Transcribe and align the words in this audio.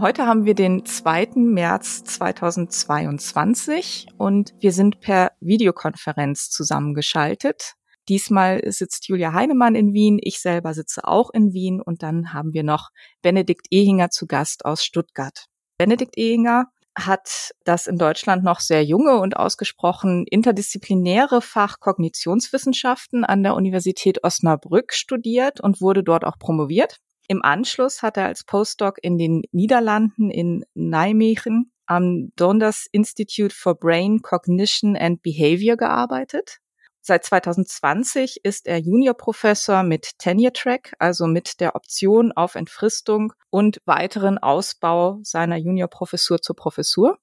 Heute 0.00 0.26
haben 0.26 0.44
wir 0.46 0.54
den 0.54 0.86
2. 0.86 1.32
März 1.34 2.04
2022 2.04 4.06
und 4.16 4.54
wir 4.58 4.72
sind 4.72 5.00
per 5.00 5.32
Videokonferenz 5.40 6.48
zusammengeschaltet. 6.48 7.74
Diesmal 8.08 8.62
sitzt 8.72 9.08
Julia 9.08 9.34
Heinemann 9.34 9.74
in 9.74 9.92
Wien, 9.92 10.18
ich 10.22 10.40
selber 10.40 10.72
sitze 10.72 11.04
auch 11.04 11.28
in 11.34 11.52
Wien 11.52 11.82
und 11.82 12.02
dann 12.02 12.32
haben 12.32 12.54
wir 12.54 12.62
noch 12.62 12.88
Benedikt 13.20 13.66
Ehinger 13.68 14.08
zu 14.08 14.26
Gast 14.26 14.64
aus 14.64 14.82
Stuttgart. 14.82 15.48
Benedikt 15.76 16.16
Ehinger 16.16 16.68
hat 16.96 17.50
das 17.64 17.86
in 17.86 17.98
Deutschland 17.98 18.42
noch 18.42 18.60
sehr 18.60 18.82
junge 18.82 19.20
und 19.20 19.36
ausgesprochen 19.36 20.24
interdisziplinäre 20.26 21.42
Fach 21.42 21.78
Kognitionswissenschaften 21.78 23.26
an 23.26 23.42
der 23.42 23.54
Universität 23.54 24.24
Osnabrück 24.24 24.94
studiert 24.94 25.60
und 25.60 25.82
wurde 25.82 26.02
dort 26.02 26.24
auch 26.24 26.38
promoviert. 26.38 27.00
Im 27.30 27.44
Anschluss 27.44 28.02
hat 28.02 28.16
er 28.16 28.26
als 28.26 28.42
Postdoc 28.42 28.98
in 29.00 29.16
den 29.16 29.42
Niederlanden 29.52 30.32
in 30.32 30.64
Nijmegen 30.74 31.70
am 31.86 32.32
Donders 32.34 32.88
Institute 32.90 33.54
for 33.54 33.76
Brain 33.76 34.20
Cognition 34.20 34.96
and 34.96 35.22
Behavior 35.22 35.76
gearbeitet. 35.76 36.58
Seit 37.00 37.24
2020 37.24 38.40
ist 38.42 38.66
er 38.66 38.78
Juniorprofessor 38.78 39.84
mit 39.84 40.18
Tenure 40.18 40.52
Track, 40.52 40.94
also 40.98 41.28
mit 41.28 41.60
der 41.60 41.76
Option 41.76 42.32
auf 42.32 42.56
Entfristung 42.56 43.32
und 43.48 43.80
weiteren 43.84 44.38
Ausbau 44.38 45.20
seiner 45.22 45.56
Juniorprofessur 45.56 46.42
zur 46.42 46.56
Professur. 46.56 47.16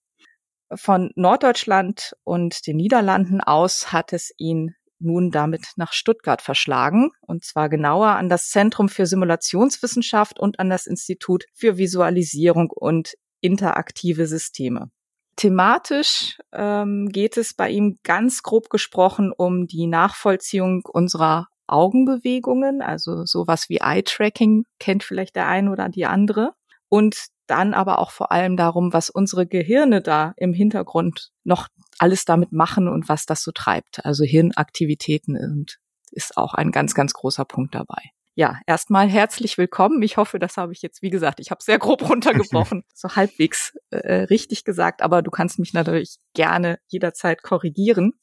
Von 0.74 1.12
Norddeutschland 1.16 2.16
und 2.24 2.66
den 2.66 2.78
Niederlanden 2.78 3.42
aus 3.42 3.92
hat 3.92 4.14
es 4.14 4.32
ihn 4.38 4.74
nun 5.00 5.32
damit 5.32 5.68
nach 5.76 5.94
Stuttgart 5.94 6.42
verschlagen, 6.42 7.12
und 7.22 7.46
zwar 7.46 7.70
genauer 7.70 8.10
an 8.10 8.30
das 8.30 8.50
Zentrum 8.50 8.90
für 8.90 9.06
Simulationswissenschaft 9.06 10.40
und 10.40 10.60
an 10.60 10.70
das 10.70 10.86
Institut 10.86 11.46
für 11.54 11.78
Visualisierung 11.78 12.70
und 12.72 13.14
interaktive 13.42 14.28
Systeme. 14.28 14.90
Thematisch 15.36 16.40
ähm, 16.52 17.10
geht 17.10 17.38
es 17.38 17.54
bei 17.54 17.70
ihm 17.70 17.98
ganz 18.04 18.42
grob 18.42 18.70
gesprochen 18.70 19.32
um 19.32 19.68
die 19.68 19.86
Nachvollziehung 19.86 20.82
unserer 20.92 21.48
Augenbewegungen, 21.68 22.82
also 22.82 23.26
sowas 23.26 23.70
wie 23.70 23.78
Eye-Tracking 23.78 24.64
kennt 24.80 25.04
vielleicht 25.04 25.36
der 25.36 25.48
eine 25.48 25.72
oder 25.72 25.90
die 25.90 26.06
andere. 26.06 26.54
Und 26.90 27.28
dann 27.48 27.74
aber 27.74 28.00
auch 28.00 28.12
vor 28.12 28.32
allem 28.32 28.58
darum, 28.58 28.94
was 28.94 29.10
unsere 29.10 29.48
Gehirne 29.48 30.02
da 30.02 30.34
im 30.38 30.54
Hintergrund 30.54 31.32
noch 31.44 31.68
alles 32.00 32.26
damit 32.26 32.52
machen 32.52 32.88
und 32.88 33.10
was 33.10 33.26
das 33.26 33.42
so 33.42 33.52
treibt. 33.52 34.06
Also 34.06 34.24
Hirnaktivitäten 34.24 35.38
und 35.38 35.80
ist 36.12 36.38
auch 36.38 36.54
ein 36.54 36.72
ganz, 36.72 36.94
ganz 36.94 37.14
großer 37.14 37.46
Punkt 37.46 37.76
dabei 37.76 38.12
ja, 38.38 38.60
erstmal 38.68 39.10
herzlich 39.10 39.58
willkommen. 39.58 40.00
Ich 40.04 40.18
hoffe, 40.18 40.38
das 40.38 40.58
habe 40.58 40.72
ich 40.72 40.84
jetzt, 40.84 41.02
wie 41.02 41.10
gesagt, 41.10 41.40
ich 41.40 41.50
habe 41.50 41.64
sehr 41.64 41.80
grob 41.80 42.08
runtergebrochen, 42.08 42.84
so 42.94 43.16
halbwegs 43.16 43.76
äh, 43.90 44.26
richtig 44.26 44.64
gesagt, 44.64 45.02
aber 45.02 45.24
du 45.24 45.32
kannst 45.32 45.58
mich 45.58 45.74
natürlich 45.74 46.18
gerne 46.36 46.78
jederzeit 46.86 47.42
korrigieren. 47.42 48.14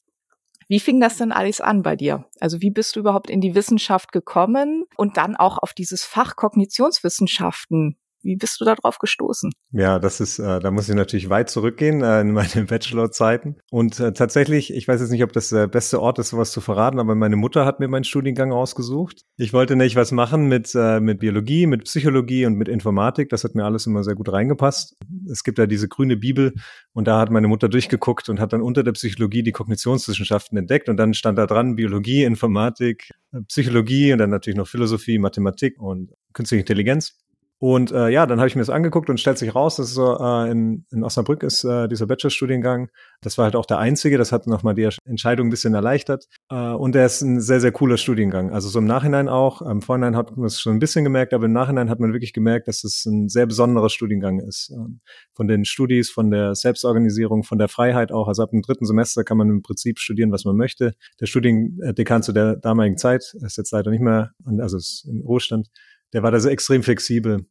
Wie 0.68 0.78
fing 0.78 1.00
das 1.00 1.16
denn 1.16 1.32
alles 1.32 1.60
an 1.60 1.82
bei 1.82 1.96
dir? 1.96 2.26
Also 2.38 2.60
wie 2.60 2.70
bist 2.70 2.94
du 2.94 3.00
überhaupt 3.00 3.28
in 3.28 3.40
die 3.40 3.56
Wissenschaft 3.56 4.12
gekommen 4.12 4.84
und 4.96 5.16
dann 5.16 5.34
auch 5.34 5.58
auf 5.58 5.72
dieses 5.72 6.04
Fach 6.04 6.36
Kognitionswissenschaften? 6.36 7.98
Wie 8.24 8.36
bist 8.36 8.60
du 8.60 8.64
darauf 8.64 8.98
gestoßen? 8.98 9.52
Ja, 9.70 9.98
das 9.98 10.20
ist, 10.20 10.38
äh, 10.38 10.58
da 10.58 10.70
muss 10.70 10.88
ich 10.88 10.94
natürlich 10.94 11.28
weit 11.28 11.50
zurückgehen 11.50 12.02
äh, 12.02 12.22
in 12.22 12.32
meine 12.32 12.48
Bachelor-Zeiten. 12.68 13.56
Und 13.70 14.00
äh, 14.00 14.12
tatsächlich, 14.12 14.72
ich 14.72 14.88
weiß 14.88 15.00
jetzt 15.00 15.10
nicht, 15.10 15.22
ob 15.22 15.32
das 15.32 15.50
der 15.50 15.66
beste 15.66 16.00
Ort 16.00 16.18
ist, 16.18 16.30
sowas 16.30 16.50
zu 16.50 16.60
verraten, 16.60 16.98
aber 16.98 17.14
meine 17.14 17.36
Mutter 17.36 17.66
hat 17.66 17.80
mir 17.80 17.88
meinen 17.88 18.04
Studiengang 18.04 18.52
ausgesucht. 18.52 19.22
Ich 19.36 19.52
wollte 19.52 19.76
nicht 19.76 19.94
was 19.94 20.10
machen 20.10 20.48
mit, 20.48 20.72
äh, 20.74 21.00
mit 21.00 21.20
Biologie, 21.20 21.66
mit 21.66 21.84
Psychologie 21.84 22.46
und 22.46 22.54
mit 22.54 22.68
Informatik. 22.68 23.28
Das 23.28 23.44
hat 23.44 23.54
mir 23.54 23.64
alles 23.64 23.86
immer 23.86 24.02
sehr 24.02 24.14
gut 24.14 24.32
reingepasst. 24.32 24.96
Es 25.30 25.44
gibt 25.44 25.58
ja 25.58 25.66
diese 25.66 25.88
grüne 25.88 26.16
Bibel 26.16 26.54
und 26.92 27.06
da 27.06 27.18
hat 27.18 27.30
meine 27.30 27.48
Mutter 27.48 27.68
durchgeguckt 27.68 28.28
und 28.30 28.40
hat 28.40 28.54
dann 28.54 28.62
unter 28.62 28.82
der 28.82 28.92
Psychologie 28.92 29.42
die 29.42 29.52
Kognitionswissenschaften 29.52 30.56
entdeckt 30.56 30.88
und 30.88 30.96
dann 30.96 31.12
stand 31.12 31.36
da 31.36 31.46
dran 31.46 31.76
Biologie, 31.76 32.24
Informatik, 32.24 33.10
äh, 33.32 33.40
Psychologie 33.48 34.12
und 34.12 34.18
dann 34.18 34.30
natürlich 34.30 34.56
noch 34.56 34.68
Philosophie, 34.68 35.18
Mathematik 35.18 35.78
und 35.78 36.12
künstliche 36.32 36.60
Intelligenz. 36.60 37.18
Und 37.58 37.92
äh, 37.92 38.08
ja, 38.08 38.26
dann 38.26 38.40
habe 38.40 38.48
ich 38.48 38.56
mir 38.56 38.62
das 38.62 38.70
angeguckt 38.70 39.08
und 39.08 39.18
stellt 39.18 39.38
sich 39.38 39.54
raus, 39.54 39.76
dass 39.76 39.94
so 39.94 40.18
äh, 40.18 40.50
in, 40.50 40.84
in 40.90 41.04
Osnabrück 41.04 41.42
ist 41.42 41.64
äh, 41.64 41.88
dieser 41.88 42.06
Bachelorstudiengang. 42.06 42.90
Das 43.22 43.38
war 43.38 43.44
halt 43.44 43.56
auch 43.56 43.64
der 43.64 43.78
einzige. 43.78 44.18
Das 44.18 44.32
hat 44.32 44.46
nochmal 44.46 44.74
die 44.74 44.88
Entscheidung 45.04 45.46
ein 45.46 45.50
bisschen 45.50 45.72
erleichtert. 45.72 46.26
Äh, 46.50 46.56
und 46.56 46.94
der 46.94 47.06
ist 47.06 47.22
ein 47.22 47.40
sehr, 47.40 47.60
sehr 47.60 47.72
cooler 47.72 47.96
Studiengang. 47.96 48.52
Also 48.52 48.68
so 48.68 48.80
im 48.80 48.86
Nachhinein 48.86 49.28
auch. 49.28 49.62
Im 49.62 49.82
Vorhinein 49.82 50.16
hat 50.16 50.36
man 50.36 50.46
es 50.46 50.60
schon 50.60 50.74
ein 50.74 50.78
bisschen 50.78 51.04
gemerkt, 51.04 51.32
aber 51.32 51.46
im 51.46 51.52
Nachhinein 51.52 51.88
hat 51.90 52.00
man 52.00 52.12
wirklich 52.12 52.32
gemerkt, 52.32 52.68
dass 52.68 52.84
es 52.84 53.06
ein 53.06 53.28
sehr 53.28 53.46
besonderer 53.46 53.88
Studiengang 53.88 54.40
ist. 54.40 54.70
Ähm, 54.74 55.00
von 55.32 55.46
den 55.46 55.64
Studis, 55.64 56.10
von 56.10 56.30
der 56.30 56.54
Selbstorganisierung, 56.54 57.44
von 57.44 57.58
der 57.58 57.68
Freiheit 57.68 58.12
auch. 58.12 58.28
Also 58.28 58.42
ab 58.42 58.50
dem 58.50 58.62
dritten 58.62 58.84
Semester 58.84 59.24
kann 59.24 59.38
man 59.38 59.48
im 59.48 59.62
Prinzip 59.62 60.00
studieren, 60.00 60.32
was 60.32 60.44
man 60.44 60.56
möchte. 60.56 60.94
Der 61.20 61.26
Studiendekan 61.26 62.22
zu 62.22 62.32
der 62.32 62.56
damaligen 62.56 62.98
Zeit 62.98 63.34
ist 63.40 63.56
jetzt 63.56 63.70
leider 63.70 63.90
nicht 63.90 64.02
mehr, 64.02 64.32
also 64.58 64.76
ist 64.76 65.06
in 65.08 65.20
Ruhestand 65.20 65.68
der 66.14 66.22
war 66.22 66.30
da 66.30 66.40
so 66.40 66.48
extrem 66.48 66.82
flexibel 66.82 67.44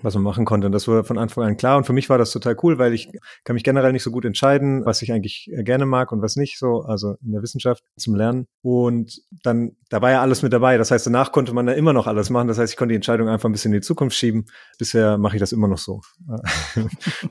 was 0.00 0.14
man 0.14 0.22
machen 0.22 0.44
konnte. 0.44 0.66
Und 0.66 0.72
das 0.72 0.88
war 0.88 1.04
von 1.04 1.18
Anfang 1.18 1.44
an 1.44 1.56
klar. 1.56 1.76
Und 1.76 1.84
für 1.84 1.92
mich 1.92 2.08
war 2.08 2.18
das 2.18 2.30
total 2.30 2.56
cool, 2.62 2.78
weil 2.78 2.92
ich 2.92 3.08
kann 3.44 3.54
mich 3.54 3.64
generell 3.64 3.92
nicht 3.92 4.02
so 4.02 4.10
gut 4.10 4.24
entscheiden, 4.24 4.84
was 4.84 5.02
ich 5.02 5.12
eigentlich 5.12 5.50
äh, 5.52 5.62
gerne 5.62 5.86
mag 5.86 6.12
und 6.12 6.22
was 6.22 6.36
nicht 6.36 6.58
so, 6.58 6.82
also 6.82 7.16
in 7.24 7.32
der 7.32 7.42
Wissenschaft 7.42 7.84
zum 7.96 8.14
Lernen. 8.14 8.46
Und 8.62 9.22
dann, 9.42 9.76
da 9.90 10.02
war 10.02 10.10
ja 10.10 10.20
alles 10.20 10.42
mit 10.42 10.52
dabei. 10.52 10.78
Das 10.78 10.90
heißt, 10.90 11.06
danach 11.06 11.32
konnte 11.32 11.52
man 11.52 11.66
da 11.66 11.72
immer 11.72 11.92
noch 11.92 12.06
alles 12.06 12.30
machen. 12.30 12.48
Das 12.48 12.58
heißt, 12.58 12.72
ich 12.72 12.76
konnte 12.76 12.92
die 12.92 12.96
Entscheidung 12.96 13.28
einfach 13.28 13.48
ein 13.48 13.52
bisschen 13.52 13.72
in 13.72 13.80
die 13.80 13.86
Zukunft 13.86 14.16
schieben. 14.16 14.46
Bisher 14.78 15.18
mache 15.18 15.36
ich 15.36 15.40
das 15.40 15.52
immer 15.52 15.68
noch 15.68 15.78
so. 15.78 16.00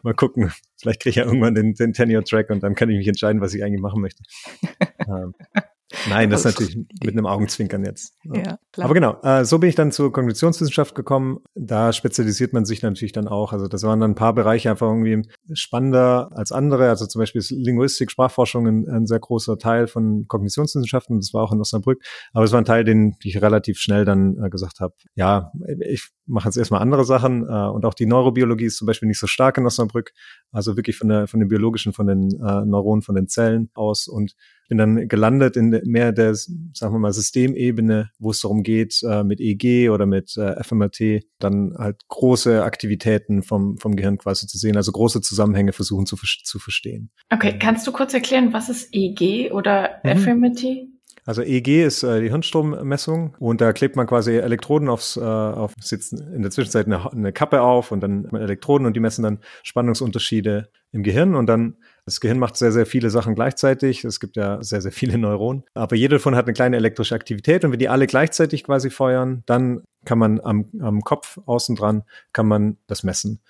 Mal 0.04 0.14
gucken. 0.14 0.52
Vielleicht 0.80 1.02
kriege 1.02 1.12
ich 1.12 1.16
ja 1.18 1.26
irgendwann 1.26 1.56
den, 1.56 1.74
den 1.74 1.94
Tenure-Track 1.94 2.50
und 2.50 2.64
dann 2.64 2.76
kann 2.76 2.90
ich 2.90 2.98
mich 2.98 3.08
entscheiden, 3.08 3.42
was 3.42 3.54
ich 3.54 3.64
eigentlich 3.64 3.82
machen 3.82 4.02
möchte. 4.02 4.24
Nein, 6.10 6.30
das 6.30 6.42
ist 6.42 6.46
natürlich 6.46 6.76
mit 7.04 7.12
einem 7.12 7.26
Augenzwinkern 7.26 7.84
jetzt. 7.86 8.16
Ja, 8.24 8.58
klar. 8.72 8.86
Aber 8.86 8.94
genau, 8.94 9.20
äh, 9.24 9.46
so 9.46 9.60
bin 9.60 9.70
ich 9.70 9.76
dann 9.76 9.92
zur 9.92 10.12
Kognitionswissenschaft 10.12 10.96
gekommen. 10.96 11.40
Da 11.56 11.94
spezialisiert 11.94 12.54
man 12.54 12.66
sich 12.66 12.82
natürlich 12.82 13.12
dann 13.12 13.28
auch. 13.28 13.54
Also 13.54 13.68
das 13.68 13.84
waren 13.84 14.00
dann 14.00 14.12
ein 14.12 14.16
paar 14.16 14.34
Bereiche 14.34 14.70
einfach 14.70 14.88
irgendwie 14.88 15.28
spannender 15.54 16.30
als 16.34 16.52
andere. 16.52 16.90
Also 16.90 17.06
zum 17.06 17.20
Beispiel 17.20 17.40
ist 17.40 17.52
Linguistik, 17.52 18.12
Sprachforschung 18.12 18.68
ein, 18.68 18.90
ein 18.90 19.06
sehr 19.06 19.20
großer 19.20 19.58
Teil 19.58 19.88
von 19.88 20.26
Kognitionswissenschaften. 20.28 21.20
Das 21.20 21.34
war 21.34 21.44
auch 21.44 21.52
in 21.52 21.60
Osnabrück. 21.60 22.02
Aber 22.34 22.46
es 22.46 22.52
war 22.52 22.60
ein 22.60 22.66
Teil, 22.66 22.84
den 22.84 23.16
ich 23.24 23.42
relativ 23.42 23.80
schnell 23.80 24.06
dann 24.06 24.38
äh, 24.44 24.50
gesagt 24.50 24.80
habe, 24.80 24.94
ja, 25.16 25.52
ich 25.80 26.12
machen 26.26 26.48
jetzt 26.48 26.58
erstmal 26.58 26.82
andere 26.82 27.06
Sachen 27.06 27.44
äh, 27.44 27.70
und 27.70 27.86
auch 27.86 27.94
die 27.94 28.06
Neurobiologie 28.06 28.66
ist 28.66 28.78
zum 28.78 28.88
Beispiel 28.88 29.08
nicht 29.08 29.20
so 29.20 29.28
stark 29.28 29.58
in 29.58 29.66
Osnabrück, 29.66 30.14
also 30.52 30.76
wirklich 30.78 30.98
von 30.98 31.10
der 31.10 31.28
von 31.28 31.40
den 31.40 31.50
biologischen, 31.50 31.94
von 31.94 32.08
den 32.08 32.32
äh, 32.32 32.66
Neuronen, 32.66 33.02
von 33.02 33.16
den 33.16 33.28
Zellen 33.28 33.70
aus 33.74 34.08
und 34.08 34.36
bin 34.72 34.78
dann 34.78 35.10
gelandet 35.10 35.58
in 35.58 35.82
mehr 35.84 36.14
der, 36.14 36.34
sagen 36.34 36.94
wir 36.94 37.00
mal, 37.00 37.12
Systemebene, 37.12 38.10
wo 38.20 38.32
es 38.32 38.40
darum 38.40 38.64
geht, 38.64 39.02
äh, 39.04 39.22
mit 39.22 39.42
EEG 39.42 39.90
oder 39.90 40.06
mit 40.06 40.38
äh, 40.38 40.64
FMRT 40.64 41.26
dann 41.40 41.76
halt 41.78 42.08
große 42.08 42.64
Aktivitäten 42.64 43.44
vom, 43.44 43.78
vom 43.78 43.98
Gehirn 43.98 44.18
quasi 44.18 44.48
zu 44.48 44.58
sehen, 44.58 44.78
also 44.78 44.94
große 44.94 45.20
Zusammenhänge 45.20 45.74
versuchen 45.74 46.06
zu, 46.06 46.16
zu 46.16 46.58
verstehen. 46.58 47.12
Okay, 47.30 47.60
kannst 47.60 47.86
du 47.86 47.92
kurz 47.92 48.14
erklären, 48.14 48.54
was 48.54 48.70
ist 48.70 48.96
EEG 48.96 49.52
oder 49.52 50.00
mhm. 50.06 50.18
FMRT? 50.18 50.91
Also 51.26 51.44
EEG 51.44 51.86
ist 51.86 52.04
äh, 52.04 52.22
die 52.22 52.30
Hirnstrommessung 52.30 53.36
und 53.40 53.62
da 53.62 53.74
klebt 53.74 53.96
man 53.96 54.08
quasi 54.08 54.38
Elektroden 54.38 54.90
aufs, 54.90 55.18
äh, 55.18 55.22
auf, 55.22 55.74
sitzt 55.80 56.14
in 56.14 56.42
der 56.42 56.52
Zwischenzeit 56.52 56.88
eine, 56.88 57.12
eine 57.12 57.32
Kappe 57.32 57.62
auf 57.62 57.92
und 57.92 58.02
dann 58.02 58.26
Elektroden 58.26 58.88
und 58.88 58.96
die 58.96 59.00
messen 59.00 59.24
dann 59.24 59.40
Spannungsunterschiede 59.64 60.70
im 60.92 61.04
Gehirn 61.04 61.36
und 61.36 61.48
dann 61.48 61.78
das 62.06 62.20
Gehirn 62.20 62.40
macht 62.40 62.58
sehr, 62.58 62.72
sehr 62.72 62.88
viele 62.88 63.12
Sachen 63.12 63.36
gleichzeitig. 63.36 64.04
Es 64.04 64.20
gibt 64.20 64.36
ja 64.36 64.62
sehr, 64.64 64.82
sehr 64.82 64.92
viele 64.92 65.18
Neuronen. 65.18 65.64
Aber 65.76 65.96
jede 65.96 66.16
davon 66.16 66.36
hat 66.36 66.46
eine 66.46 66.54
kleine 66.54 66.78
elektrische 66.78 67.14
Aktivität 67.14 67.64
und 67.64 67.72
wenn 67.72 67.80
die 67.80 67.90
alle 67.90 68.08
gleichzeitig 68.08 68.64
quasi 68.64 68.90
feuern, 68.90 69.44
dann 69.46 69.84
kann 70.06 70.18
man 70.18 70.40
am, 70.40 70.72
am 70.80 71.02
Kopf 71.02 71.38
außen 71.46 71.76
dran, 71.76 72.04
kann 72.34 72.48
man 72.48 72.78
das 72.88 73.04
messen. 73.04 73.42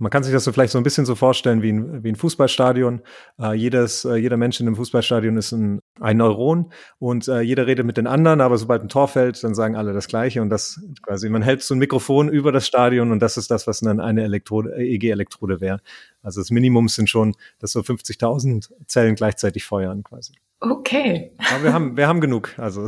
Man 0.00 0.10
kann 0.10 0.22
sich 0.22 0.32
das 0.32 0.44
so 0.44 0.52
vielleicht 0.52 0.72
so 0.72 0.78
ein 0.78 0.82
bisschen 0.82 1.04
so 1.04 1.14
vorstellen 1.14 1.60
wie 1.60 1.72
ein, 1.72 2.02
wie 2.02 2.08
ein 2.08 2.16
Fußballstadion. 2.16 3.02
Äh, 3.38 3.52
jedes, 3.52 4.06
äh, 4.06 4.14
jeder 4.14 4.38
Mensch 4.38 4.58
in 4.58 4.66
einem 4.66 4.76
Fußballstadion 4.76 5.36
ist 5.36 5.52
ein, 5.52 5.80
ein 6.00 6.16
Neuron 6.16 6.72
und 6.98 7.28
äh, 7.28 7.40
jeder 7.42 7.66
redet 7.66 7.84
mit 7.84 7.98
den 7.98 8.06
anderen, 8.06 8.40
aber 8.40 8.56
sobald 8.56 8.82
ein 8.82 8.88
Tor 8.88 9.08
fällt, 9.08 9.42
dann 9.44 9.54
sagen 9.54 9.76
alle 9.76 9.92
das 9.92 10.08
Gleiche 10.08 10.40
und 10.40 10.48
das 10.48 10.80
quasi, 11.02 11.28
man 11.28 11.42
hält 11.42 11.62
so 11.62 11.74
ein 11.74 11.78
Mikrofon 11.78 12.30
über 12.30 12.50
das 12.50 12.66
Stadion 12.66 13.12
und 13.12 13.20
das 13.20 13.36
ist 13.36 13.50
das, 13.50 13.66
was 13.66 13.80
dann 13.80 14.00
eine 14.00 14.22
Elektrode, 14.22 14.74
EG-Elektrode 14.74 15.60
wäre. 15.60 15.80
Also 16.22 16.40
das 16.40 16.50
Minimum 16.50 16.88
sind 16.88 17.10
schon, 17.10 17.36
dass 17.58 17.72
so 17.72 17.80
50.000 17.80 18.70
Zellen 18.86 19.14
gleichzeitig 19.16 19.64
feuern 19.64 20.02
quasi. 20.02 20.32
Okay. 20.60 21.32
Aber 21.52 21.64
wir 21.64 21.72
haben, 21.72 21.96
wir 21.96 22.06
haben 22.08 22.20
genug. 22.20 22.54
Also 22.58 22.86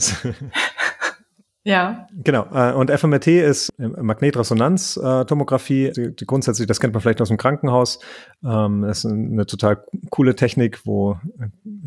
Ja. 1.64 2.08
Genau. 2.12 2.46
Äh, 2.52 2.72
und 2.72 2.90
FMRT 2.90 3.28
ist 3.28 3.70
Magnetresonanztomographie. 3.78 5.92
Die, 5.92 6.14
die 6.14 6.26
grundsätzlich, 6.26 6.66
das 6.66 6.80
kennt 6.80 6.92
man 6.92 7.00
vielleicht 7.00 7.20
aus 7.20 7.28
dem 7.28 7.36
Krankenhaus. 7.36 8.00
Ähm, 8.44 8.82
das 8.82 9.04
ist 9.04 9.10
eine 9.10 9.46
total 9.46 9.84
coole 10.10 10.34
Technik, 10.34 10.80
wo 10.84 11.18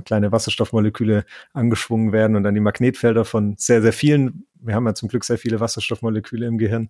kleine 0.05 0.31
Wasserstoffmoleküle 0.31 1.25
angeschwungen 1.53 2.13
werden 2.13 2.37
und 2.37 2.43
dann 2.43 2.55
die 2.55 2.61
Magnetfelder 2.61 3.25
von 3.25 3.55
sehr, 3.57 3.81
sehr 3.81 3.93
vielen, 3.93 4.45
wir 4.61 4.75
haben 4.75 4.87
ja 4.87 4.93
zum 4.93 5.09
Glück 5.09 5.25
sehr 5.25 5.37
viele 5.37 5.59
Wasserstoffmoleküle 5.59 6.45
im 6.45 6.57
Gehirn, 6.57 6.89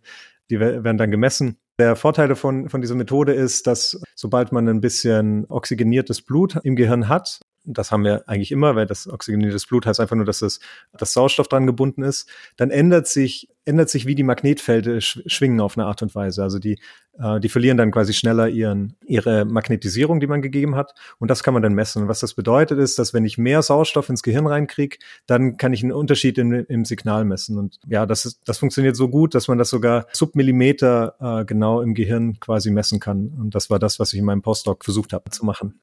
die 0.52 0.60
werden 0.60 0.98
dann 0.98 1.10
gemessen. 1.10 1.58
Der 1.80 1.96
Vorteil 1.96 2.28
davon, 2.28 2.70
von 2.70 2.82
dieser 2.82 2.96
Methode 2.96 3.34
ist, 3.34 3.68
dass 3.68 4.00
sobald 4.16 4.52
man 4.52 4.70
ein 4.70 4.80
bisschen 4.80 5.46
oxygeniertes 5.50 6.22
Blut 6.22 6.58
im 6.64 6.76
Gehirn 6.76 7.10
hat, 7.10 7.40
das 7.66 7.92
haben 7.92 8.04
wir 8.04 8.28
eigentlich 8.28 8.52
immer, 8.52 8.76
weil 8.76 8.86
das 8.86 9.08
oxygeniertes 9.08 9.66
Blut 9.66 9.86
heißt 9.86 10.00
einfach 10.00 10.16
nur, 10.16 10.26
dass 10.26 10.40
das, 10.40 10.60
das 10.94 11.14
Sauerstoff 11.14 11.48
dran 11.48 11.66
gebunden 11.66 12.04
ist, 12.04 12.30
dann 12.58 12.70
ändert 12.70 13.08
sich, 13.08 13.50
ändert 13.66 13.90
sich, 13.90 14.06
wie 14.06 14.16
die 14.16 14.24
Magnetfelder 14.24 15.02
schwingen 15.02 15.60
auf 15.60 15.78
eine 15.78 15.88
Art 15.88 16.02
und 16.02 16.14
Weise. 16.14 16.44
Also 16.44 16.60
die, 16.60 16.78
äh, 17.20 17.40
die 17.40 17.50
verlieren 17.50 17.78
dann 17.78 17.92
quasi 17.92 18.14
schneller 18.14 18.48
ihren, 18.48 18.96
ihre 19.06 19.46
Magnetisierung, 19.46 20.20
die 20.20 20.28
man 20.28 20.42
gegeben 20.42 20.76
hat. 20.76 20.94
Und 21.18 21.32
das 21.32 21.44
kann 21.44 21.54
man 21.54 21.64
dann 21.64 21.74
messen. 21.74 22.04
Und 22.04 22.08
was 22.08 22.20
das 22.20 22.36
bedeutet, 22.36 22.78
ist, 22.80 23.00
dass 23.00 23.14
wenn 23.14 23.26
ich 23.26 23.38
mehr 23.38 23.62
Sauerstoff 23.62 24.10
ins 24.10 24.24
Gehirn 24.24 24.48
reinkriege, 24.48 24.98
dann 25.26 25.58
kann 25.58 25.74
ich 25.74 25.82
einen 25.82 25.92
Unterschied 25.92 26.38
im, 26.38 26.54
im 26.54 26.86
Signal 26.86 27.26
messen. 27.26 27.58
Und 27.58 27.80
ja, 27.88 28.06
das 28.06 28.26
ist, 28.26 28.42
das 28.48 28.60
funktioniert 28.60 28.96
so 28.96 29.10
gut, 29.10 29.34
dass 29.34 29.48
man 29.48 29.58
das 29.58 29.70
sogar 29.70 30.06
Submillimeter 30.14 31.16
äh, 31.42 31.46
genau 31.46 31.82
im 31.82 31.96
Gehirn 31.96 32.40
quasi 32.40 32.70
messen 32.70 33.00
kann. 33.00 33.30
Und 33.40 33.56
das 33.56 33.70
war 33.70 33.80
das, 33.80 34.00
was 34.00 34.14
ich 34.14 34.20
in 34.20 34.26
meinem 34.26 34.44
Postdoc 34.44 34.84
versucht 34.84 35.14
habe 35.14 35.30
zu 35.32 35.44
machen. 35.46 35.80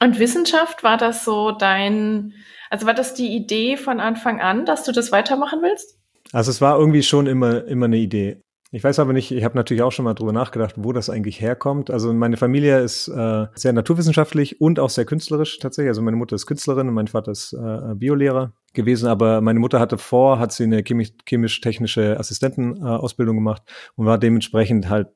Und 0.00 0.18
Wissenschaft, 0.18 0.82
war 0.82 0.96
das 0.96 1.24
so 1.24 1.52
dein, 1.52 2.34
also 2.70 2.86
war 2.86 2.94
das 2.94 3.14
die 3.14 3.34
Idee 3.34 3.76
von 3.76 4.00
Anfang 4.00 4.40
an, 4.40 4.64
dass 4.66 4.84
du 4.84 4.92
das 4.92 5.12
weitermachen 5.12 5.60
willst? 5.62 5.98
Also 6.32 6.50
es 6.50 6.60
war 6.60 6.78
irgendwie 6.78 7.02
schon 7.02 7.26
immer, 7.26 7.64
immer 7.66 7.86
eine 7.86 7.96
Idee. 7.96 8.42
Ich 8.72 8.82
weiß 8.82 8.98
aber 8.98 9.12
nicht, 9.12 9.30
ich 9.30 9.44
habe 9.44 9.56
natürlich 9.56 9.82
auch 9.82 9.92
schon 9.92 10.04
mal 10.04 10.14
drüber 10.14 10.32
nachgedacht, 10.32 10.74
wo 10.76 10.92
das 10.92 11.08
eigentlich 11.08 11.40
herkommt. 11.40 11.88
Also 11.88 12.12
meine 12.12 12.36
Familie 12.36 12.80
ist 12.80 13.08
äh, 13.08 13.46
sehr 13.54 13.72
naturwissenschaftlich 13.72 14.60
und 14.60 14.80
auch 14.80 14.90
sehr 14.90 15.04
künstlerisch 15.04 15.58
tatsächlich. 15.60 15.90
Also 15.90 16.02
meine 16.02 16.16
Mutter 16.16 16.34
ist 16.34 16.46
Künstlerin 16.46 16.88
und 16.88 16.94
mein 16.94 17.06
Vater 17.06 17.30
ist 17.30 17.52
äh, 17.52 17.94
Biolehrer 17.94 18.52
gewesen, 18.74 19.08
aber 19.08 19.40
meine 19.40 19.60
Mutter 19.60 19.78
hatte 19.78 19.98
vor, 19.98 20.40
hat 20.40 20.52
sie 20.52 20.64
eine 20.64 20.82
chemisch-technische 20.82 22.18
Assistentenausbildung 22.18 23.36
gemacht 23.36 23.62
und 23.94 24.04
war 24.04 24.18
dementsprechend 24.18 24.90
halt 24.90 25.08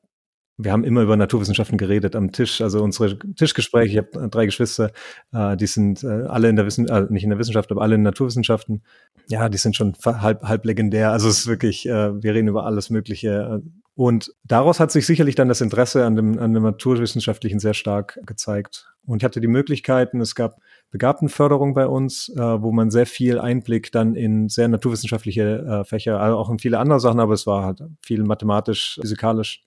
wir 0.57 0.71
haben 0.71 0.83
immer 0.83 1.01
über 1.01 1.17
Naturwissenschaften 1.17 1.77
geredet 1.77 2.15
am 2.15 2.31
Tisch. 2.31 2.61
Also 2.61 2.83
unsere 2.83 3.17
Tischgespräche, 3.17 3.91
ich 3.91 3.97
habe 3.97 4.29
drei 4.29 4.45
Geschwister, 4.45 4.91
äh, 5.33 5.57
die 5.57 5.67
sind 5.67 6.03
äh, 6.03 6.07
alle 6.07 6.49
in 6.49 6.55
der 6.55 6.65
Wissenschaft, 6.65 7.09
äh, 7.09 7.13
nicht 7.13 7.23
in 7.23 7.29
der 7.29 7.39
Wissenschaft, 7.39 7.71
aber 7.71 7.81
alle 7.81 7.95
in 7.95 8.03
Naturwissenschaften. 8.03 8.83
Ja, 9.27 9.49
die 9.49 9.57
sind 9.57 9.75
schon 9.75 9.93
halb, 10.05 10.43
halb 10.43 10.65
legendär. 10.65 11.11
Also 11.11 11.29
es 11.29 11.39
ist 11.39 11.47
wirklich, 11.47 11.87
äh, 11.87 12.21
wir 12.21 12.33
reden 12.33 12.47
über 12.47 12.65
alles 12.65 12.89
Mögliche. 12.89 13.61
Und 13.95 14.33
daraus 14.43 14.79
hat 14.79 14.91
sich 14.91 15.05
sicherlich 15.05 15.35
dann 15.35 15.47
das 15.47 15.61
Interesse 15.61 16.05
an 16.05 16.15
dem, 16.15 16.39
an 16.39 16.53
dem 16.53 16.63
Naturwissenschaftlichen 16.63 17.59
sehr 17.59 17.73
stark 17.73 18.19
gezeigt. 18.25 18.91
Und 19.05 19.21
ich 19.21 19.25
hatte 19.25 19.41
die 19.41 19.47
Möglichkeiten, 19.47 20.21
es 20.21 20.35
gab 20.35 20.57
Begabtenförderung 20.91 21.73
bei 21.73 21.87
uns, 21.87 22.29
äh, 22.29 22.39
wo 22.39 22.71
man 22.71 22.91
sehr 22.91 23.05
viel 23.05 23.39
Einblick 23.39 23.91
dann 23.91 24.15
in 24.15 24.47
sehr 24.49 24.67
naturwissenschaftliche 24.67 25.81
äh, 25.81 25.83
Fächer, 25.85 26.19
also 26.19 26.37
auch 26.37 26.49
in 26.49 26.59
viele 26.59 26.79
andere 26.79 26.99
Sachen, 26.99 27.19
aber 27.19 27.33
es 27.33 27.47
war 27.47 27.65
halt 27.65 27.83
viel 28.01 28.23
mathematisch, 28.23 28.99
physikalisch 29.01 29.63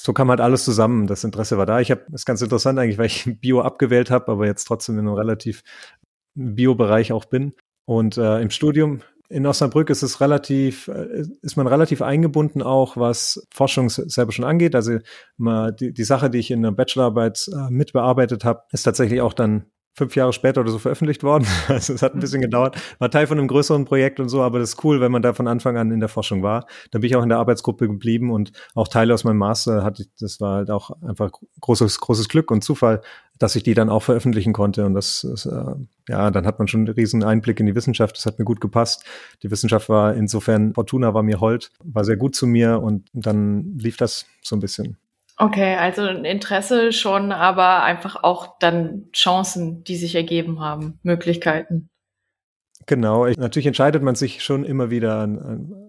so 0.00 0.12
kam 0.12 0.30
halt 0.30 0.40
alles 0.40 0.64
zusammen. 0.64 1.06
Das 1.06 1.24
Interesse 1.24 1.58
war 1.58 1.66
da. 1.66 1.80
Ich 1.80 1.90
habe, 1.90 2.02
ist 2.12 2.26
ganz 2.26 2.42
interessant 2.42 2.78
eigentlich, 2.78 2.98
weil 2.98 3.06
ich 3.06 3.24
Bio 3.40 3.60
abgewählt 3.60 4.10
habe, 4.10 4.32
aber 4.32 4.46
jetzt 4.46 4.64
trotzdem 4.64 4.98
in 4.98 5.06
einem 5.06 5.14
relativ 5.14 5.62
Bio-Bereich 6.34 7.12
auch 7.12 7.24
bin. 7.24 7.54
Und 7.86 8.18
äh, 8.18 8.40
im 8.40 8.50
Studium 8.50 9.00
in 9.28 9.46
Osnabrück 9.46 9.90
ist 9.90 10.02
es 10.02 10.20
relativ, 10.20 10.88
äh, 10.88 11.24
ist 11.42 11.56
man 11.56 11.66
relativ 11.66 12.02
eingebunden 12.02 12.62
auch, 12.62 12.96
was 12.96 13.46
Forschung 13.52 13.88
selber 13.88 14.32
schon 14.32 14.44
angeht. 14.44 14.74
Also 14.74 14.98
mal 15.36 15.72
die, 15.72 15.92
die 15.92 16.04
Sache, 16.04 16.30
die 16.30 16.38
ich 16.38 16.50
in 16.50 16.62
der 16.62 16.72
Bachelorarbeit 16.72 17.48
äh, 17.52 17.70
mitbearbeitet 17.70 18.44
habe, 18.44 18.62
ist 18.72 18.82
tatsächlich 18.82 19.20
auch 19.20 19.32
dann 19.32 19.66
fünf 19.96 20.14
Jahre 20.14 20.32
später 20.32 20.60
oder 20.60 20.70
so 20.70 20.78
veröffentlicht 20.78 21.22
worden. 21.22 21.46
Also 21.68 21.94
es 21.94 22.02
hat 22.02 22.14
ein 22.14 22.20
bisschen 22.20 22.38
mhm. 22.38 22.44
gedauert. 22.44 22.76
War 22.98 23.10
Teil 23.10 23.26
von 23.26 23.38
einem 23.38 23.48
größeren 23.48 23.84
Projekt 23.84 24.20
und 24.20 24.28
so, 24.28 24.42
aber 24.42 24.58
das 24.58 24.70
ist 24.70 24.84
cool, 24.84 25.00
wenn 25.00 25.10
man 25.10 25.22
da 25.22 25.32
von 25.32 25.48
Anfang 25.48 25.76
an 25.76 25.90
in 25.90 26.00
der 26.00 26.08
Forschung 26.08 26.42
war. 26.42 26.66
Dann 26.90 27.00
bin 27.00 27.10
ich 27.10 27.16
auch 27.16 27.22
in 27.22 27.28
der 27.28 27.38
Arbeitsgruppe 27.38 27.88
geblieben 27.88 28.30
und 28.30 28.52
auch 28.74 28.88
Teile 28.88 29.14
aus 29.14 29.24
meinem 29.24 29.38
Master 29.38 29.82
hatte 29.82 30.02
ich, 30.02 30.08
das 30.20 30.40
war 30.40 30.56
halt 30.56 30.70
auch 30.70 30.90
einfach 31.02 31.30
großes, 31.60 31.98
großes 32.00 32.28
Glück 32.28 32.50
und 32.50 32.62
Zufall, 32.62 33.00
dass 33.38 33.56
ich 33.56 33.62
die 33.62 33.74
dann 33.74 33.90
auch 33.90 34.02
veröffentlichen 34.02 34.52
konnte. 34.52 34.84
Und 34.84 34.94
das, 34.94 35.26
das 35.28 35.46
äh, 35.46 35.74
ja, 36.08 36.30
dann 36.30 36.46
hat 36.46 36.58
man 36.58 36.68
schon 36.68 36.82
einen 36.82 36.94
riesen 36.94 37.24
Einblick 37.24 37.60
in 37.60 37.66
die 37.66 37.74
Wissenschaft. 37.74 38.16
Das 38.16 38.26
hat 38.26 38.38
mir 38.38 38.44
gut 38.44 38.60
gepasst. 38.60 39.04
Die 39.42 39.50
Wissenschaft 39.50 39.88
war 39.88 40.14
insofern, 40.14 40.74
Fortuna 40.74 41.14
war 41.14 41.22
mir 41.22 41.40
hold, 41.40 41.70
war 41.82 42.04
sehr 42.04 42.16
gut 42.16 42.34
zu 42.34 42.46
mir 42.46 42.80
und 42.80 43.08
dann 43.12 43.76
lief 43.78 43.96
das 43.96 44.26
so 44.42 44.56
ein 44.56 44.60
bisschen. 44.60 44.96
Okay, 45.38 45.76
also 45.76 46.02
ein 46.02 46.24
Interesse 46.24 46.92
schon, 46.92 47.30
aber 47.30 47.82
einfach 47.82 48.22
auch 48.22 48.58
dann 48.58 49.10
Chancen, 49.12 49.84
die 49.84 49.96
sich 49.96 50.14
ergeben 50.14 50.60
haben, 50.60 50.98
Möglichkeiten. 51.02 51.90
Genau, 52.86 53.26
ich, 53.26 53.36
natürlich 53.36 53.66
entscheidet 53.66 54.02
man 54.02 54.14
sich 54.14 54.42
schon 54.42 54.64
immer 54.64 54.90
wieder 54.90 55.26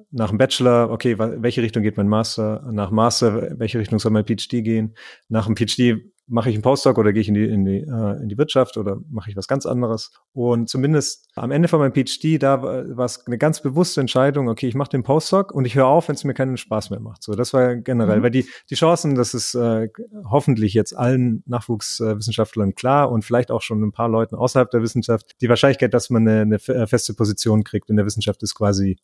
nach 0.09 0.29
dem 0.29 0.37
Bachelor, 0.37 0.89
okay, 0.89 1.17
welche 1.19 1.61
Richtung 1.61 1.83
geht 1.83 1.95
mein 1.95 2.07
Master, 2.07 2.67
nach 2.71 2.91
Master, 2.91 3.59
welche 3.59 3.79
Richtung 3.79 3.99
soll 3.99 4.11
mein 4.11 4.25
PhD 4.25 4.63
gehen, 4.63 4.95
nach 5.29 5.45
dem 5.45 5.55
PhD 5.55 6.11
mache 6.27 6.49
ich 6.49 6.55
einen 6.55 6.61
Postdoc 6.61 6.97
oder 6.97 7.13
gehe 7.13 7.21
ich 7.21 7.29
in 7.29 7.33
die, 7.33 7.45
in 7.45 7.65
die, 7.65 7.77
äh, 7.77 8.21
in 8.21 8.27
die 8.27 8.37
Wirtschaft 8.37 8.77
oder 8.77 8.99
mache 9.09 9.29
ich 9.29 9.37
was 9.37 9.47
ganz 9.47 9.65
anderes. 9.65 10.11
Und 10.33 10.69
zumindest 10.69 11.29
am 11.35 11.51
Ende 11.51 11.67
von 11.67 11.79
meinem 11.79 11.93
PhD, 11.93 12.41
da 12.41 12.61
war 12.61 13.05
es 13.05 13.25
eine 13.25 13.37
ganz 13.37 13.61
bewusste 13.61 14.01
Entscheidung, 14.01 14.49
okay, 14.49 14.67
ich 14.67 14.75
mache 14.75 14.89
den 14.89 15.03
Postdoc 15.03 15.51
und 15.53 15.65
ich 15.65 15.75
höre 15.75 15.87
auf, 15.87 16.09
wenn 16.09 16.15
es 16.15 16.23
mir 16.25 16.33
keinen 16.33 16.57
Spaß 16.57 16.89
mehr 16.89 16.99
macht. 16.99 17.23
So, 17.23 17.35
das 17.35 17.53
war 17.53 17.77
generell, 17.77 18.19
mhm. 18.19 18.23
weil 18.23 18.31
die, 18.31 18.45
die 18.69 18.75
Chancen, 18.75 19.15
das 19.15 19.33
ist 19.33 19.55
äh, 19.55 19.87
hoffentlich 20.29 20.73
jetzt 20.73 20.95
allen 20.97 21.43
Nachwuchswissenschaftlern 21.45 22.75
klar 22.75 23.09
und 23.09 23.23
vielleicht 23.23 23.49
auch 23.49 23.61
schon 23.61 23.81
ein 23.81 23.93
paar 23.93 24.09
Leuten 24.09 24.35
außerhalb 24.35 24.69
der 24.69 24.81
Wissenschaft, 24.81 25.35
die 25.41 25.49
Wahrscheinlichkeit, 25.49 25.93
dass 25.93 26.09
man 26.09 26.27
eine, 26.27 26.41
eine 26.41 26.87
feste 26.87 27.13
Position 27.13 27.63
kriegt 27.63 27.89
in 27.89 27.95
der 27.95 28.05
Wissenschaft, 28.05 28.43
ist 28.43 28.55
quasi 28.55 28.97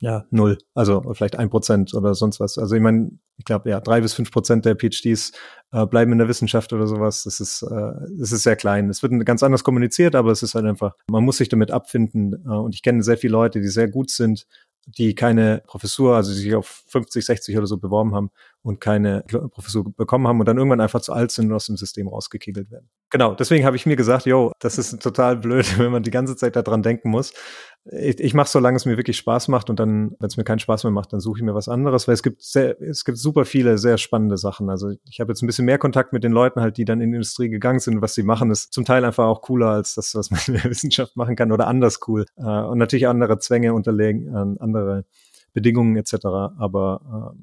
ja, 0.00 0.26
null. 0.30 0.58
Also 0.74 1.02
vielleicht 1.14 1.36
ein 1.36 1.50
Prozent 1.50 1.94
oder 1.94 2.14
sonst 2.14 2.40
was. 2.40 2.58
Also 2.58 2.74
ich 2.74 2.80
meine, 2.82 3.12
ich 3.36 3.44
glaube, 3.44 3.70
ja, 3.70 3.80
drei 3.80 4.00
bis 4.00 4.14
fünf 4.14 4.30
Prozent 4.30 4.64
der 4.64 4.76
PhDs 4.76 5.32
äh, 5.72 5.86
bleiben 5.86 6.12
in 6.12 6.18
der 6.18 6.28
Wissenschaft 6.28 6.72
oder 6.72 6.86
sowas. 6.86 7.24
Das 7.24 7.40
ist, 7.40 7.62
äh, 7.62 7.92
das 8.18 8.32
ist 8.32 8.42
sehr 8.42 8.56
klein. 8.56 8.90
Es 8.90 9.02
wird 9.02 9.24
ganz 9.24 9.42
anders 9.42 9.64
kommuniziert, 9.64 10.14
aber 10.14 10.30
es 10.30 10.42
ist 10.42 10.54
halt 10.54 10.66
einfach, 10.66 10.94
man 11.10 11.24
muss 11.24 11.38
sich 11.38 11.48
damit 11.48 11.70
abfinden. 11.70 12.44
Äh, 12.46 12.50
und 12.50 12.74
ich 12.74 12.82
kenne 12.82 13.02
sehr 13.02 13.16
viele 13.16 13.32
Leute, 13.32 13.60
die 13.60 13.68
sehr 13.68 13.88
gut 13.88 14.10
sind, 14.10 14.46
die 14.86 15.14
keine 15.14 15.62
Professur, 15.66 16.16
also 16.16 16.32
sich 16.32 16.54
auf 16.54 16.84
50, 16.88 17.24
60 17.24 17.56
oder 17.56 17.66
so 17.66 17.78
beworben 17.78 18.14
haben 18.14 18.30
und 18.62 18.80
keine 18.80 19.24
Professur 19.50 19.84
bekommen 19.96 20.28
haben 20.28 20.40
und 20.40 20.46
dann 20.46 20.58
irgendwann 20.58 20.80
einfach 20.80 21.00
zu 21.00 21.12
alt 21.12 21.30
sind 21.30 21.46
und 21.46 21.54
aus 21.54 21.66
dem 21.66 21.76
System 21.76 22.08
rausgekegelt 22.08 22.70
werden. 22.70 22.88
Genau, 23.10 23.34
deswegen 23.34 23.64
habe 23.64 23.76
ich 23.76 23.86
mir 23.86 23.96
gesagt, 23.96 24.26
yo, 24.26 24.52
das 24.58 24.78
ist 24.78 25.02
total 25.02 25.36
blöd, 25.36 25.66
wenn 25.78 25.92
man 25.92 26.02
die 26.02 26.10
ganze 26.10 26.36
Zeit 26.36 26.56
daran 26.56 26.82
denken 26.82 27.10
muss. 27.10 27.32
Ich, 27.86 28.18
ich 28.18 28.32
mache, 28.32 28.48
solange 28.48 28.76
es 28.76 28.86
mir 28.86 28.96
wirklich 28.96 29.18
Spaß 29.18 29.48
macht 29.48 29.68
und 29.68 29.78
dann, 29.78 30.16
wenn 30.18 30.26
es 30.26 30.38
mir 30.38 30.44
keinen 30.44 30.58
Spaß 30.58 30.84
mehr 30.84 30.90
macht, 30.90 31.12
dann 31.12 31.20
suche 31.20 31.38
ich 31.38 31.44
mir 31.44 31.54
was 31.54 31.68
anderes, 31.68 32.08
weil 32.08 32.14
es 32.14 32.22
gibt 32.22 32.42
sehr, 32.42 32.80
es 32.80 33.04
gibt 33.04 33.18
super 33.18 33.44
viele 33.44 33.76
sehr 33.76 33.98
spannende 33.98 34.38
Sachen. 34.38 34.70
Also 34.70 34.92
ich 35.08 35.20
habe 35.20 35.32
jetzt 35.32 35.42
ein 35.42 35.46
bisschen 35.46 35.66
mehr 35.66 35.78
Kontakt 35.78 36.14
mit 36.14 36.24
den 36.24 36.32
Leuten 36.32 36.62
halt, 36.62 36.78
die 36.78 36.86
dann 36.86 37.02
in 37.02 37.10
die 37.10 37.16
Industrie 37.16 37.50
gegangen 37.50 37.80
sind. 37.80 38.00
Was 38.00 38.14
sie 38.14 38.22
machen, 38.22 38.50
ist 38.50 38.72
zum 38.72 38.86
Teil 38.86 39.04
einfach 39.04 39.26
auch 39.26 39.42
cooler 39.42 39.68
als 39.68 39.94
das, 39.96 40.14
was 40.14 40.30
man 40.30 40.40
in 40.46 40.54
der 40.54 40.64
Wissenschaft 40.64 41.14
machen 41.16 41.36
kann 41.36 41.52
oder 41.52 41.66
anders 41.66 42.00
cool. 42.08 42.24
Äh, 42.36 42.42
und 42.42 42.78
natürlich 42.78 43.06
andere 43.06 43.38
Zwänge 43.38 43.74
unterlegen, 43.74 44.28
äh, 44.28 44.62
andere 44.62 45.04
Bedingungen 45.52 45.96
etc. 45.96 46.24
Aber 46.58 47.34
äh, 47.34 47.38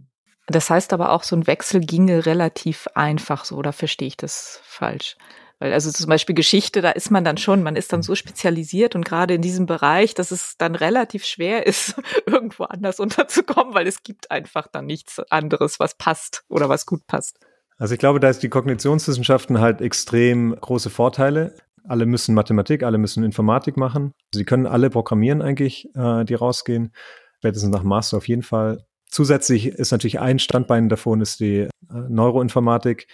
das 0.47 0.69
heißt 0.69 0.91
aber 0.93 1.11
auch, 1.11 1.23
so 1.23 1.35
ein 1.35 1.47
Wechsel 1.47 1.81
ginge 1.81 2.25
relativ 2.25 2.87
einfach 2.95 3.45
so, 3.45 3.55
oder 3.55 3.73
verstehe 3.73 4.07
ich 4.07 4.17
das 4.17 4.59
falsch? 4.63 5.17
Weil 5.61 5.73
also 5.73 5.91
zum 5.91 6.07
Beispiel 6.07 6.33
Geschichte, 6.33 6.81
da 6.81 6.89
ist 6.89 7.11
man 7.11 7.23
dann 7.23 7.37
schon, 7.37 7.61
man 7.61 7.75
ist 7.75 7.93
dann 7.93 8.01
so 8.01 8.15
spezialisiert 8.15 8.95
und 8.95 9.05
gerade 9.05 9.35
in 9.35 9.43
diesem 9.43 9.67
Bereich, 9.67 10.15
dass 10.15 10.31
es 10.31 10.55
dann 10.57 10.73
relativ 10.73 11.23
schwer 11.23 11.67
ist, 11.67 12.01
irgendwo 12.25 12.63
anders 12.63 12.99
unterzukommen, 12.99 13.75
weil 13.75 13.85
es 13.85 14.01
gibt 14.01 14.31
einfach 14.31 14.65
dann 14.65 14.87
nichts 14.87 15.19
anderes, 15.29 15.79
was 15.79 15.95
passt 15.95 16.43
oder 16.49 16.67
was 16.67 16.87
gut 16.87 17.05
passt. 17.05 17.37
Also 17.77 17.93
ich 17.93 17.99
glaube, 17.99 18.19
da 18.19 18.29
ist 18.29 18.41
die 18.41 18.49
Kognitionswissenschaften 18.49 19.59
halt 19.59 19.81
extrem 19.81 20.55
große 20.59 20.89
Vorteile. 20.89 21.55
Alle 21.87 22.07
müssen 22.07 22.33
Mathematik, 22.33 22.81
alle 22.81 22.97
müssen 22.97 23.23
Informatik 23.23 23.77
machen. 23.77 24.13
Sie 24.33 24.45
können 24.45 24.65
alle 24.65 24.89
programmieren 24.89 25.43
eigentlich, 25.43 25.89
äh, 25.93 26.25
die 26.25 26.35
rausgehen. 26.35 26.91
Spätestens 27.37 27.69
nach 27.69 27.83
Master 27.83 28.17
auf 28.17 28.27
jeden 28.27 28.43
Fall. 28.43 28.83
Zusätzlich 29.11 29.67
ist 29.67 29.91
natürlich 29.91 30.19
ein 30.19 30.39
Standbein 30.39 30.89
davon 30.89 31.21
ist 31.21 31.39
die 31.39 31.59
äh, 31.59 31.69
Neuroinformatik 31.89 33.07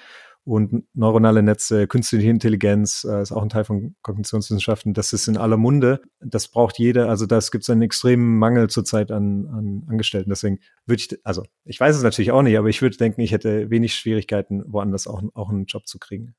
und 0.48 0.86
neuronale 0.94 1.44
Netze, 1.44 1.88
künstliche 1.88 2.30
Intelligenz 2.30 3.04
äh, 3.04 3.22
ist 3.22 3.34
auch 3.34 3.44
ein 3.44 3.50
Teil 3.50 3.66
von 3.66 3.96
Kognitionswissenschaften. 4.02 4.94
Das 4.94 5.12
ist 5.12 5.28
in 5.28 5.36
aller 5.36 5.58
Munde. 5.58 6.02
Das 6.22 6.48
braucht 6.48 6.80
jeder. 6.80 7.10
Also 7.10 7.26
das 7.26 7.52
gibt 7.52 7.64
es 7.64 7.70
einen 7.70 7.82
extremen 7.82 8.38
Mangel 8.38 8.70
zurzeit 8.70 9.12
an, 9.12 9.48
an 9.48 9.84
Angestellten. 9.90 10.30
Deswegen 10.30 10.60
würde 10.86 11.02
ich, 11.02 11.20
also 11.26 11.44
ich 11.66 11.80
weiß 11.80 11.98
es 11.98 12.04
natürlich 12.04 12.32
auch 12.32 12.44
nicht, 12.44 12.58
aber 12.58 12.70
ich 12.70 12.82
würde 12.82 12.96
denken, 12.96 13.20
ich 13.22 13.34
hätte 13.34 13.70
wenig 13.70 13.94
Schwierigkeiten, 13.94 14.64
woanders 14.68 15.06
auch, 15.06 15.22
auch 15.34 15.50
einen 15.50 15.66
Job 15.66 15.86
zu 15.86 16.00
kriegen. 16.00 16.34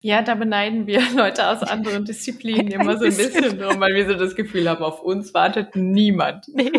Ja, 0.00 0.22
da 0.22 0.36
beneiden 0.36 0.86
wir 0.86 1.00
Leute 1.16 1.48
aus 1.48 1.62
anderen 1.62 2.04
Disziplinen 2.04 2.68
immer 2.68 2.96
so 2.96 3.04
ein 3.04 3.16
bisschen 3.16 3.58
drum, 3.58 3.80
weil 3.80 3.94
wir 3.94 4.06
so 4.06 4.14
das 4.14 4.36
Gefühl 4.36 4.68
haben, 4.68 4.84
auf 4.84 5.02
uns 5.02 5.34
wartet 5.34 5.74
niemand. 5.74 6.46
Nee. 6.54 6.70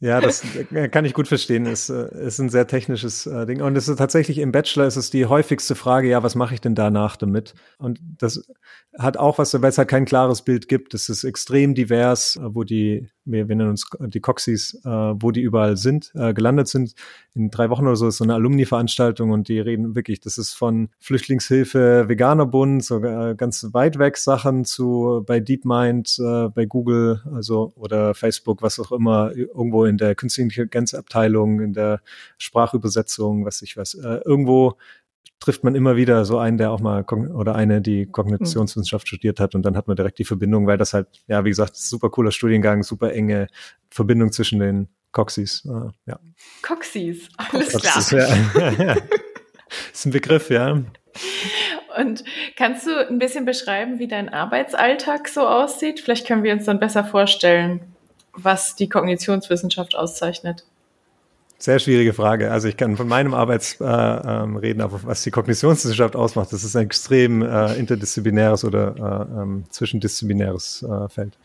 Ja, 0.00 0.20
das 0.20 0.42
kann 0.90 1.04
ich 1.04 1.12
gut 1.12 1.28
verstehen. 1.28 1.66
Es 1.66 1.90
äh, 1.90 2.08
ist 2.26 2.38
ein 2.38 2.48
sehr 2.48 2.66
technisches 2.66 3.26
äh, 3.26 3.44
Ding. 3.44 3.60
Und 3.60 3.76
es 3.76 3.86
ist 3.86 3.98
tatsächlich 3.98 4.38
im 4.38 4.50
Bachelor 4.50 4.86
ist 4.86 4.96
es 4.96 5.10
die 5.10 5.26
häufigste 5.26 5.74
Frage, 5.74 6.08
ja, 6.08 6.22
was 6.22 6.34
mache 6.34 6.54
ich 6.54 6.60
denn 6.62 6.74
danach 6.74 7.16
damit? 7.16 7.54
Und 7.78 8.00
das 8.16 8.50
hat 8.98 9.18
auch 9.18 9.36
was, 9.36 9.52
weil 9.60 9.68
es 9.68 9.76
halt 9.76 9.88
kein 9.88 10.06
klares 10.06 10.42
Bild 10.42 10.68
gibt. 10.68 10.94
Es 10.94 11.10
ist 11.10 11.24
extrem 11.24 11.74
divers, 11.74 12.38
wo 12.42 12.64
die 12.64 13.10
wir, 13.24 13.48
wir 13.48 13.56
nennen 13.56 13.70
uns 13.70 13.88
die 13.98 14.20
Coxis, 14.20 14.74
äh, 14.84 14.88
wo 14.88 15.30
die 15.30 15.42
überall 15.42 15.76
sind, 15.76 16.12
äh, 16.14 16.32
gelandet 16.32 16.68
sind. 16.68 16.94
In 17.34 17.50
drei 17.50 17.70
Wochen 17.70 17.86
oder 17.86 17.96
so 17.96 18.08
ist 18.08 18.18
so 18.18 18.24
eine 18.24 18.34
Alumni-Veranstaltung 18.34 19.30
und 19.30 19.48
die 19.48 19.60
reden 19.60 19.94
wirklich, 19.94 20.20
das 20.20 20.38
ist 20.38 20.54
von 20.54 20.88
Flüchtlingshilfe, 20.98 22.08
Veganerbund, 22.08 22.84
so 22.84 23.02
äh, 23.02 23.34
ganz 23.34 23.66
weit 23.72 23.98
weg 23.98 24.16
Sachen 24.16 24.64
zu 24.64 25.22
bei 25.26 25.40
DeepMind, 25.40 26.18
äh, 26.18 26.48
bei 26.48 26.66
Google, 26.66 27.22
also 27.32 27.72
oder 27.76 28.14
Facebook, 28.14 28.62
was 28.62 28.80
auch 28.80 28.92
immer, 28.92 29.32
irgendwo 29.34 29.84
in 29.84 29.98
der 29.98 30.14
künstlichen 30.14 30.48
Intelligenzabteilung, 30.48 31.60
in 31.60 31.72
der 31.72 32.00
Sprachübersetzung, 32.38 33.44
was 33.44 33.62
ich 33.62 33.76
was, 33.76 33.94
äh, 33.94 34.20
irgendwo 34.24 34.76
trifft 35.40 35.64
man 35.64 35.74
immer 35.74 35.96
wieder 35.96 36.24
so 36.24 36.38
einen, 36.38 36.58
der 36.58 36.70
auch 36.70 36.80
mal 36.80 37.02
oder 37.02 37.54
eine, 37.54 37.80
die 37.80 38.06
Kognitionswissenschaft 38.06 39.08
studiert 39.08 39.40
hat 39.40 39.54
und 39.54 39.62
dann 39.62 39.76
hat 39.76 39.88
man 39.88 39.96
direkt 39.96 40.18
die 40.18 40.24
Verbindung, 40.24 40.66
weil 40.66 40.76
das 40.76 40.92
halt, 40.92 41.08
ja, 41.26 41.44
wie 41.44 41.48
gesagt, 41.48 41.76
super 41.76 42.10
cooler 42.10 42.30
Studiengang, 42.30 42.82
super 42.82 43.12
enge 43.12 43.46
Verbindung 43.90 44.32
zwischen 44.32 44.60
den 44.60 44.88
Coxis. 45.12 45.64
Uh, 45.64 45.90
ja. 46.06 46.20
Coxis, 46.62 47.28
alles 47.36 47.72
Coxis, 47.72 48.08
klar. 48.08 48.78
Ja. 48.78 48.96
ist 49.92 50.06
ein 50.06 50.12
Begriff, 50.12 50.50
ja. 50.50 50.82
Und 51.98 52.22
kannst 52.56 52.86
du 52.86 53.08
ein 53.08 53.18
bisschen 53.18 53.44
beschreiben, 53.44 53.98
wie 53.98 54.08
dein 54.08 54.28
Arbeitsalltag 54.28 55.26
so 55.26 55.46
aussieht? 55.46 56.00
Vielleicht 56.00 56.26
können 56.26 56.44
wir 56.44 56.52
uns 56.52 56.66
dann 56.66 56.78
besser 56.78 57.04
vorstellen, 57.04 57.80
was 58.32 58.76
die 58.76 58.88
Kognitionswissenschaft 58.88 59.96
auszeichnet. 59.96 60.64
Sehr 61.62 61.78
schwierige 61.78 62.14
Frage. 62.14 62.50
Also 62.50 62.68
ich 62.68 62.78
kann 62.78 62.96
von 62.96 63.06
meinem 63.06 63.34
Arbeits 63.34 63.78
äh, 63.82 63.84
ähm, 63.84 64.56
reden, 64.56 64.80
aber 64.80 65.00
was 65.04 65.22
die 65.22 65.30
Kognitionswissenschaft 65.30 66.16
ausmacht, 66.16 66.54
das 66.54 66.64
ist 66.64 66.74
ein 66.74 66.86
extrem 66.86 67.42
äh, 67.42 67.74
interdisziplinäres 67.74 68.64
oder 68.64 69.28
äh, 69.36 69.42
ähm, 69.42 69.64
zwischendisziplinäres 69.68 70.82
äh, 70.82 71.08
Feld. 71.10 71.36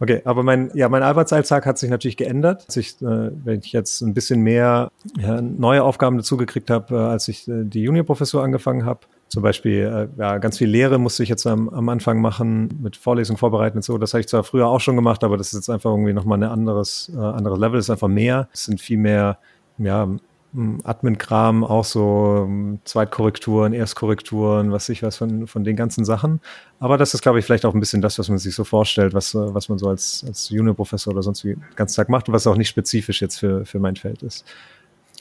Okay, 0.00 0.20
aber 0.26 0.42
mein, 0.42 0.70
ja, 0.74 0.90
mein 0.90 1.02
Arbeitsalltag 1.02 1.64
hat 1.64 1.78
sich 1.78 1.88
natürlich 1.88 2.18
geändert. 2.18 2.64
Als 2.66 2.76
ich, 2.76 3.00
äh, 3.00 3.30
wenn 3.44 3.60
ich 3.60 3.72
jetzt 3.72 4.02
ein 4.02 4.12
bisschen 4.12 4.42
mehr 4.42 4.90
ja, 5.18 5.40
neue 5.40 5.82
Aufgaben 5.82 6.18
dazugekriegt 6.18 6.68
habe, 6.68 6.94
äh, 6.94 6.98
als 6.98 7.28
ich 7.28 7.48
äh, 7.48 7.64
die 7.64 7.84
Juniorprofessur 7.84 8.42
angefangen 8.42 8.84
habe. 8.84 9.00
Zum 9.28 9.42
Beispiel, 9.42 10.10
äh, 10.18 10.20
ja, 10.20 10.36
ganz 10.38 10.58
viel 10.58 10.68
Lehre 10.68 10.98
musste 10.98 11.22
ich 11.22 11.30
jetzt 11.30 11.46
am, 11.46 11.70
am 11.70 11.88
Anfang 11.88 12.20
machen, 12.20 12.68
mit 12.82 12.96
Vorlesungen 12.96 13.38
vorbereiten 13.38 13.78
und 13.78 13.82
so. 13.82 13.96
Das 13.96 14.12
habe 14.12 14.20
ich 14.20 14.28
zwar 14.28 14.44
früher 14.44 14.66
auch 14.66 14.80
schon 14.80 14.96
gemacht, 14.96 15.24
aber 15.24 15.38
das 15.38 15.48
ist 15.48 15.54
jetzt 15.54 15.70
einfach 15.70 15.90
irgendwie 15.90 16.12
nochmal 16.12 16.42
ein 16.42 16.50
anderes, 16.50 17.10
äh, 17.14 17.18
anderes 17.18 17.58
Level, 17.58 17.78
es 17.78 17.86
ist 17.86 17.90
einfach 17.90 18.08
mehr. 18.08 18.48
Es 18.52 18.66
sind 18.66 18.82
viel 18.82 18.98
mehr 18.98 19.38
ja, 19.78 20.08
Admin-Kram, 20.54 21.64
auch 21.64 21.84
so 21.84 22.48
Zweitkorrekturen, 22.84 23.72
Erstkorrekturen, 23.72 24.70
was 24.70 24.88
ich 24.88 25.02
was 25.02 25.16
von, 25.16 25.48
von 25.48 25.64
den 25.64 25.74
ganzen 25.74 26.04
Sachen. 26.04 26.40
Aber 26.78 26.96
das 26.96 27.12
ist, 27.12 27.22
glaube 27.22 27.40
ich, 27.40 27.44
vielleicht 27.44 27.64
auch 27.66 27.74
ein 27.74 27.80
bisschen 27.80 28.02
das, 28.02 28.18
was 28.18 28.28
man 28.28 28.38
sich 28.38 28.54
so 28.54 28.62
vorstellt, 28.62 29.14
was, 29.14 29.34
was 29.34 29.68
man 29.68 29.78
so 29.78 29.88
als, 29.88 30.24
als 30.26 30.50
Juniorprofessor 30.50 31.12
oder 31.12 31.22
sonst 31.22 31.44
wie 31.44 31.54
den 31.54 31.62
ganzen 31.74 31.96
Tag 31.96 32.08
macht 32.08 32.28
und 32.28 32.34
was 32.34 32.46
auch 32.46 32.56
nicht 32.56 32.68
spezifisch 32.68 33.20
jetzt 33.20 33.38
für, 33.38 33.64
für 33.64 33.80
mein 33.80 33.96
Feld 33.96 34.22
ist. 34.22 34.44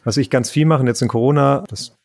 Was 0.03 0.17
ich 0.17 0.29
ganz 0.29 0.51
viel 0.51 0.65
mache 0.65 0.86
jetzt 0.86 1.01
in 1.01 1.07
Corona, 1.07 1.63
das 1.67 1.98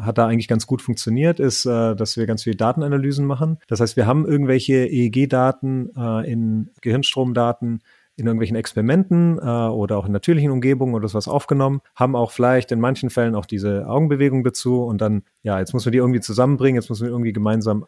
hat 0.00 0.18
da 0.18 0.26
eigentlich 0.26 0.48
ganz 0.48 0.66
gut 0.66 0.82
funktioniert, 0.82 1.40
ist, 1.40 1.66
äh, 1.66 1.94
dass 1.96 2.16
wir 2.16 2.26
ganz 2.26 2.44
viele 2.44 2.56
Datenanalysen 2.56 3.26
machen. 3.26 3.58
Das 3.66 3.80
heißt, 3.80 3.96
wir 3.96 4.06
haben 4.06 4.26
irgendwelche 4.26 4.86
EEG-Daten 4.86 5.90
äh, 5.96 6.30
in 6.30 6.70
Gehirnstromdaten, 6.80 7.82
in 8.16 8.26
irgendwelchen 8.26 8.56
Experimenten 8.56 9.38
äh, 9.38 9.42
oder 9.42 9.98
auch 9.98 10.06
in 10.06 10.12
natürlichen 10.12 10.50
Umgebungen 10.50 10.94
oder 10.94 11.08
sowas 11.08 11.28
aufgenommen, 11.28 11.80
haben 11.96 12.14
auch 12.14 12.30
vielleicht 12.30 12.70
in 12.72 12.80
manchen 12.80 13.10
Fällen 13.10 13.34
auch 13.34 13.46
diese 13.46 13.88
Augenbewegung 13.88 14.44
dazu 14.44 14.84
und 14.84 15.00
dann, 15.00 15.22
ja, 15.42 15.58
jetzt 15.58 15.72
muss 15.72 15.84
man 15.84 15.92
die 15.92 15.98
irgendwie 15.98 16.20
zusammenbringen, 16.20 16.80
jetzt 16.80 16.88
muss 16.88 17.00
man 17.00 17.10
irgendwie 17.10 17.32
gemeinsam 17.32 17.86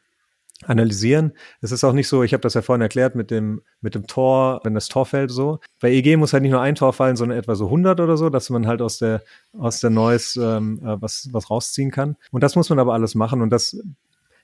analysieren. 0.65 1.33
Es 1.61 1.71
ist 1.71 1.85
auch 1.85 1.93
nicht 1.93 2.09
so, 2.09 2.23
ich 2.23 2.33
habe 2.33 2.41
das 2.41 2.55
ja 2.55 2.63
vorhin 2.63 2.81
erklärt 2.81 3.15
mit 3.15 3.31
dem 3.31 3.63
mit 3.81 3.95
dem 3.95 4.07
Tor, 4.07 4.61
wenn 4.65 4.75
das 4.75 4.89
Tor 4.89 5.05
fällt 5.05 5.31
so. 5.31 5.61
Bei 5.81 5.91
EG 5.91 6.17
muss 6.17 6.33
halt 6.33 6.43
nicht 6.43 6.53
nur 6.53 6.63
ein 6.63 6.75
Tor 6.75 6.93
fallen, 6.93 7.17
sondern 7.17 7.39
etwa 7.39 7.55
so 7.55 7.67
100 7.67 8.01
oder 8.01 8.17
so, 8.17 8.31
dass 8.31 8.49
man 8.49 8.67
halt 8.67 8.81
aus 8.81 8.99
der 8.99 9.23
aus 9.53 9.81
der 9.81 9.91
Noise 9.91 10.43
ähm, 10.43 10.81
äh, 10.83 11.01
was 11.01 11.29
was 11.33 11.51
rausziehen 11.51 11.91
kann. 11.91 12.17
Und 12.31 12.43
das 12.43 12.57
muss 12.57 12.71
man 12.71 12.79
aber 12.79 12.95
alles 12.95 13.15
machen 13.15 13.43
und 13.43 13.51
das 13.51 13.79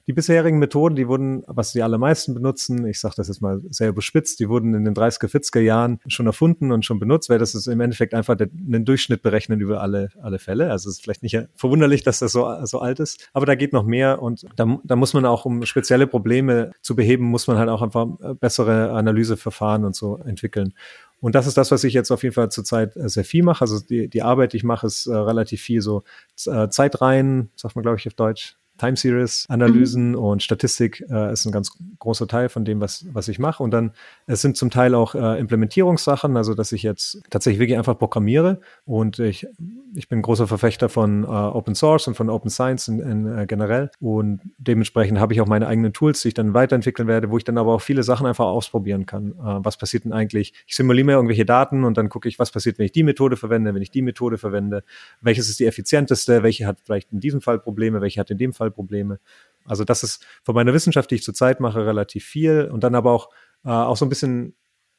die 0.06 0.12
bisherigen 0.12 0.58
Methoden, 0.58 0.96
die 0.96 1.08
wurden, 1.08 1.44
was 1.46 1.72
die 1.72 1.82
allermeisten 1.82 2.34
benutzen, 2.34 2.86
ich 2.86 3.00
sage 3.00 3.14
das 3.16 3.28
jetzt 3.28 3.40
mal 3.40 3.60
sehr 3.70 3.88
überspitzt, 3.88 4.40
die 4.40 4.48
wurden 4.48 4.74
in 4.74 4.84
den 4.84 4.94
30er, 4.94 5.28
40er 5.28 5.60
Jahren 5.60 6.00
schon 6.08 6.26
erfunden 6.26 6.72
und 6.72 6.84
schon 6.84 6.98
benutzt, 6.98 7.28
weil 7.28 7.38
das 7.38 7.54
ist 7.54 7.66
im 7.66 7.80
Endeffekt 7.80 8.14
einfach 8.14 8.36
den 8.38 8.84
Durchschnitt 8.84 9.22
berechnen 9.22 9.60
über 9.60 9.80
alle, 9.80 10.08
alle 10.20 10.38
Fälle. 10.38 10.70
Also 10.70 10.88
es 10.88 10.96
ist 10.96 11.02
vielleicht 11.02 11.22
nicht 11.22 11.38
verwunderlich, 11.54 12.02
dass 12.02 12.18
das 12.18 12.32
so, 12.32 12.52
so 12.64 12.80
alt 12.80 13.00
ist, 13.00 13.28
aber 13.32 13.46
da 13.46 13.54
geht 13.54 13.72
noch 13.72 13.84
mehr 13.84 14.22
und 14.22 14.44
da, 14.56 14.78
da 14.82 14.96
muss 14.96 15.14
man 15.14 15.24
auch, 15.24 15.44
um 15.44 15.64
spezielle 15.64 16.06
Probleme 16.06 16.72
zu 16.80 16.96
beheben, 16.96 17.24
muss 17.24 17.46
man 17.46 17.58
halt 17.58 17.68
auch 17.68 17.82
einfach 17.82 18.06
bessere 18.40 18.92
Analyseverfahren 18.92 19.84
und 19.84 19.94
so 19.94 20.18
entwickeln. 20.18 20.74
Und 21.22 21.36
das 21.36 21.46
ist 21.46 21.56
das, 21.56 21.70
was 21.70 21.84
ich 21.84 21.94
jetzt 21.94 22.10
auf 22.10 22.24
jeden 22.24 22.34
Fall 22.34 22.50
zurzeit 22.50 22.94
sehr 22.96 23.24
viel 23.24 23.44
mache. 23.44 23.60
Also 23.60 23.78
die, 23.78 24.08
die 24.08 24.22
Arbeit, 24.22 24.52
die 24.52 24.56
ich 24.56 24.64
mache, 24.64 24.88
ist 24.88 25.06
äh, 25.06 25.14
relativ 25.14 25.62
viel 25.62 25.80
so 25.80 26.02
äh, 26.46 26.68
Zeitreihen, 26.68 27.52
sagt 27.54 27.76
man, 27.76 27.84
glaube 27.84 27.96
ich, 27.96 28.08
auf 28.08 28.14
Deutsch, 28.14 28.56
Time 28.78 28.96
Series 28.96 29.46
Analysen 29.48 30.10
mhm. 30.10 30.18
und 30.18 30.42
Statistik 30.42 31.04
äh, 31.08 31.32
ist 31.32 31.44
ein 31.44 31.52
ganz 31.52 31.76
großer 31.98 32.26
Teil 32.26 32.48
von 32.48 32.64
dem, 32.64 32.80
was, 32.80 33.06
was 33.12 33.28
ich 33.28 33.38
mache. 33.38 33.62
Und 33.62 33.70
dann, 33.70 33.92
es 34.26 34.42
sind 34.42 34.56
zum 34.56 34.70
Teil 34.70 34.94
auch 34.94 35.14
äh, 35.14 35.38
Implementierungssachen, 35.38 36.36
also 36.36 36.54
dass 36.54 36.72
ich 36.72 36.82
jetzt 36.82 37.22
tatsächlich 37.30 37.60
wirklich 37.60 37.78
einfach 37.78 37.96
programmiere 37.96 38.60
und 38.84 39.18
ich, 39.18 39.46
ich 39.94 40.08
bin 40.08 40.22
großer 40.22 40.48
Verfechter 40.48 40.88
von 40.88 41.24
äh, 41.24 41.26
Open 41.26 41.74
Source 41.74 42.08
und 42.08 42.14
von 42.14 42.28
Open 42.30 42.50
Science 42.50 42.88
in, 42.88 42.98
in, 42.98 43.38
äh, 43.38 43.46
generell 43.46 43.90
und 44.00 44.40
dementsprechend 44.58 45.20
habe 45.20 45.32
ich 45.32 45.40
auch 45.40 45.46
meine 45.46 45.66
eigenen 45.68 45.92
Tools, 45.92 46.22
die 46.22 46.28
ich 46.28 46.34
dann 46.34 46.54
weiterentwickeln 46.54 47.06
werde, 47.06 47.30
wo 47.30 47.36
ich 47.36 47.44
dann 47.44 47.58
aber 47.58 47.74
auch 47.74 47.82
viele 47.82 48.02
Sachen 48.02 48.26
einfach 48.26 48.46
ausprobieren 48.46 49.06
kann. 49.06 49.32
Äh, 49.32 49.64
was 49.64 49.76
passiert 49.76 50.04
denn 50.04 50.12
eigentlich? 50.12 50.54
Ich 50.66 50.74
simuliere 50.74 51.06
mir 51.06 51.12
irgendwelche 51.12 51.44
Daten 51.44 51.84
und 51.84 51.96
dann 51.96 52.08
gucke 52.08 52.28
ich, 52.28 52.38
was 52.38 52.50
passiert, 52.50 52.78
wenn 52.78 52.86
ich 52.86 52.92
die 52.92 53.04
Methode 53.04 53.36
verwende, 53.36 53.74
wenn 53.74 53.82
ich 53.82 53.90
die 53.90 54.02
Methode 54.02 54.38
verwende, 54.38 54.82
welches 55.20 55.48
ist 55.48 55.60
die 55.60 55.66
effizienteste, 55.66 56.42
welche 56.42 56.66
hat 56.66 56.78
vielleicht 56.82 57.12
in 57.12 57.20
diesem 57.20 57.40
Fall 57.40 57.58
Probleme, 57.58 58.00
welche 58.00 58.18
hat 58.18 58.30
in 58.30 58.38
dem 58.38 58.52
Fall 58.52 58.61
Probleme. 58.70 59.18
Also 59.64 59.84
das 59.84 60.02
ist 60.02 60.26
von 60.42 60.54
meiner 60.54 60.74
Wissenschaft, 60.74 61.10
die 61.10 61.16
ich 61.16 61.22
zurzeit 61.22 61.60
mache, 61.60 61.86
relativ 61.86 62.24
viel. 62.24 62.68
Und 62.72 62.84
dann 62.84 62.94
aber 62.94 63.12
auch, 63.12 63.28
äh, 63.64 63.70
auch 63.70 63.96
so 63.96 64.04
ein 64.04 64.08
bisschen, 64.08 64.56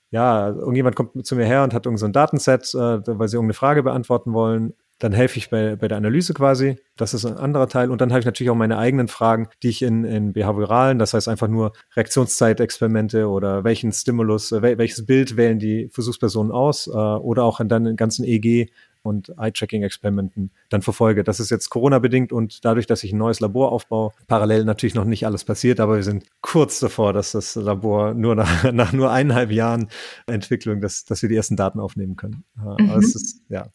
ja, 0.09 0.49
irgendjemand 0.49 0.95
kommt 0.95 1.25
zu 1.25 1.35
mir 1.35 1.45
her 1.45 1.63
und 1.63 1.73
hat 1.73 1.85
irgendein 1.85 2.07
so 2.07 2.13
Datenset, 2.13 2.73
äh, 2.73 2.77
weil 3.07 3.27
sie 3.27 3.35
irgendeine 3.35 3.53
Frage 3.53 3.83
beantworten 3.83 4.33
wollen 4.33 4.73
dann 5.03 5.11
helfe 5.11 5.37
ich 5.37 5.49
bei, 5.49 5.75
bei 5.75 5.87
der 5.87 5.97
Analyse 5.97 6.33
quasi. 6.33 6.77
Das 6.95 7.13
ist 7.13 7.25
ein 7.25 7.35
anderer 7.37 7.67
Teil. 7.67 7.91
Und 7.91 7.99
dann 7.99 8.11
habe 8.11 8.19
ich 8.19 8.25
natürlich 8.25 8.49
auch 8.49 8.55
meine 8.55 8.77
eigenen 8.77 9.09
Fragen, 9.09 9.49
die 9.61 9.69
ich 9.69 9.81
in, 9.81 10.05
in 10.05 10.31
behavioralen, 10.31 10.97
das 10.97 11.13
heißt 11.13 11.27
einfach 11.27 11.49
nur 11.49 11.73
Reaktionszeitexperimente 11.95 13.27
oder 13.27 13.63
welchen 13.63 13.91
Stimulus, 13.91 14.51
äh, 14.51 14.77
welches 14.77 15.05
Bild 15.05 15.35
wählen 15.35 15.59
die 15.59 15.89
Versuchspersonen 15.91 16.51
aus 16.51 16.87
äh, 16.87 16.91
oder 16.91 17.43
auch 17.43 17.59
in 17.59 17.67
dann 17.67 17.83
den 17.83 17.95
ganzen 17.97 18.23
EG 18.23 18.69
und 19.03 19.29
Eye-Tracking-Experimenten 19.37 20.51
dann 20.69 20.81
verfolge. 20.81 21.23
Das 21.23 21.39
ist 21.39 21.51
jetzt 21.51 21.69
Corona-bedingt 21.69 22.31
und 22.31 22.65
dadurch, 22.65 22.87
dass 22.87 23.03
ich 23.03 23.13
ein 23.13 23.17
neues 23.17 23.39
Labor 23.39 23.71
aufbaue, 23.71 24.11
parallel 24.27 24.65
natürlich 24.65 24.95
noch 24.95 25.05
nicht 25.05 25.25
alles 25.25 25.43
passiert, 25.43 25.79
aber 25.79 25.95
wir 25.95 26.03
sind 26.03 26.25
kurz 26.41 26.79
davor, 26.79 27.13
dass 27.13 27.33
das 27.33 27.55
Labor 27.55 28.13
nur 28.13 28.35
nach, 28.35 28.63
nach 28.71 28.93
nur 28.93 29.11
eineinhalb 29.11 29.51
Jahren 29.51 29.89
Entwicklung, 30.25 30.81
dass, 30.81 31.05
dass 31.05 31.21
wir 31.21 31.29
die 31.29 31.35
ersten 31.35 31.55
Daten 31.55 31.79
aufnehmen 31.79 32.15
können. 32.15 32.43
Mhm. 32.55 32.89
Aber 32.89 32.97
es 32.97 33.15
ist, 33.15 33.41
ja, 33.49 33.67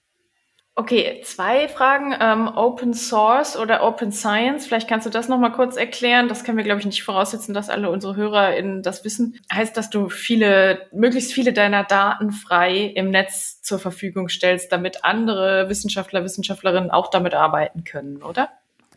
Okay, 0.78 1.20
zwei 1.24 1.66
Fragen. 1.66 2.14
Ähm, 2.20 2.46
Open 2.46 2.94
Source 2.94 3.56
oder 3.56 3.82
Open 3.82 4.12
Science. 4.12 4.64
Vielleicht 4.64 4.86
kannst 4.86 5.06
du 5.06 5.10
das 5.10 5.26
nochmal 5.26 5.50
kurz 5.50 5.76
erklären. 5.76 6.28
Das 6.28 6.44
können 6.44 6.56
wir, 6.56 6.62
glaube 6.62 6.78
ich, 6.78 6.86
nicht 6.86 7.02
voraussetzen, 7.02 7.52
dass 7.52 7.68
alle 7.68 7.90
unsere 7.90 8.14
HörerInnen 8.14 8.84
das 8.84 9.04
wissen. 9.04 9.40
Heißt, 9.52 9.76
dass 9.76 9.90
du 9.90 10.08
viele, 10.08 10.86
möglichst 10.92 11.32
viele 11.32 11.52
deiner 11.52 11.82
Daten 11.82 12.30
frei 12.30 12.92
im 12.94 13.10
Netz 13.10 13.60
zur 13.60 13.80
Verfügung 13.80 14.28
stellst, 14.28 14.70
damit 14.70 15.04
andere 15.04 15.68
Wissenschaftler, 15.68 16.22
Wissenschaftlerinnen 16.22 16.92
auch 16.92 17.10
damit 17.10 17.34
arbeiten 17.34 17.82
können, 17.82 18.22
oder? 18.22 18.48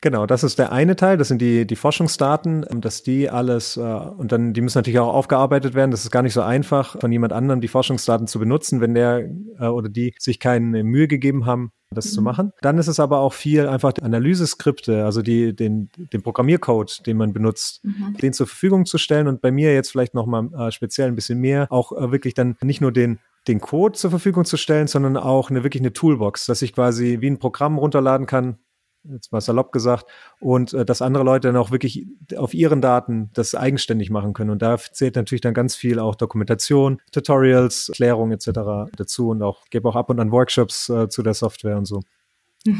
Genau, 0.01 0.25
das 0.25 0.43
ist 0.43 0.57
der 0.57 0.71
eine 0.71 0.95
Teil, 0.95 1.17
das 1.17 1.27
sind 1.27 1.41
die, 1.43 1.67
die 1.67 1.75
Forschungsdaten, 1.75 2.65
dass 2.81 3.03
die 3.03 3.29
alles, 3.29 3.77
äh, 3.77 3.81
und 3.81 4.31
dann, 4.31 4.51
die 4.53 4.61
müssen 4.61 4.79
natürlich 4.79 4.99
auch 4.99 5.13
aufgearbeitet 5.13 5.75
werden. 5.75 5.91
Das 5.91 6.03
ist 6.03 6.09
gar 6.09 6.23
nicht 6.23 6.33
so 6.33 6.41
einfach, 6.41 6.99
von 6.99 7.11
jemand 7.11 7.33
anderem 7.33 7.61
die 7.61 7.67
Forschungsdaten 7.67 8.25
zu 8.25 8.39
benutzen, 8.39 8.81
wenn 8.81 8.95
der 8.95 9.29
äh, 9.59 9.67
oder 9.67 9.89
die 9.89 10.15
sich 10.17 10.39
keine 10.39 10.83
Mühe 10.83 11.07
gegeben 11.07 11.45
haben, 11.45 11.71
das 11.91 12.07
mhm. 12.07 12.15
zu 12.15 12.21
machen. 12.23 12.51
Dann 12.61 12.79
ist 12.79 12.87
es 12.87 12.99
aber 12.99 13.19
auch 13.19 13.33
viel 13.33 13.67
einfach 13.67 13.93
Analyseskripte, 14.01 15.05
also 15.05 15.21
die, 15.21 15.55
den, 15.55 15.89
den 16.11 16.23
Programmiercode, 16.23 17.05
den 17.05 17.17
man 17.17 17.31
benutzt, 17.31 17.85
mhm. 17.85 18.17
den 18.19 18.33
zur 18.33 18.47
Verfügung 18.47 18.87
zu 18.87 18.97
stellen 18.97 19.27
und 19.27 19.39
bei 19.39 19.51
mir 19.51 19.71
jetzt 19.71 19.91
vielleicht 19.91 20.15
nochmal 20.15 20.49
äh, 20.57 20.71
speziell 20.71 21.09
ein 21.09 21.15
bisschen 21.15 21.37
mehr, 21.37 21.67
auch 21.69 21.91
äh, 21.91 22.11
wirklich 22.11 22.33
dann 22.33 22.57
nicht 22.63 22.81
nur 22.81 22.91
den 22.91 23.19
den 23.47 23.59
Code 23.59 23.97
zur 23.97 24.11
Verfügung 24.11 24.45
zu 24.45 24.55
stellen, 24.55 24.85
sondern 24.85 25.17
auch 25.17 25.49
eine 25.49 25.63
wirklich 25.63 25.81
eine 25.81 25.93
Toolbox, 25.93 26.45
dass 26.45 26.61
ich 26.61 26.73
quasi 26.73 27.17
wie 27.21 27.27
ein 27.27 27.39
Programm 27.39 27.79
runterladen 27.79 28.27
kann, 28.27 28.59
jetzt 29.03 29.31
mal 29.31 29.41
salopp 29.41 29.71
gesagt, 29.71 30.05
und 30.39 30.73
äh, 30.73 30.85
dass 30.85 31.01
andere 31.01 31.23
Leute 31.23 31.47
dann 31.47 31.57
auch 31.57 31.71
wirklich 31.71 32.07
auf 32.35 32.53
ihren 32.53 32.81
Daten 32.81 33.29
das 33.33 33.55
eigenständig 33.55 34.09
machen 34.09 34.33
können. 34.33 34.49
Und 34.49 34.61
da 34.61 34.77
zählt 34.77 35.15
natürlich 35.15 35.41
dann 35.41 35.53
ganz 35.53 35.75
viel 35.75 35.99
auch 35.99 36.15
Dokumentation, 36.15 37.01
Tutorials, 37.11 37.91
Klärung 37.93 38.31
etc. 38.31 38.91
dazu 38.95 39.29
und 39.29 39.41
auch 39.41 39.65
gebe 39.69 39.87
auch 39.87 39.95
ab 39.95 40.09
und 40.09 40.19
an 40.19 40.31
Workshops 40.31 40.89
äh, 40.89 41.09
zu 41.09 41.23
der 41.23 41.33
Software 41.33 41.77
und 41.77 41.85
so. 41.85 42.01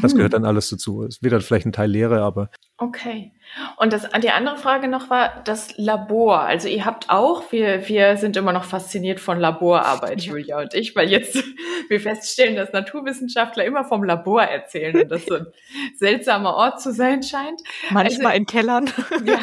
Das 0.00 0.14
gehört 0.14 0.30
mhm. 0.30 0.36
dann 0.36 0.44
alles 0.44 0.68
dazu. 0.68 1.02
Es 1.04 1.22
wird 1.22 1.32
dann 1.32 1.40
vielleicht 1.40 1.66
ein 1.66 1.72
Teil 1.72 1.90
Lehre, 1.90 2.22
aber. 2.22 2.50
Okay. 2.82 3.30
Und 3.76 3.92
das, 3.92 4.08
die 4.22 4.30
andere 4.30 4.56
Frage 4.56 4.88
noch 4.88 5.08
war 5.08 5.40
das 5.44 5.76
Labor. 5.76 6.40
Also 6.40 6.66
ihr 6.66 6.84
habt 6.84 7.10
auch, 7.10 7.52
wir, 7.52 7.86
wir 7.88 8.16
sind 8.16 8.36
immer 8.36 8.52
noch 8.52 8.64
fasziniert 8.64 9.20
von 9.20 9.38
Laborarbeit, 9.38 10.22
Julia 10.22 10.58
und 10.58 10.74
ich, 10.74 10.96
weil 10.96 11.08
jetzt 11.08 11.36
wir 11.88 12.00
feststellen, 12.00 12.56
dass 12.56 12.72
Naturwissenschaftler 12.72 13.64
immer 13.64 13.84
vom 13.84 14.02
Labor 14.02 14.42
erzählen 14.42 15.00
und 15.00 15.08
das 15.10 15.26
so 15.26 15.34
ein 15.34 15.46
seltsamer 15.96 16.56
Ort 16.56 16.80
zu 16.80 16.92
sein 16.92 17.22
scheint. 17.22 17.60
Manchmal 17.90 18.32
also, 18.32 18.38
in 18.38 18.46
Kellern. 18.46 18.90
Ja, 19.24 19.38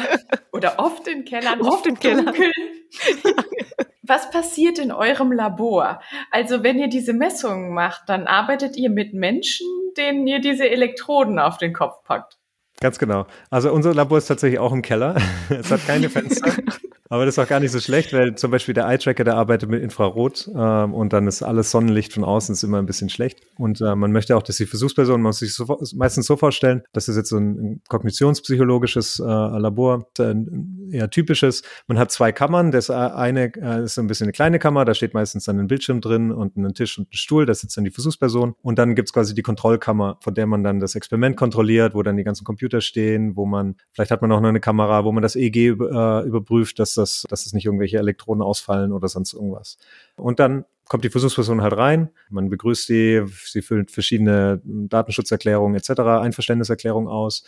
oder 0.52 0.78
oft 0.78 1.08
in 1.08 1.24
Kellern. 1.24 1.62
Oft 1.62 1.86
in 1.86 1.98
Kellern. 1.98 2.34
Was 4.02 4.30
passiert 4.30 4.78
in 4.78 4.92
eurem 4.92 5.32
Labor? 5.32 6.02
Also 6.30 6.62
wenn 6.62 6.78
ihr 6.78 6.88
diese 6.88 7.14
Messungen 7.14 7.72
macht, 7.72 8.02
dann 8.08 8.26
arbeitet 8.26 8.76
ihr 8.76 8.90
mit 8.90 9.14
Menschen, 9.14 9.66
denen 9.96 10.26
ihr 10.26 10.40
diese 10.40 10.68
Elektroden 10.68 11.38
auf 11.38 11.56
den 11.56 11.72
Kopf 11.72 12.04
packt. 12.04 12.39
Ganz 12.80 12.98
genau. 12.98 13.26
Also 13.50 13.72
unser 13.72 13.94
Labor 13.94 14.16
ist 14.16 14.26
tatsächlich 14.26 14.58
auch 14.58 14.72
im 14.72 14.80
Keller. 14.80 15.16
es 15.50 15.70
hat 15.70 15.86
keine 15.86 16.08
Fenster. 16.08 16.50
Aber 17.12 17.26
das 17.26 17.34
ist 17.34 17.44
auch 17.44 17.48
gar 17.48 17.58
nicht 17.58 17.72
so 17.72 17.80
schlecht, 17.80 18.12
weil 18.12 18.36
zum 18.36 18.52
Beispiel 18.52 18.72
der 18.72 18.86
Eye-Tracker, 18.86 19.24
der 19.24 19.34
arbeitet 19.34 19.68
mit 19.68 19.82
Infrarot 19.82 20.48
ähm, 20.54 20.94
und 20.94 21.12
dann 21.12 21.26
ist 21.26 21.42
alles 21.42 21.72
Sonnenlicht 21.72 22.12
von 22.12 22.22
außen 22.22 22.52
ist 22.52 22.62
immer 22.62 22.78
ein 22.78 22.86
bisschen 22.86 23.08
schlecht. 23.08 23.40
Und 23.58 23.80
äh, 23.80 23.96
man 23.96 24.12
möchte 24.12 24.36
auch, 24.36 24.44
dass 24.44 24.58
die 24.58 24.66
Versuchsperson, 24.66 25.20
man 25.20 25.30
muss 25.30 25.40
sich 25.40 25.52
so, 25.52 25.66
meistens 25.96 26.26
so 26.26 26.36
vorstellen, 26.36 26.84
das 26.92 27.08
ist 27.08 27.16
jetzt 27.16 27.30
so 27.30 27.36
ein, 27.36 27.58
ein 27.58 27.82
kognitionspsychologisches 27.88 29.18
äh, 29.18 29.24
Labor, 29.24 30.06
ein 30.20 30.79
eher 30.92 31.10
typisches. 31.10 31.62
Man 31.86 31.98
hat 31.98 32.10
zwei 32.10 32.32
Kammern, 32.32 32.70
das 32.70 32.90
eine 32.90 33.52
äh, 33.56 33.84
ist 33.84 33.94
so 33.94 34.00
ein 34.00 34.06
bisschen 34.06 34.26
eine 34.26 34.32
kleine 34.32 34.58
Kammer, 34.58 34.84
da 34.84 34.94
steht 34.94 35.14
meistens 35.14 35.44
dann 35.44 35.58
ein 35.58 35.66
Bildschirm 35.66 36.00
drin 36.00 36.32
und 36.32 36.56
ein 36.56 36.74
Tisch 36.74 36.98
und 36.98 37.10
ein 37.10 37.16
Stuhl, 37.16 37.46
da 37.46 37.54
sitzt 37.54 37.76
dann 37.76 37.84
die 37.84 37.90
Versuchsperson. 37.90 38.54
Und 38.62 38.78
dann 38.78 38.94
gibt's 38.94 39.12
quasi 39.12 39.34
die 39.34 39.42
Kontrollkammer, 39.42 40.18
von 40.20 40.34
der 40.34 40.46
man 40.46 40.62
dann 40.62 40.80
das 40.80 40.94
Experiment 40.94 41.36
kontrolliert, 41.36 41.94
wo 41.94 42.02
dann 42.02 42.16
die 42.16 42.24
ganzen 42.24 42.44
Computer 42.44 42.80
stehen, 42.80 43.36
wo 43.36 43.46
man, 43.46 43.76
vielleicht 43.92 44.10
hat 44.10 44.22
man 44.22 44.32
auch 44.32 44.40
noch 44.40 44.48
eine 44.48 44.60
Kamera, 44.60 45.04
wo 45.04 45.12
man 45.12 45.22
das 45.22 45.36
EEG 45.36 45.56
äh, 45.56 45.70
überprüft, 46.26 46.78
dass 46.78 46.94
das, 46.94 47.24
dass 47.28 47.46
es 47.46 47.52
nicht 47.52 47.66
irgendwelche 47.66 47.98
Elektronen 47.98 48.42
ausfallen 48.42 48.92
oder 48.92 49.08
sonst 49.08 49.32
irgendwas. 49.34 49.78
Und 50.16 50.40
dann 50.40 50.64
kommt 50.90 51.04
die 51.04 51.10
Versuchsperson 51.10 51.62
halt 51.62 51.76
rein, 51.76 52.10
man 52.30 52.50
begrüßt 52.50 52.86
sie, 52.86 53.22
sie 53.44 53.62
füllt 53.62 53.92
verschiedene 53.92 54.60
Datenschutzerklärungen 54.64 55.76
etc., 55.76 56.00
Einverständniserklärungen 56.00 57.08
aus. 57.08 57.44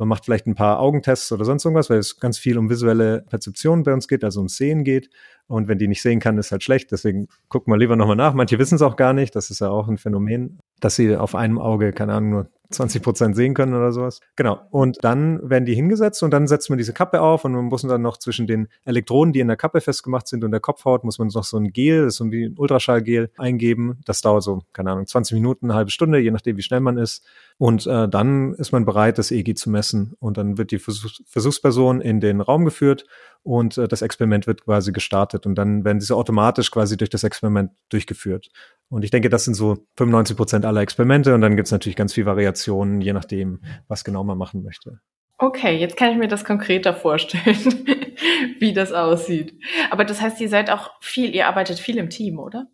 Man 0.00 0.08
macht 0.08 0.24
vielleicht 0.24 0.46
ein 0.46 0.54
paar 0.54 0.80
Augentests 0.80 1.30
oder 1.30 1.44
sonst 1.44 1.62
irgendwas, 1.66 1.90
weil 1.90 1.98
es 1.98 2.18
ganz 2.18 2.38
viel 2.38 2.56
um 2.56 2.70
visuelle 2.70 3.22
Perzeption 3.28 3.82
bei 3.82 3.92
uns 3.92 4.08
geht, 4.08 4.24
also 4.24 4.40
um 4.40 4.48
Sehen 4.48 4.82
geht. 4.82 5.10
Und 5.46 5.68
wenn 5.68 5.76
die 5.76 5.88
nicht 5.88 6.00
sehen 6.00 6.20
kann, 6.20 6.38
ist 6.38 6.52
halt 6.52 6.62
schlecht. 6.62 6.90
Deswegen 6.90 7.28
guckt 7.50 7.68
mal 7.68 7.78
lieber 7.78 7.96
nochmal 7.96 8.16
nach. 8.16 8.32
Manche 8.32 8.58
wissen 8.58 8.76
es 8.76 8.82
auch 8.82 8.96
gar 8.96 9.12
nicht. 9.12 9.36
Das 9.36 9.50
ist 9.50 9.60
ja 9.60 9.68
auch 9.68 9.88
ein 9.88 9.98
Phänomen, 9.98 10.58
dass 10.80 10.96
sie 10.96 11.14
auf 11.16 11.34
einem 11.34 11.58
Auge, 11.58 11.92
keine 11.92 12.14
Ahnung, 12.14 12.30
nur 12.30 12.50
20 12.70 13.02
Prozent 13.02 13.36
sehen 13.36 13.54
können 13.54 13.74
oder 13.74 13.92
sowas. 13.92 14.20
Genau. 14.36 14.60
Und 14.70 14.98
dann 15.02 15.48
werden 15.48 15.64
die 15.64 15.74
hingesetzt 15.74 16.22
und 16.22 16.30
dann 16.30 16.46
setzt 16.46 16.70
man 16.70 16.78
diese 16.78 16.92
Kappe 16.92 17.20
auf 17.20 17.44
und 17.44 17.52
man 17.52 17.64
muss 17.64 17.82
dann 17.82 18.02
noch 18.02 18.16
zwischen 18.16 18.46
den 18.46 18.68
Elektroden, 18.84 19.32
die 19.32 19.40
in 19.40 19.48
der 19.48 19.56
Kappe 19.56 19.80
festgemacht 19.80 20.28
sind 20.28 20.44
und 20.44 20.52
der 20.52 20.60
Kopfhaut, 20.60 21.04
muss 21.04 21.18
man 21.18 21.28
noch 21.28 21.44
so 21.44 21.56
ein 21.56 21.72
Gel, 21.72 22.04
das 22.04 22.14
ist 22.14 22.16
so 22.18 22.24
ein 22.24 22.54
Ultraschallgel 22.56 23.30
eingeben. 23.36 23.98
Das 24.04 24.20
dauert 24.20 24.42
so, 24.42 24.62
keine 24.72 24.92
Ahnung, 24.92 25.06
20 25.06 25.34
Minuten, 25.34 25.66
eine 25.66 25.74
halbe 25.74 25.90
Stunde, 25.90 26.18
je 26.18 26.30
nachdem, 26.30 26.56
wie 26.56 26.62
schnell 26.62 26.80
man 26.80 26.96
ist. 26.96 27.24
Und 27.58 27.86
äh, 27.86 28.08
dann 28.08 28.54
ist 28.54 28.72
man 28.72 28.84
bereit, 28.84 29.18
das 29.18 29.30
EEG 29.30 29.56
zu 29.58 29.68
messen. 29.68 30.14
Und 30.20 30.38
dann 30.38 30.56
wird 30.56 30.70
die 30.70 30.78
Versuch 30.78 31.10
Versuchsperson 31.26 32.00
in 32.00 32.20
den 32.20 32.40
Raum 32.40 32.64
geführt 32.64 33.06
und 33.42 33.78
äh, 33.78 33.88
das 33.88 34.02
Experiment 34.02 34.46
wird 34.46 34.64
quasi 34.64 34.92
gestartet. 34.92 35.46
Und 35.46 35.54
dann 35.54 35.84
werden 35.84 35.98
diese 35.98 36.14
automatisch 36.14 36.70
quasi 36.70 36.96
durch 36.96 37.10
das 37.10 37.24
Experiment 37.24 37.70
durchgeführt. 37.88 38.48
Und 38.88 39.04
ich 39.04 39.10
denke, 39.10 39.28
das 39.28 39.44
sind 39.44 39.54
so 39.54 39.86
95 39.96 40.36
Prozent 40.36 40.64
aller 40.64 40.80
Experimente. 40.80 41.34
Und 41.34 41.40
dann 41.40 41.56
gibt 41.56 41.66
es 41.66 41.72
natürlich 41.72 41.96
ganz 41.96 42.12
viel 42.12 42.26
Variationen, 42.26 43.00
je 43.00 43.12
nachdem, 43.12 43.60
was 43.88 44.04
genau 44.04 44.24
man 44.24 44.38
machen 44.38 44.62
möchte. 44.62 45.00
Okay, 45.38 45.78
jetzt 45.78 45.96
kann 45.96 46.10
ich 46.10 46.18
mir 46.18 46.28
das 46.28 46.44
konkreter 46.44 46.94
vorstellen, 46.94 47.56
wie 48.58 48.74
das 48.74 48.92
aussieht. 48.92 49.54
Aber 49.90 50.04
das 50.04 50.20
heißt, 50.20 50.38
ihr 50.40 50.50
seid 50.50 50.70
auch 50.70 50.90
viel, 51.00 51.34
ihr 51.34 51.46
arbeitet 51.46 51.78
viel 51.78 51.96
im 51.96 52.10
Team, 52.10 52.38
oder? 52.38 52.66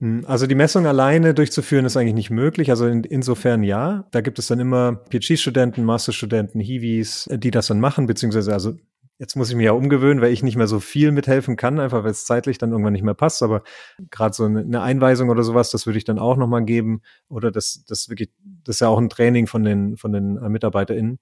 Hm, 0.00 0.24
also 0.26 0.48
die 0.48 0.56
Messung 0.56 0.86
alleine 0.86 1.32
durchzuführen 1.32 1.84
ist 1.84 1.96
eigentlich 1.96 2.14
nicht 2.14 2.30
möglich. 2.30 2.70
Also 2.70 2.86
in, 2.86 3.04
insofern 3.04 3.62
ja. 3.62 4.08
Da 4.10 4.20
gibt 4.20 4.40
es 4.40 4.48
dann 4.48 4.58
immer 4.58 5.04
PhD-Studenten, 5.10 5.84
Masterstudenten, 5.84 6.60
Hiwis, 6.60 7.28
die 7.32 7.52
das 7.52 7.68
dann 7.68 7.78
machen, 7.78 8.06
beziehungsweise 8.06 8.52
also 8.52 8.74
Jetzt 9.18 9.34
muss 9.34 9.50
ich 9.50 9.56
mich 9.56 9.64
ja 9.64 9.72
umgewöhnen, 9.72 10.20
weil 10.20 10.32
ich 10.32 10.44
nicht 10.44 10.56
mehr 10.56 10.68
so 10.68 10.78
viel 10.78 11.10
mithelfen 11.10 11.56
kann, 11.56 11.80
einfach 11.80 12.04
weil 12.04 12.12
es 12.12 12.24
zeitlich 12.24 12.58
dann 12.58 12.70
irgendwann 12.70 12.92
nicht 12.92 13.02
mehr 13.02 13.14
passt. 13.14 13.42
Aber 13.42 13.62
gerade 14.10 14.32
so 14.32 14.44
eine 14.44 14.80
Einweisung 14.80 15.28
oder 15.28 15.42
sowas, 15.42 15.70
das 15.70 15.86
würde 15.86 15.98
ich 15.98 16.04
dann 16.04 16.20
auch 16.20 16.36
nochmal 16.36 16.64
geben. 16.64 17.02
Oder 17.28 17.50
das, 17.50 17.84
das 17.88 18.08
wirklich, 18.08 18.30
das 18.64 18.76
ist 18.76 18.80
ja 18.80 18.88
auch 18.88 18.98
ein 18.98 19.08
Training 19.08 19.48
von 19.48 19.64
den, 19.64 19.96
von 19.96 20.12
den 20.12 20.36
äh, 20.36 20.48
MitarbeiterInnen. 20.48 21.18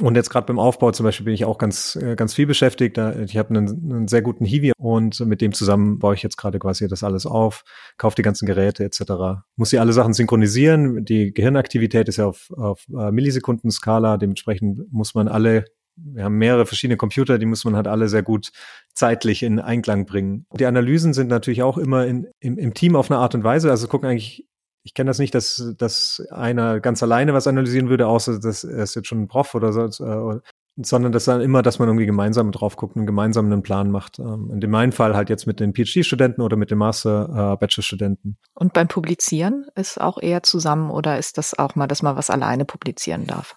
Und 0.00 0.14
jetzt 0.14 0.30
gerade 0.30 0.46
beim 0.46 0.58
Aufbau 0.58 0.90
zum 0.92 1.04
Beispiel 1.04 1.24
bin 1.24 1.34
ich 1.34 1.44
auch 1.44 1.58
ganz, 1.58 1.96
äh, 1.96 2.16
ganz 2.16 2.32
viel 2.32 2.46
beschäftigt. 2.46 2.96
Ich 2.96 3.36
habe 3.36 3.50
einen, 3.50 3.68
einen 3.68 4.08
sehr 4.08 4.22
guten 4.22 4.44
Hiwi 4.46 4.72
und 4.78 5.20
mit 5.20 5.42
dem 5.42 5.52
zusammen 5.52 5.98
baue 5.98 6.14
ich 6.14 6.22
jetzt 6.22 6.38
gerade 6.38 6.58
quasi 6.58 6.88
das 6.88 7.02
alles 7.02 7.26
auf, 7.26 7.64
kaufe 7.98 8.16
die 8.16 8.22
ganzen 8.22 8.46
Geräte 8.46 8.84
etc. 8.84 9.42
Muss 9.56 9.70
sie 9.70 9.78
alle 9.78 9.92
Sachen 9.92 10.14
synchronisieren. 10.14 11.04
Die 11.04 11.34
Gehirnaktivität 11.34 12.08
ist 12.08 12.16
ja 12.16 12.26
auf, 12.26 12.50
auf 12.56 12.86
äh, 12.88 13.10
Millisekundenskala. 13.10 14.16
Dementsprechend 14.16 14.90
muss 14.90 15.14
man 15.14 15.28
alle 15.28 15.66
wir 15.96 16.24
haben 16.24 16.38
mehrere 16.38 16.66
verschiedene 16.66 16.96
Computer, 16.96 17.38
die 17.38 17.46
muss 17.46 17.64
man 17.64 17.76
halt 17.76 17.86
alle 17.86 18.08
sehr 18.08 18.22
gut 18.22 18.50
zeitlich 18.94 19.42
in 19.42 19.60
Einklang 19.60 20.06
bringen. 20.06 20.46
Die 20.58 20.66
Analysen 20.66 21.12
sind 21.12 21.28
natürlich 21.28 21.62
auch 21.62 21.78
immer 21.78 22.06
in, 22.06 22.28
im, 22.40 22.58
im 22.58 22.74
Team 22.74 22.96
auf 22.96 23.10
eine 23.10 23.20
Art 23.20 23.34
und 23.34 23.44
Weise. 23.44 23.70
Also 23.70 23.88
gucken 23.88 24.08
eigentlich, 24.08 24.46
ich 24.84 24.94
kenne 24.94 25.10
das 25.10 25.18
nicht, 25.18 25.34
dass, 25.34 25.74
dass 25.78 26.22
einer 26.30 26.80
ganz 26.80 27.02
alleine 27.02 27.34
was 27.34 27.46
analysieren 27.46 27.88
würde, 27.88 28.06
außer 28.06 28.40
dass 28.40 28.64
er 28.64 28.82
ist 28.82 28.94
jetzt 28.94 29.08
schon 29.08 29.22
ein 29.22 29.28
Prof 29.28 29.54
oder 29.54 29.72
so, 29.72 30.04
äh, 30.04 30.40
sondern 30.76 31.12
dass 31.12 31.26
dann 31.26 31.40
immer, 31.40 31.62
dass 31.62 31.78
man 31.78 31.88
irgendwie 31.88 32.06
gemeinsam 32.06 32.50
drauf 32.50 32.76
guckt 32.76 32.96
und 32.96 33.06
gemeinsam 33.06 33.46
einen 33.46 33.62
Plan 33.62 33.90
macht. 33.90 34.18
Ähm, 34.18 34.50
in 34.60 34.70
meinem 34.70 34.92
Fall 34.92 35.14
halt 35.14 35.28
jetzt 35.28 35.46
mit 35.46 35.60
den 35.60 35.74
PhD-Studenten 35.74 36.40
oder 36.40 36.56
mit 36.56 36.70
den 36.70 36.78
Master-Bachelor-Studenten. 36.78 38.38
Äh, 38.40 38.48
und 38.54 38.72
beim 38.72 38.88
Publizieren 38.88 39.66
ist 39.74 40.00
auch 40.00 40.20
eher 40.20 40.42
zusammen 40.42 40.90
oder 40.90 41.18
ist 41.18 41.38
das 41.38 41.58
auch 41.58 41.74
mal, 41.74 41.86
dass 41.86 42.02
man 42.02 42.16
was 42.16 42.30
alleine 42.30 42.64
publizieren 42.64 43.26
darf? 43.26 43.56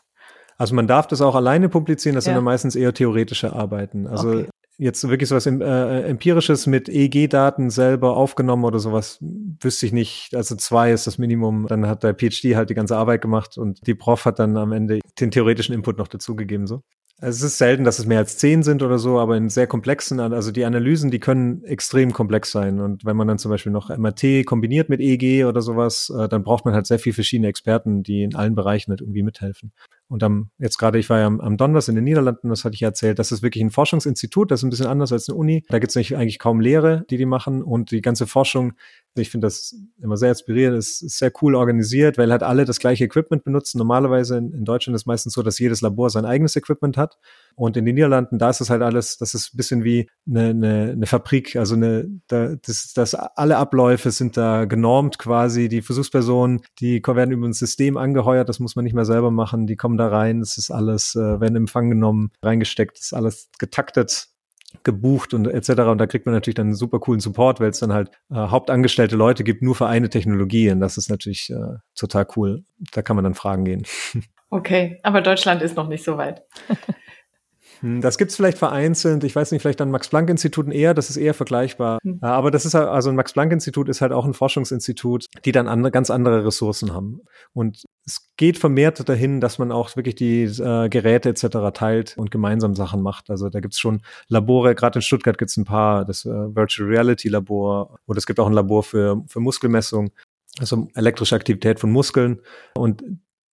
Also 0.58 0.76
man 0.76 0.88
darf 0.88 1.08
das 1.08 1.22
auch 1.22 1.36
alleine 1.36 1.70
publizieren, 1.70 2.16
das 2.16 2.26
ja. 2.26 2.30
sind 2.30 2.36
dann 2.36 2.44
meistens 2.44 2.76
eher 2.76 2.94
theoretische 2.94 3.54
Arbeiten. 3.54 4.08
Also 4.08 4.30
okay. 4.30 4.50
jetzt 4.78 5.08
wirklich 5.08 5.30
sowas 5.30 5.46
äh, 5.46 6.02
Empirisches 6.04 6.66
mit 6.68 6.88
EEG-Daten 6.88 7.70
selber 7.70 8.16
aufgenommen 8.16 8.64
oder 8.64 8.80
sowas, 8.80 9.20
wüsste 9.22 9.86
ich 9.86 9.92
nicht. 9.92 10.34
Also 10.34 10.56
zwei 10.56 10.92
ist 10.92 11.08
das 11.08 11.18
Minimum. 11.18 11.68
Dann 11.68 11.88
hat 11.88 12.04
der 12.04 12.14
PhD 12.14 12.56
halt 12.56 12.70
die 12.70 12.76
ganze 12.76 12.96
Arbeit 12.96 13.22
gemacht 13.22 13.58
und 13.58 13.86
die 13.86 13.96
Prof 13.96 14.26
hat 14.26 14.40
dann 14.40 14.56
am 14.58 14.72
Ende 14.72 15.00
den 15.20 15.32
theoretischen 15.32 15.76
Input 15.76 15.98
noch 15.98 16.08
dazugegeben. 16.08 16.68
So. 16.68 16.82
Also 17.20 17.46
es 17.46 17.54
ist 17.54 17.58
selten, 17.58 17.86
dass 17.86 17.98
es 17.98 18.06
mehr 18.06 18.20
als 18.20 18.38
zehn 18.38 18.62
sind 18.62 18.84
oder 18.84 19.00
so, 19.00 19.20
aber 19.20 19.38
in 19.38 19.50
sehr 19.50 19.68
komplexen, 19.68 20.20
also 20.20 20.52
die 20.52 20.66
Analysen, 20.66 21.12
die 21.12 21.20
können 21.20 21.64
extrem 21.64 22.12
komplex 22.12 22.52
sein. 22.52 22.82
Und 22.82 23.06
wenn 23.06 23.16
man 23.16 23.28
dann 23.28 23.38
zum 23.38 23.52
Beispiel 23.52 23.72
noch 23.72 23.90
MRT 23.90 24.46
kombiniert 24.46 24.90
mit 24.90 25.00
EEG 25.00 25.46
oder 25.46 25.62
sowas, 25.62 26.12
äh, 26.18 26.28
dann 26.28 26.44
braucht 26.44 26.66
man 26.66 26.74
halt 26.74 26.88
sehr 26.88 27.00
viel 27.00 27.14
verschiedene 27.14 27.48
Experten, 27.48 28.04
die 28.04 28.24
in 28.24 28.36
allen 28.36 28.54
Bereichen 28.54 28.92
halt 28.92 29.00
irgendwie 29.00 29.24
mithelfen. 29.24 29.72
Und 30.08 30.24
am, 30.24 30.52
jetzt 30.60 30.78
gerade, 30.78 31.00
ich 31.00 31.10
war 31.10 31.20
ja 31.20 31.26
am, 31.26 31.42
am 31.42 31.58
in 31.88 31.96
den 31.96 32.04
Niederlanden, 32.04 32.50
das 32.50 32.64
hatte 32.64 32.76
ich 32.76 32.84
erzählt, 32.84 33.18
das 33.18 33.32
ist 33.32 33.42
wirklich 33.42 33.64
ein 33.64 33.72
Forschungsinstitut, 33.72 34.52
das 34.52 34.60
ist 34.60 34.64
ein 34.64 34.70
bisschen 34.70 34.86
anders 34.88 35.12
als 35.12 35.28
eine 35.28 35.38
Uni. 35.38 35.66
Da 35.68 35.80
gibt 35.80 35.96
es 35.96 35.98
eigentlich 36.16 36.40
kaum 36.40 36.60
Lehre, 36.60 37.06
die 37.10 37.18
die 37.18 37.26
machen. 37.26 37.64
Und 37.64 37.92
die 37.92 38.02
ganze 38.02 38.28
Forschung, 38.28 38.74
ich 39.22 39.30
finde 39.30 39.48
das 39.48 39.76
immer 40.02 40.18
sehr 40.18 40.30
inspirierend, 40.30 40.78
ist, 40.78 41.02
ist 41.02 41.18
sehr 41.18 41.32
cool 41.42 41.56
organisiert, 41.56 42.18
weil 42.18 42.32
halt 42.32 42.44
alle 42.44 42.66
das 42.66 42.80
gleiche 42.80 43.06
Equipment 43.06 43.44
benutzen. 43.44 43.78
Normalerweise 43.78 44.38
in, 44.38 44.52
in 44.54 44.66
Deutschland 44.66 44.96
ist 44.96 45.04
es 45.04 45.06
meistens 45.06 45.34
so, 45.34 45.42
dass 45.42 45.60
jedes 45.60 45.82
Labor 45.82 46.10
sein 46.10 46.26
eigenes 46.26 46.56
Equipment 46.56 46.98
hat. 46.98 47.18
Und 47.56 47.78
in 47.78 47.86
den 47.86 47.96
Niederlanden, 47.96 48.38
da 48.38 48.50
ist 48.50 48.62
es 48.62 48.70
halt 48.70 48.82
alles, 48.82 49.18
das 49.18 49.34
ist 49.34 49.54
ein 49.54 49.58
bisschen 49.58 49.84
wie 49.84 50.10
eine, 50.28 50.50
eine, 50.50 50.92
eine 50.92 51.06
Fabrik, 51.06 51.56
also 51.56 51.76
eine, 51.76 52.10
da, 52.28 52.56
das, 52.56 52.94
das 52.94 53.16
alle 53.16 53.58
Abläufe 53.58 54.12
sind 54.12 54.38
da 54.38 54.66
genormt 54.66 55.18
quasi. 55.18 55.70
Die 55.70 55.82
Versuchspersonen, 55.82 56.62
die 56.80 57.02
werden 57.06 57.32
über 57.32 57.48
ein 57.48 57.54
System 57.54 57.98
angeheuert, 57.98 58.50
das 58.50 58.60
muss 58.60 58.76
man 58.76 58.84
nicht 58.84 58.94
mehr 58.96 59.06
selber 59.06 59.32
machen. 59.32 59.68
Die 59.68 59.78
kommen 59.78 59.98
da 59.98 60.08
rein, 60.08 60.42
es 60.42 60.58
ist 60.58 60.72
alles, 60.72 61.16
äh, 61.16 61.40
werden 61.40 61.56
Empfang 61.56 61.90
genommen, 61.90 62.32
reingesteckt, 62.42 63.00
ist 63.00 63.14
alles 63.14 63.50
getaktet 63.60 64.28
gebucht 64.84 65.34
und 65.34 65.48
etc. 65.48 65.70
Und 65.84 65.98
da 65.98 66.08
kriegt 66.08 66.26
man 66.26 66.34
natürlich 66.34 66.56
dann 66.56 66.68
einen 66.68 66.76
super 66.76 67.00
coolen 67.00 67.20
Support, 67.20 67.60
weil 67.60 67.70
es 67.70 67.80
dann 67.80 67.94
halt 67.94 68.10
äh, 68.32 68.36
hauptangestellte 68.36 69.16
Leute 69.16 69.44
gibt, 69.44 69.62
nur 69.62 69.76
für 69.76 69.88
eine 69.88 70.10
Technologie. 70.10 70.70
Und 70.72 70.80
das 70.80 70.98
ist 70.98 71.10
natürlich 71.10 71.50
äh, 71.50 71.78
total 71.96 72.28
cool. 72.36 72.64
Da 72.92 73.02
kann 73.02 73.16
man 73.16 73.24
dann 73.24 73.36
Fragen 73.36 73.66
gehen. 73.66 73.84
Okay, 74.52 75.00
aber 75.04 75.22
Deutschland 75.22 75.62
ist 75.64 75.76
noch 75.76 75.90
nicht 75.90 76.04
so 76.06 76.18
weit. 76.18 76.44
Hm, 77.82 78.02
das 78.02 78.18
gibt's 78.18 78.36
vielleicht 78.36 78.58
vereinzelt. 78.58 79.24
Ich 79.24 79.36
weiß 79.36 79.52
nicht, 79.52 79.62
vielleicht 79.62 79.82
an 79.82 79.92
Max-Planck-Instituten 79.92 80.72
eher, 80.72 80.94
das 80.94 81.10
ist 81.10 81.18
eher 81.18 81.34
vergleichbar. 81.34 82.00
Mhm. 82.04 82.20
Aber 82.22 82.52
das 82.52 82.66
ist 82.66 82.74
halt, 82.74 82.88
also 82.88 83.10
ein 83.10 83.16
Max-Planck-Institut 83.16 83.90
ist 83.90 84.02
halt 84.02 84.12
auch 84.12 84.26
ein 84.26 84.34
Forschungsinstitut, 84.34 85.26
die 85.46 85.52
dann 85.52 85.68
andere, 85.68 85.92
ganz 85.92 86.10
andere 86.10 86.46
Ressourcen 86.46 86.94
haben. 86.94 87.22
Und 87.54 87.84
es 88.06 88.30
geht 88.38 88.58
vermehrt 88.58 89.08
dahin, 89.08 89.42
dass 89.42 89.60
man 89.60 89.72
auch 89.72 89.96
wirklich 89.96 90.16
die 90.16 90.44
äh, 90.44 90.90
Geräte 90.90 91.30
etc. 91.30 91.48
teilt 91.74 92.18
und 92.18 92.32
gemeinsam 92.32 92.76
Sachen 92.76 93.02
macht. 93.02 93.30
Also 93.30 93.50
da 93.50 93.60
gibt's 93.60 93.80
schon 93.80 94.02
Labore, 94.28 94.76
gerade 94.76 95.00
in 95.00 95.02
Stuttgart 95.02 95.38
gibt's 95.38 95.58
ein 95.58 95.66
paar, 95.66 96.06
das 96.06 96.26
äh, 96.26 96.30
Virtual 96.30 96.90
Reality 96.90 97.30
Labor 97.30 98.00
oder 98.08 98.18
es 98.18 98.26
gibt 98.26 98.40
auch 98.40 98.48
ein 98.48 98.54
Labor 98.54 98.84
für, 98.84 99.24
für 99.28 99.40
Muskelmessung 99.40 100.12
also 100.60 100.88
elektrische 100.96 101.36
Aktivität 101.36 101.80
von 101.80 101.92
Muskeln. 101.92 102.42
Und 102.76 103.04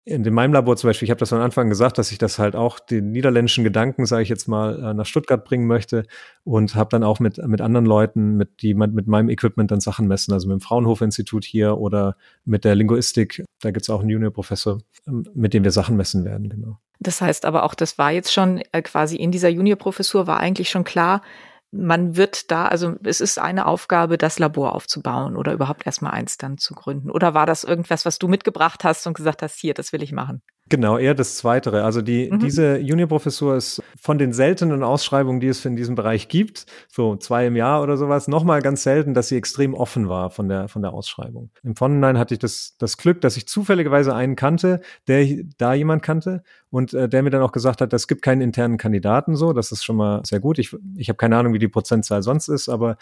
in 0.08 0.34
meinem 0.34 0.54
Labor 0.54 0.78
zum 0.78 0.90
Beispiel, 0.90 1.06
ich 1.06 1.10
habe 1.10 1.20
das 1.20 1.30
von 1.30 1.42
Anfang 1.42 1.68
gesagt, 1.68 1.98
dass 1.98 2.14
ich 2.14 2.18
das 2.18 2.40
halt 2.40 2.56
auch 2.56 2.80
den 2.80 3.12
niederländischen 3.12 3.66
Gedanken, 3.66 4.06
sage 4.06 4.24
ich 4.24 4.30
jetzt 4.30 4.48
mal, 4.48 4.82
äh, 4.82 4.94
nach 4.94 5.06
Stuttgart 5.06 5.44
bringen 5.44 5.68
möchte 5.68 6.06
und 6.46 6.76
habe 6.76 6.90
dann 6.90 7.04
auch 7.04 7.20
mit 7.20 7.46
mit 7.46 7.60
anderen 7.60 7.86
Leuten, 7.86 8.38
mit 8.38 8.62
die 8.62 8.74
mit 8.74 9.06
meinem 9.08 9.30
Equipment 9.30 9.70
dann 9.70 9.82
Sachen 9.82 10.08
messen, 10.08 10.34
also 10.34 10.48
mit 10.48 10.60
dem 10.60 10.62
Fraunhofer 10.62 11.04
Institut 11.04 11.44
hier 11.44 11.78
oder 11.78 12.16
mit 12.46 12.64
der 12.64 12.76
Linguistik, 12.76 13.44
da 13.60 13.72
gibt's 13.72 13.90
auch 13.90 14.00
einen 14.00 14.10
Juniorprofessor, 14.10 14.80
ähm, 15.08 15.26
mit 15.34 15.54
dem 15.54 15.66
wir 15.66 15.72
Sachen 15.72 15.98
messen 15.98 16.24
werden, 16.24 16.48
genau. 16.48 16.80
Das 17.00 17.20
heißt 17.20 17.44
aber 17.44 17.64
auch, 17.64 17.76
das 17.76 17.98
war 17.98 18.12
jetzt 18.12 18.32
schon 18.32 18.62
äh, 18.72 18.82
quasi 18.82 19.18
in 19.18 19.32
dieser 19.32 19.50
Juniorprofessur 19.50 20.26
war 20.26 20.40
eigentlich 20.40 20.70
schon 20.70 20.86
klar, 20.86 21.22
man 21.72 22.16
wird 22.16 22.52
da, 22.52 22.68
also 22.68 22.96
es 23.04 23.22
ist 23.22 23.40
eine 23.40 23.66
Aufgabe, 23.66 24.18
das 24.18 24.40
Labor 24.40 24.74
aufzubauen 24.74 25.36
oder 25.36 25.54
überhaupt 25.54 25.86
erstmal 25.86 26.14
eins 26.14 26.38
dann 26.38 26.58
zu 26.58 26.74
gründen. 26.74 27.12
Oder 27.12 27.34
war 27.34 27.46
das 27.46 27.64
irgendwas, 27.64 28.06
was 28.06 28.20
du 28.20 28.28
mitgebracht 28.28 28.84
hast 28.84 29.06
und 29.08 29.16
gesagt 29.16 29.42
hast, 29.42 29.60
hier, 29.60 29.74
das 29.74 29.92
will 29.92 30.02
ich 30.02 30.12
machen? 30.12 30.42
Genau, 30.70 30.98
eher 30.98 31.14
das 31.14 31.38
Zweitere. 31.38 31.84
Also 31.84 32.02
die, 32.02 32.30
mhm. 32.30 32.40
diese 32.40 32.78
Juniorprofessur 32.78 33.56
ist 33.56 33.82
von 34.00 34.18
den 34.18 34.34
seltenen 34.34 34.84
Ausschreibungen, 34.84 35.40
die 35.40 35.48
es 35.48 35.64
in 35.66 35.76
diesem 35.76 35.96
Bereich 35.96 36.28
gibt, 36.28 36.66
so 36.90 37.16
zwei 37.16 37.48
im 37.48 37.56
Jahr 37.56 37.82
oder 37.82 37.96
sowas, 37.96 38.28
nochmal 38.28 38.62
ganz 38.62 38.84
selten, 38.84 39.14
dass 39.14 39.30
sie 39.30 39.38
extrem 39.38 39.74
offen 39.74 40.10
war 40.10 40.30
von 40.30 40.50
der, 40.50 40.68
von 40.68 40.82
der 40.82 40.94
Ausschreibung. 40.94 41.52
Im 41.64 41.76
Vorhinein 41.76 42.18
hatte 42.18 42.34
ich 42.34 42.40
das, 42.40 42.76
das 42.78 42.98
Glück, 42.98 43.22
dass 43.22 43.38
ich 43.38 43.48
zufälligerweise 43.48 44.14
einen 44.14 44.36
kannte, 44.36 44.82
der 45.08 45.26
da 45.58 45.74
jemand 45.74 46.04
kannte 46.04 46.44
und 46.70 46.94
äh, 46.94 47.08
der 47.08 47.24
mir 47.24 47.30
dann 47.30 47.42
auch 47.42 47.54
gesagt 47.54 47.80
hat, 47.80 47.94
es 47.94 48.08
gibt 48.08 48.22
keinen 48.22 48.42
internen 48.42 48.78
Kandidaten 48.78 49.36
so. 49.36 49.54
Das 49.54 49.72
ist 49.72 49.86
schon 49.86 49.96
mal 49.96 50.22
sehr 50.26 50.40
gut. 50.40 50.60
Ich, 50.60 50.76
ich 50.96 51.08
habe 51.08 51.18
keine 51.18 51.38
Ahnung, 51.38 51.54
wie 51.54 51.60
die 51.60 51.70
Prozentzahl 51.70 52.24
sonst 52.24 52.50
ist, 52.50 52.68
aber 52.68 52.98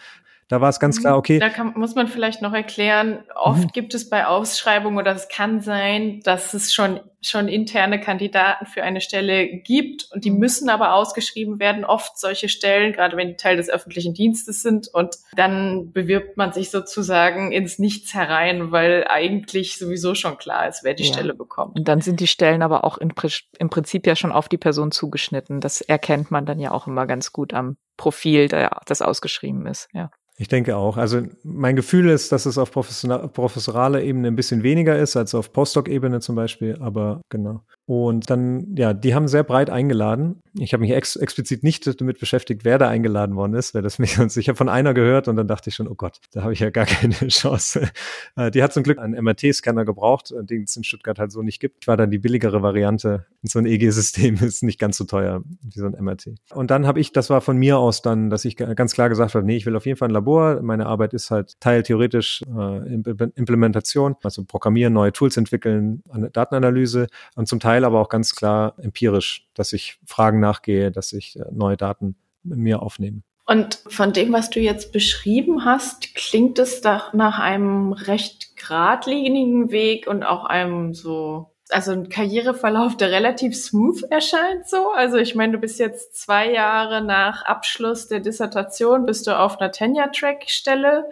da 0.48 0.60
war 0.60 0.68
es 0.68 0.78
ganz 0.78 1.00
klar, 1.00 1.16
okay. 1.16 1.40
Da 1.40 1.48
kann, 1.48 1.72
muss 1.74 1.96
man 1.96 2.06
vielleicht 2.06 2.40
noch 2.40 2.52
erklären, 2.52 3.24
oft 3.34 3.64
mhm. 3.64 3.72
gibt 3.72 3.94
es 3.94 4.08
bei 4.08 4.26
Ausschreibungen 4.26 4.96
oder 4.96 5.12
es 5.12 5.28
kann 5.28 5.60
sein, 5.60 6.20
dass 6.22 6.54
es 6.54 6.72
schon, 6.72 7.00
schon 7.20 7.48
interne 7.48 8.00
Kandidaten 8.00 8.66
für 8.66 8.84
eine 8.84 9.00
Stelle 9.00 9.48
gibt 9.48 10.08
und 10.12 10.24
die 10.24 10.30
mhm. 10.30 10.38
müssen 10.38 10.68
aber 10.68 10.94
ausgeschrieben 10.94 11.58
werden. 11.58 11.84
Oft 11.84 12.16
solche 12.20 12.48
Stellen, 12.48 12.92
gerade 12.92 13.16
wenn 13.16 13.26
die 13.26 13.36
Teil 13.36 13.56
des 13.56 13.68
öffentlichen 13.68 14.14
Dienstes 14.14 14.62
sind 14.62 14.86
und 14.86 15.16
dann 15.34 15.90
bewirbt 15.90 16.36
man 16.36 16.52
sich 16.52 16.70
sozusagen 16.70 17.50
ins 17.50 17.80
Nichts 17.80 18.14
herein, 18.14 18.70
weil 18.70 19.04
eigentlich 19.08 19.78
sowieso 19.78 20.14
schon 20.14 20.38
klar 20.38 20.68
ist, 20.68 20.84
wer 20.84 20.94
die 20.94 21.06
ja. 21.06 21.12
Stelle 21.12 21.34
bekommt. 21.34 21.76
Und 21.76 21.88
dann 21.88 22.00
sind 22.00 22.20
die 22.20 22.28
Stellen 22.28 22.62
aber 22.62 22.84
auch 22.84 22.98
im, 22.98 23.10
im 23.58 23.68
Prinzip 23.68 24.06
ja 24.06 24.14
schon 24.14 24.30
auf 24.30 24.48
die 24.48 24.58
Person 24.58 24.92
zugeschnitten. 24.92 25.60
Das 25.60 25.80
erkennt 25.80 26.30
man 26.30 26.46
dann 26.46 26.60
ja 26.60 26.70
auch 26.70 26.86
immer 26.86 27.06
ganz 27.06 27.32
gut 27.32 27.52
am 27.52 27.78
Profil, 27.96 28.46
das 28.46 29.02
ausgeschrieben 29.02 29.66
ist, 29.66 29.88
ja. 29.92 30.10
Ich 30.38 30.48
denke 30.48 30.76
auch. 30.76 30.98
Also 30.98 31.22
mein 31.44 31.76
Gefühl 31.76 32.10
ist, 32.10 32.30
dass 32.30 32.44
es 32.44 32.58
auf 32.58 32.70
professoraler 32.70 34.02
Ebene 34.02 34.28
ein 34.28 34.36
bisschen 34.36 34.62
weniger 34.62 34.98
ist 34.98 35.16
als 35.16 35.34
auf 35.34 35.52
Postdoc-Ebene 35.52 36.20
zum 36.20 36.36
Beispiel, 36.36 36.76
aber 36.80 37.22
genau. 37.30 37.62
Und 37.86 38.30
dann, 38.30 38.74
ja, 38.76 38.92
die 38.92 39.14
haben 39.14 39.28
sehr 39.28 39.44
breit 39.44 39.70
eingeladen. 39.70 40.42
Ich 40.58 40.72
habe 40.72 40.80
mich 40.80 40.90
ex 40.90 41.14
explizit 41.14 41.62
nicht 41.62 42.00
damit 42.00 42.18
beschäftigt, 42.18 42.64
wer 42.64 42.78
da 42.78 42.88
eingeladen 42.88 43.36
worden 43.36 43.54
ist, 43.54 43.74
weil 43.74 43.82
das 43.82 43.98
mich 44.00 44.16
sonst, 44.16 44.36
ich 44.36 44.48
habe 44.48 44.56
von 44.56 44.68
einer 44.68 44.92
gehört 44.92 45.28
und 45.28 45.36
dann 45.36 45.46
dachte 45.46 45.70
ich 45.70 45.76
schon, 45.76 45.86
oh 45.86 45.94
Gott, 45.94 46.18
da 46.32 46.42
habe 46.42 46.52
ich 46.52 46.58
ja 46.58 46.70
gar 46.70 46.86
keine 46.86 47.14
Chance. 47.28 47.88
Äh, 48.34 48.50
die 48.50 48.64
hat 48.64 48.72
zum 48.72 48.82
Glück 48.82 48.98
einen 48.98 49.14
MRT-Scanner 49.22 49.84
gebraucht, 49.84 50.32
äh, 50.32 50.44
den 50.44 50.64
es 50.64 50.76
in 50.76 50.82
Stuttgart 50.82 51.20
halt 51.20 51.30
so 51.30 51.42
nicht 51.42 51.60
gibt. 51.60 51.76
Ich 51.82 51.86
war 51.86 51.96
dann 51.96 52.10
die 52.10 52.18
billigere 52.18 52.60
Variante. 52.60 53.24
So 53.48 53.60
ein 53.60 53.66
EG-System 53.66 54.34
ist 54.42 54.64
nicht 54.64 54.80
ganz 54.80 54.96
so 54.96 55.04
teuer 55.04 55.44
wie 55.62 55.78
so 55.78 55.86
ein 55.86 55.92
MRT. 55.92 56.34
Und 56.52 56.72
dann 56.72 56.84
habe 56.84 56.98
ich, 56.98 57.12
das 57.12 57.30
war 57.30 57.40
von 57.40 57.56
mir 57.56 57.78
aus 57.78 58.02
dann, 58.02 58.28
dass 58.28 58.44
ich 58.44 58.56
ganz 58.56 58.92
klar 58.92 59.08
gesagt 59.08 59.36
habe, 59.36 59.46
nee, 59.46 59.56
ich 59.56 59.66
will 59.66 59.76
auf 59.76 59.86
jeden 59.86 59.96
Fall 59.96 60.08
ein 60.08 60.12
Labor. 60.12 60.60
Meine 60.62 60.86
Arbeit 60.86 61.14
ist 61.14 61.30
halt 61.30 61.60
Teil 61.60 61.84
theoretisch 61.84 62.42
äh, 62.42 62.94
Implementation, 63.36 64.16
also 64.24 64.42
Programmieren, 64.42 64.94
neue 64.94 65.12
Tools 65.12 65.36
entwickeln, 65.36 66.02
Datenanalyse 66.32 67.06
und 67.36 67.46
zum 67.46 67.60
Teil 67.60 67.75
Teil 67.76 67.84
aber 67.84 68.00
auch 68.00 68.08
ganz 68.08 68.34
klar 68.34 68.74
empirisch, 68.78 69.46
dass 69.54 69.72
ich 69.72 69.98
Fragen 70.06 70.40
nachgehe, 70.40 70.90
dass 70.90 71.12
ich 71.12 71.38
äh, 71.38 71.44
neue 71.52 71.76
Daten 71.76 72.16
mit 72.42 72.58
mir 72.58 72.82
aufnehme. 72.82 73.22
Und 73.44 73.80
von 73.86 74.12
dem, 74.12 74.32
was 74.32 74.50
du 74.50 74.60
jetzt 74.60 74.92
beschrieben 74.92 75.64
hast, 75.64 76.14
klingt 76.14 76.58
es 76.58 76.80
doch 76.80 77.12
nach 77.12 77.38
einem 77.38 77.92
recht 77.92 78.56
geradlinigen 78.56 79.70
Weg 79.70 80.06
und 80.06 80.24
auch 80.24 80.44
einem 80.46 80.94
so, 80.94 81.52
also 81.68 81.92
ein 81.92 82.08
Karriereverlauf, 82.08 82.96
der 82.96 83.12
relativ 83.12 83.54
smooth 83.54 84.02
erscheint 84.10 84.66
so. 84.66 84.90
Also 84.92 85.18
ich 85.18 85.34
meine, 85.34 85.52
du 85.52 85.58
bist 85.58 85.78
jetzt 85.78 86.16
zwei 86.16 86.50
Jahre 86.50 87.04
nach 87.04 87.44
Abschluss 87.44 88.08
der 88.08 88.20
Dissertation, 88.20 89.06
bist 89.06 89.26
du 89.26 89.38
auf 89.38 89.60
einer 89.60 89.70
Tenure-Track-Stelle 89.70 91.04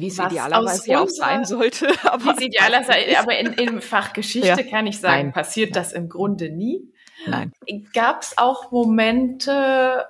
wie 0.00 0.08
es 0.08 0.18
idealerweise 0.18 0.90
ja 0.90 1.00
auch 1.00 1.08
sein 1.08 1.44
sollte. 1.44 1.88
Aber 2.04 2.24
wie 2.24 2.30
es 2.30 2.40
idealerweise, 2.40 3.18
aber 3.18 3.38
in, 3.38 3.52
in 3.54 3.80
Fach 3.80 4.12
Geschichte 4.12 4.48
ja. 4.48 4.62
kann 4.62 4.86
ich 4.86 5.00
sagen, 5.00 5.24
Nein. 5.24 5.32
passiert 5.32 5.76
das 5.76 5.92
im 5.92 6.08
Grunde 6.08 6.50
nie. 6.50 6.92
Nein. 7.26 7.52
Gab 7.92 8.22
es 8.22 8.38
auch 8.38 8.70
Momente, 8.70 10.06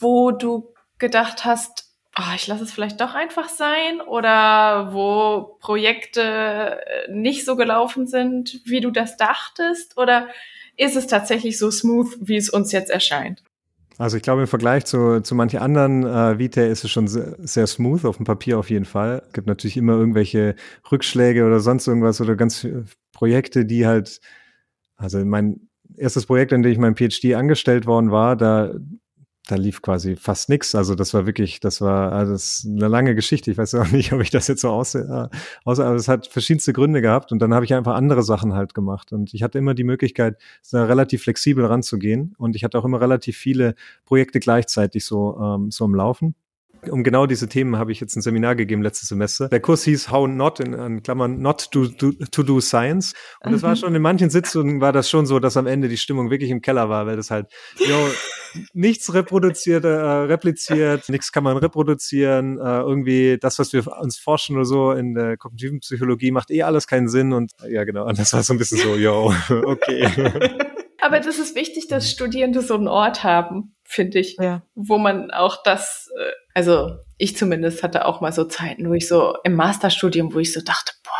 wo 0.00 0.30
du 0.30 0.74
gedacht 0.98 1.44
hast, 1.44 1.86
oh, 2.18 2.34
ich 2.34 2.46
lasse 2.46 2.64
es 2.64 2.72
vielleicht 2.72 3.00
doch 3.00 3.14
einfach 3.14 3.48
sein 3.48 4.00
oder 4.00 4.92
wo 4.92 5.56
Projekte 5.60 6.80
äh, 6.86 7.10
nicht 7.10 7.44
so 7.44 7.56
gelaufen 7.56 8.06
sind, 8.06 8.60
wie 8.64 8.80
du 8.80 8.90
das 8.90 9.16
dachtest? 9.16 9.96
Oder 9.96 10.28
ist 10.76 10.96
es 10.96 11.06
tatsächlich 11.06 11.58
so 11.58 11.70
smooth, 11.70 12.16
wie 12.20 12.36
es 12.36 12.50
uns 12.50 12.72
jetzt 12.72 12.90
erscheint? 12.90 13.42
Also 13.98 14.18
ich 14.18 14.22
glaube, 14.22 14.42
im 14.42 14.46
Vergleich 14.46 14.84
zu, 14.84 15.20
zu 15.22 15.34
manchen 15.34 15.60
anderen 15.60 16.04
äh, 16.04 16.38
Vitae 16.38 16.68
ist 16.68 16.84
es 16.84 16.90
schon 16.90 17.08
sehr, 17.08 17.36
sehr 17.38 17.66
smooth, 17.66 18.04
auf 18.04 18.18
dem 18.18 18.26
Papier 18.26 18.58
auf 18.58 18.68
jeden 18.68 18.84
Fall. 18.84 19.22
Es 19.26 19.32
gibt 19.32 19.46
natürlich 19.46 19.76
immer 19.76 19.94
irgendwelche 19.94 20.54
Rückschläge 20.90 21.46
oder 21.46 21.60
sonst 21.60 21.86
irgendwas 21.86 22.20
oder 22.20 22.36
ganz 22.36 22.66
Projekte, 23.12 23.64
die 23.64 23.86
halt, 23.86 24.20
also 24.96 25.24
mein 25.24 25.68
erstes 25.96 26.26
Projekt, 26.26 26.52
in 26.52 26.62
dem 26.62 26.72
ich 26.72 26.78
mein 26.78 26.94
PhD 26.94 27.34
angestellt 27.34 27.86
worden 27.86 28.10
war, 28.10 28.36
da 28.36 28.74
da 29.46 29.54
lief 29.54 29.80
quasi 29.80 30.16
fast 30.16 30.48
nichts. 30.48 30.74
Also 30.74 30.94
das 30.94 31.14
war 31.14 31.26
wirklich, 31.26 31.60
das 31.60 31.80
war 31.80 32.10
das 32.24 32.30
ist 32.30 32.66
eine 32.66 32.88
lange 32.88 33.14
Geschichte. 33.14 33.50
Ich 33.50 33.58
weiß 33.58 33.74
auch 33.76 33.88
nicht, 33.92 34.12
ob 34.12 34.20
ich 34.20 34.30
das 34.30 34.48
jetzt 34.48 34.60
so 34.60 34.70
aus, 34.70 34.94
äh, 34.94 35.28
aus 35.64 35.80
aber 35.80 35.94
es 35.94 36.08
hat 36.08 36.26
verschiedenste 36.26 36.72
Gründe 36.72 37.00
gehabt 37.00 37.32
und 37.32 37.40
dann 37.40 37.54
habe 37.54 37.64
ich 37.64 37.74
einfach 37.74 37.94
andere 37.94 38.22
Sachen 38.22 38.54
halt 38.54 38.74
gemacht 38.74 39.12
und 39.12 39.32
ich 39.34 39.42
hatte 39.42 39.58
immer 39.58 39.74
die 39.74 39.84
Möglichkeit, 39.84 40.38
da 40.70 40.84
relativ 40.84 41.22
flexibel 41.22 41.64
ranzugehen 41.64 42.34
und 42.38 42.56
ich 42.56 42.64
hatte 42.64 42.78
auch 42.78 42.84
immer 42.84 43.00
relativ 43.00 43.36
viele 43.36 43.74
Projekte 44.04 44.40
gleichzeitig 44.40 45.04
so 45.04 45.38
ähm, 45.40 45.70
so 45.70 45.84
im 45.84 45.94
Laufen 45.94 46.34
um 46.90 47.04
genau 47.04 47.26
diese 47.26 47.48
Themen 47.48 47.76
habe 47.76 47.92
ich 47.92 48.00
jetzt 48.00 48.16
ein 48.16 48.22
Seminar 48.22 48.56
gegeben 48.56 48.82
letztes 48.82 49.08
Semester. 49.08 49.48
Der 49.48 49.60
Kurs 49.60 49.84
hieß 49.84 50.10
How 50.10 50.28
Not 50.28 50.60
in, 50.60 50.72
in 50.72 51.02
Klammern 51.02 51.40
Not 51.40 51.70
to, 51.70 51.86
to, 51.86 52.12
to 52.12 52.42
Do 52.42 52.60
Science. 52.60 53.14
Und 53.40 53.54
es 53.54 53.62
war 53.62 53.76
schon 53.76 53.94
in 53.94 54.02
manchen 54.02 54.30
Sitzungen 54.30 54.80
war 54.80 54.92
das 54.92 55.10
schon 55.10 55.26
so, 55.26 55.38
dass 55.38 55.56
am 55.56 55.66
Ende 55.66 55.88
die 55.88 55.96
Stimmung 55.96 56.30
wirklich 56.30 56.50
im 56.50 56.60
Keller 56.60 56.88
war, 56.88 57.06
weil 57.06 57.16
das 57.16 57.30
halt, 57.30 57.46
yo, 57.78 57.96
nichts 58.72 59.12
reproduziert, 59.12 59.84
äh, 59.84 59.88
repliziert, 59.88 61.08
nichts 61.08 61.32
kann 61.32 61.44
man 61.44 61.56
reproduzieren. 61.56 62.58
Äh, 62.58 62.80
irgendwie 62.80 63.38
das, 63.40 63.58
was 63.58 63.72
wir 63.72 63.86
uns 64.00 64.18
forschen 64.18 64.56
oder 64.56 64.64
so 64.64 64.92
in 64.92 65.14
der 65.14 65.36
kognitiven 65.36 65.80
Psychologie, 65.80 66.30
macht 66.30 66.50
eh 66.50 66.62
alles 66.62 66.86
keinen 66.86 67.08
Sinn. 67.08 67.32
Und 67.32 67.52
ja, 67.68 67.84
genau. 67.84 68.06
Und 68.06 68.18
das 68.18 68.32
war 68.32 68.42
so 68.42 68.54
ein 68.54 68.58
bisschen 68.58 68.78
so, 68.78 68.96
yo, 68.96 69.32
okay. 69.50 70.08
Aber 71.00 71.20
das 71.20 71.38
ist 71.38 71.54
wichtig, 71.54 71.86
dass 71.88 72.10
Studierende 72.10 72.62
so 72.62 72.74
einen 72.74 72.88
Ort 72.88 73.22
haben, 73.22 73.75
finde 73.86 74.18
ich, 74.18 74.36
ja. 74.38 74.62
wo 74.74 74.98
man 74.98 75.30
auch 75.30 75.62
das, 75.62 76.10
äh, 76.18 76.30
also 76.54 76.96
ich 77.18 77.36
zumindest 77.36 77.82
hatte 77.82 78.04
auch 78.04 78.20
mal 78.20 78.32
so 78.32 78.44
Zeiten, 78.44 78.88
wo 78.88 78.94
ich 78.94 79.08
so 79.08 79.36
im 79.44 79.54
Masterstudium, 79.54 80.34
wo 80.34 80.38
ich 80.38 80.52
so 80.52 80.60
dachte, 80.60 80.92
boah, 81.02 81.12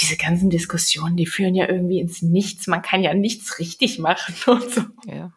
diese 0.00 0.16
ganzen 0.16 0.50
Diskussionen, 0.50 1.16
die 1.16 1.26
führen 1.26 1.54
ja 1.54 1.68
irgendwie 1.68 2.00
ins 2.00 2.22
Nichts. 2.22 2.66
Man 2.66 2.82
kann 2.82 3.02
ja 3.02 3.14
nichts 3.14 3.58
richtig 3.58 3.98
machen 3.98 4.34
und 4.46 4.70
so. 4.70 4.82
Ja. 5.06 5.32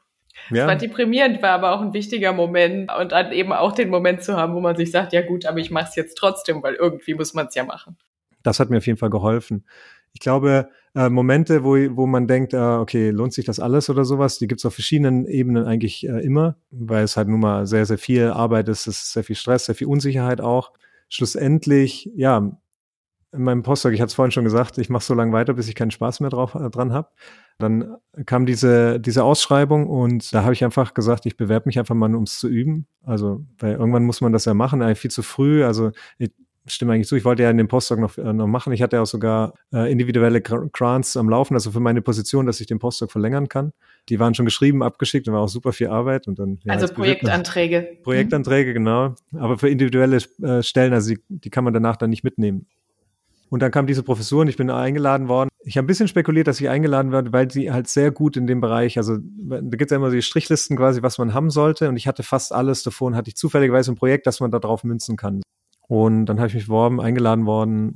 Ja. 0.49 0.63
Es 0.63 0.67
war 0.67 0.75
deprimierend, 0.75 1.41
war 1.41 1.51
aber 1.51 1.73
auch 1.73 1.81
ein 1.81 1.93
wichtiger 1.93 2.31
Moment 2.31 2.89
und 2.97 3.11
dann 3.11 3.31
eben 3.33 3.51
auch 3.51 3.73
den 3.73 3.89
Moment 3.89 4.23
zu 4.23 4.37
haben, 4.37 4.53
wo 4.55 4.61
man 4.61 4.77
sich 4.77 4.91
sagt, 4.91 5.11
ja 5.11 5.21
gut, 5.21 5.45
aber 5.45 5.57
ich 5.59 5.71
mache 5.71 5.89
es 5.89 5.95
jetzt 5.95 6.15
trotzdem, 6.15 6.63
weil 6.63 6.75
irgendwie 6.75 7.15
muss 7.15 7.33
man 7.33 7.47
es 7.47 7.55
ja 7.55 7.65
machen. 7.65 7.97
Das 8.43 8.59
hat 8.59 8.69
mir 8.69 8.77
auf 8.77 8.87
jeden 8.87 8.97
Fall 8.97 9.09
geholfen. 9.09 9.65
Ich 10.13 10.21
glaube, 10.21 10.69
äh, 10.97 11.09
Momente, 11.11 11.63
wo, 11.63 11.75
wo 11.95 12.07
man 12.07 12.27
denkt, 12.27 12.53
äh, 12.53 12.57
okay, 12.57 13.11
lohnt 13.11 13.31
sich 13.31 13.45
das 13.45 13.59
alles 13.59 13.87
oder 13.89 14.03
sowas, 14.03 14.39
die 14.39 14.47
gibt's 14.47 14.65
auf 14.65 14.73
verschiedenen 14.73 15.27
Ebenen 15.27 15.65
eigentlich 15.65 16.07
äh, 16.07 16.25
immer, 16.25 16.55
weil 16.71 17.03
es 17.03 17.15
halt 17.17 17.27
nun 17.27 17.39
mal 17.39 17.67
sehr, 17.67 17.85
sehr 17.85 17.99
viel 17.99 18.29
Arbeit 18.29 18.67
ist, 18.67 18.87
es 18.87 19.01
ist 19.01 19.13
sehr 19.13 19.23
viel 19.23 19.35
Stress, 19.35 19.65
sehr 19.65 19.75
viel 19.75 19.87
Unsicherheit 19.87 20.41
auch. 20.41 20.73
Schlussendlich, 21.07 22.09
ja, 22.15 22.51
in 23.31 23.43
meinem 23.43 23.61
Postdoc, 23.61 23.93
ich 23.93 24.01
hatte 24.01 24.07
es 24.07 24.15
vorhin 24.15 24.31
schon 24.31 24.43
gesagt, 24.43 24.79
ich 24.79 24.89
mache 24.89 25.03
so 25.03 25.13
lange 25.13 25.33
weiter, 25.33 25.53
bis 25.53 25.67
ich 25.67 25.75
keinen 25.75 25.91
Spaß 25.91 26.19
mehr 26.21 26.31
drauf 26.31 26.55
äh, 26.55 26.69
dran 26.71 26.91
habe. 26.93 27.09
Dann 27.59 27.97
kam 28.25 28.45
diese 28.47 28.99
diese 28.99 29.23
Ausschreibung 29.23 29.87
und 29.87 30.33
da 30.33 30.43
habe 30.43 30.53
ich 30.53 30.63
einfach 30.63 30.93
gesagt, 30.95 31.25
ich 31.27 31.37
bewerbe 31.37 31.67
mich 31.67 31.77
einfach 31.77 31.95
mal, 31.95 32.13
um 32.15 32.23
es 32.23 32.39
zu 32.39 32.47
üben. 32.47 32.87
Also, 33.03 33.45
weil 33.59 33.73
irgendwann 33.73 34.05
muss 34.05 34.21
man 34.21 34.31
das 34.33 34.45
ja 34.45 34.53
machen, 34.53 34.81
eigentlich 34.81 34.99
viel 34.99 35.11
zu 35.11 35.23
früh. 35.23 35.63
Also 35.63 35.91
ich, 36.17 36.31
stimme 36.67 36.93
eigentlich 36.93 37.07
zu. 37.07 37.15
Ich 37.15 37.25
wollte 37.25 37.43
ja 37.43 37.49
in 37.49 37.57
dem 37.57 37.67
Postdoc 37.67 37.99
noch, 37.99 38.17
äh, 38.17 38.33
noch 38.33 38.47
machen. 38.47 38.73
Ich 38.73 38.81
hatte 38.81 38.97
ja 38.97 39.01
auch 39.01 39.07
sogar 39.07 39.53
äh, 39.73 39.91
individuelle 39.91 40.41
Grants 40.41 41.17
am 41.17 41.29
Laufen, 41.29 41.53
also 41.53 41.71
für 41.71 41.79
meine 41.79 42.01
Position, 42.01 42.45
dass 42.45 42.59
ich 42.59 42.67
den 42.67 42.79
Postdoc 42.79 43.11
verlängern 43.11 43.49
kann. 43.49 43.73
Die 44.09 44.19
waren 44.19 44.33
schon 44.33 44.45
geschrieben, 44.45 44.83
abgeschickt 44.83 45.27
und 45.27 45.33
war 45.33 45.41
auch 45.41 45.49
super 45.49 45.73
viel 45.73 45.87
Arbeit. 45.87 46.27
Und 46.27 46.39
dann, 46.39 46.59
ja, 46.63 46.73
also 46.73 46.87
Projektanträge. 46.93 47.97
Projektanträge, 48.03 48.73
genau. 48.73 49.15
Aber 49.33 49.57
für 49.57 49.69
individuelle 49.69 50.17
äh, 50.41 50.63
Stellen, 50.63 50.93
also 50.93 51.13
die, 51.13 51.19
die 51.29 51.49
kann 51.49 51.63
man 51.63 51.73
danach 51.73 51.97
dann 51.97 52.09
nicht 52.09 52.23
mitnehmen. 52.23 52.65
Und 53.49 53.61
dann 53.61 53.71
kam 53.71 53.87
diese 53.87 54.03
Professur 54.03 54.41
und 54.41 54.49
ich 54.49 54.57
bin 54.57 54.69
eingeladen 54.69 55.27
worden. 55.27 55.49
Ich 55.63 55.77
habe 55.77 55.85
ein 55.85 55.87
bisschen 55.87 56.07
spekuliert, 56.07 56.47
dass 56.47 56.59
ich 56.59 56.69
eingeladen 56.69 57.11
werde, 57.11 57.31
weil 57.31 57.49
sie 57.49 57.71
halt 57.71 57.87
sehr 57.87 58.11
gut 58.11 58.35
in 58.35 58.45
dem 58.45 58.61
Bereich, 58.61 58.97
also 58.97 59.17
da 59.17 59.59
gibt 59.61 59.83
es 59.83 59.91
ja 59.91 59.97
immer 59.97 60.09
die 60.09 60.21
Strichlisten 60.21 60.75
quasi, 60.75 61.01
was 61.01 61.17
man 61.17 61.33
haben 61.33 61.49
sollte. 61.49 61.87
Und 61.89 61.95
ich 61.97 62.07
hatte 62.07 62.23
fast 62.23 62.53
alles 62.53 62.83
davon, 62.83 63.15
hatte 63.15 63.29
ich 63.29 63.37
zufälligerweise 63.37 63.91
ein 63.91 63.95
Projekt, 63.95 64.27
das 64.27 64.39
man 64.39 64.51
da 64.51 64.59
drauf 64.59 64.83
münzen 64.83 65.15
kann. 65.15 65.41
Und 65.87 66.25
dann 66.25 66.39
habe 66.39 66.47
ich 66.49 66.53
mich 66.53 66.67
beworben, 66.67 66.99
eingeladen 66.99 67.45
worden. 67.45 67.93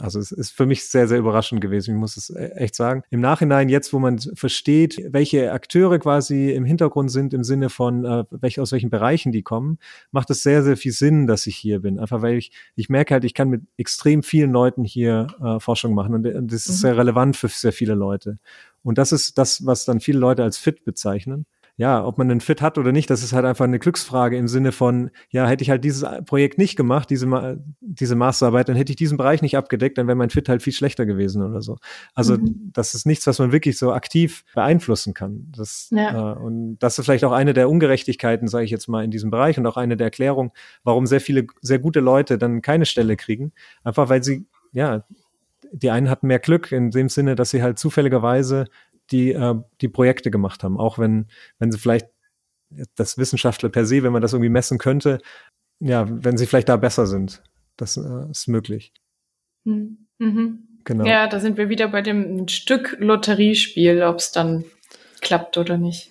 Also 0.00 0.18
es 0.18 0.32
ist 0.32 0.50
für 0.50 0.66
mich 0.66 0.88
sehr, 0.88 1.06
sehr 1.06 1.18
überraschend 1.18 1.60
gewesen, 1.60 1.94
ich 1.94 2.00
muss 2.00 2.16
es 2.16 2.28
e-, 2.28 2.48
echt 2.56 2.74
sagen. 2.74 3.04
Im 3.10 3.20
Nachhinein, 3.20 3.68
jetzt, 3.68 3.92
wo 3.92 4.00
man 4.00 4.18
versteht, 4.18 5.00
welche 5.10 5.52
Akteure 5.52 6.00
quasi 6.00 6.50
im 6.50 6.64
Hintergrund 6.64 7.12
sind, 7.12 7.32
im 7.32 7.44
Sinne 7.44 7.70
von, 7.70 8.04
äh, 8.04 8.24
welche, 8.30 8.60
aus 8.60 8.72
welchen 8.72 8.90
Bereichen 8.90 9.30
die 9.30 9.42
kommen, 9.42 9.78
macht 10.10 10.30
es 10.30 10.42
sehr, 10.42 10.64
sehr 10.64 10.76
viel 10.76 10.90
Sinn, 10.90 11.28
dass 11.28 11.46
ich 11.46 11.56
hier 11.56 11.80
bin. 11.80 12.00
Einfach 12.00 12.22
weil 12.22 12.36
ich, 12.36 12.50
ich 12.74 12.88
merke 12.88 13.14
halt, 13.14 13.24
ich 13.24 13.34
kann 13.34 13.48
mit 13.48 13.62
extrem 13.76 14.24
vielen 14.24 14.50
Leuten 14.50 14.82
hier 14.82 15.28
äh, 15.40 15.60
Forschung 15.60 15.94
machen 15.94 16.14
und, 16.14 16.26
und 16.26 16.52
das 16.52 16.66
ist 16.66 16.78
mhm. 16.78 16.80
sehr 16.80 16.96
relevant 16.98 17.36
für 17.36 17.46
sehr 17.46 17.72
viele 17.72 17.94
Leute. 17.94 18.38
Und 18.82 18.98
das 18.98 19.12
ist 19.12 19.38
das, 19.38 19.64
was 19.64 19.84
dann 19.84 20.00
viele 20.00 20.18
Leute 20.18 20.42
als 20.42 20.58
fit 20.58 20.84
bezeichnen 20.84 21.46
ja, 21.76 22.04
ob 22.04 22.18
man 22.18 22.30
einen 22.30 22.40
Fit 22.40 22.62
hat 22.62 22.78
oder 22.78 22.92
nicht, 22.92 23.10
das 23.10 23.24
ist 23.24 23.32
halt 23.32 23.44
einfach 23.44 23.64
eine 23.64 23.80
Glücksfrage 23.80 24.36
im 24.36 24.46
Sinne 24.46 24.70
von, 24.70 25.10
ja, 25.30 25.48
hätte 25.48 25.62
ich 25.62 25.70
halt 25.70 25.82
dieses 25.82 26.08
Projekt 26.24 26.56
nicht 26.56 26.76
gemacht, 26.76 27.10
diese, 27.10 27.58
diese 27.80 28.14
Masterarbeit, 28.14 28.68
dann 28.68 28.76
hätte 28.76 28.92
ich 28.92 28.96
diesen 28.96 29.18
Bereich 29.18 29.42
nicht 29.42 29.56
abgedeckt, 29.56 29.98
dann 29.98 30.06
wäre 30.06 30.14
mein 30.14 30.30
Fit 30.30 30.48
halt 30.48 30.62
viel 30.62 30.72
schlechter 30.72 31.04
gewesen 31.04 31.42
oder 31.42 31.62
so. 31.62 31.76
Also 32.14 32.36
mhm. 32.36 32.70
das 32.72 32.94
ist 32.94 33.06
nichts, 33.06 33.26
was 33.26 33.40
man 33.40 33.50
wirklich 33.50 33.76
so 33.76 33.92
aktiv 33.92 34.44
beeinflussen 34.54 35.14
kann. 35.14 35.48
Das, 35.50 35.88
ja. 35.90 36.34
äh, 36.34 36.38
und 36.38 36.78
das 36.78 36.98
ist 36.98 37.06
vielleicht 37.06 37.24
auch 37.24 37.32
eine 37.32 37.54
der 37.54 37.68
Ungerechtigkeiten, 37.68 38.46
sage 38.46 38.64
ich 38.64 38.70
jetzt 38.70 38.88
mal, 38.88 39.02
in 39.02 39.10
diesem 39.10 39.32
Bereich 39.32 39.58
und 39.58 39.66
auch 39.66 39.76
eine 39.76 39.96
der 39.96 40.06
Erklärungen, 40.06 40.52
warum 40.84 41.06
sehr 41.06 41.20
viele, 41.20 41.46
sehr 41.60 41.80
gute 41.80 41.98
Leute 41.98 42.38
dann 42.38 42.62
keine 42.62 42.86
Stelle 42.86 43.16
kriegen. 43.16 43.52
Einfach 43.82 44.08
weil 44.08 44.22
sie, 44.22 44.46
ja, 44.72 45.04
die 45.72 45.90
einen 45.90 46.08
hatten 46.08 46.28
mehr 46.28 46.38
Glück 46.38 46.70
in 46.70 46.92
dem 46.92 47.08
Sinne, 47.08 47.34
dass 47.34 47.50
sie 47.50 47.64
halt 47.64 47.80
zufälligerweise 47.80 48.66
die, 49.14 49.32
äh, 49.32 49.54
die 49.80 49.88
Projekte 49.88 50.30
gemacht 50.30 50.64
haben. 50.64 50.78
Auch 50.78 50.98
wenn, 50.98 51.28
wenn 51.58 51.70
sie 51.70 51.78
vielleicht 51.78 52.08
das 52.96 53.16
Wissenschaftler 53.16 53.68
per 53.68 53.86
se, 53.86 54.02
wenn 54.02 54.12
man 54.12 54.22
das 54.22 54.32
irgendwie 54.32 54.50
messen 54.50 54.78
könnte, 54.78 55.20
ja, 55.80 56.06
wenn 56.08 56.36
sie 56.36 56.46
vielleicht 56.46 56.68
da 56.68 56.76
besser 56.76 57.06
sind. 57.06 57.42
Das 57.76 57.96
äh, 57.96 58.30
ist 58.30 58.48
möglich. 58.48 58.92
Hm. 59.64 60.06
Mhm. 60.18 60.58
Genau. 60.84 61.04
Ja, 61.06 61.28
da 61.28 61.40
sind 61.40 61.56
wir 61.56 61.68
wieder 61.68 61.88
bei 61.88 62.02
dem 62.02 62.46
Stück 62.48 62.96
Lotteriespiel, 63.00 64.02
ob 64.02 64.16
es 64.16 64.32
dann 64.32 64.64
klappt 65.22 65.56
oder 65.56 65.78
nicht. 65.78 66.10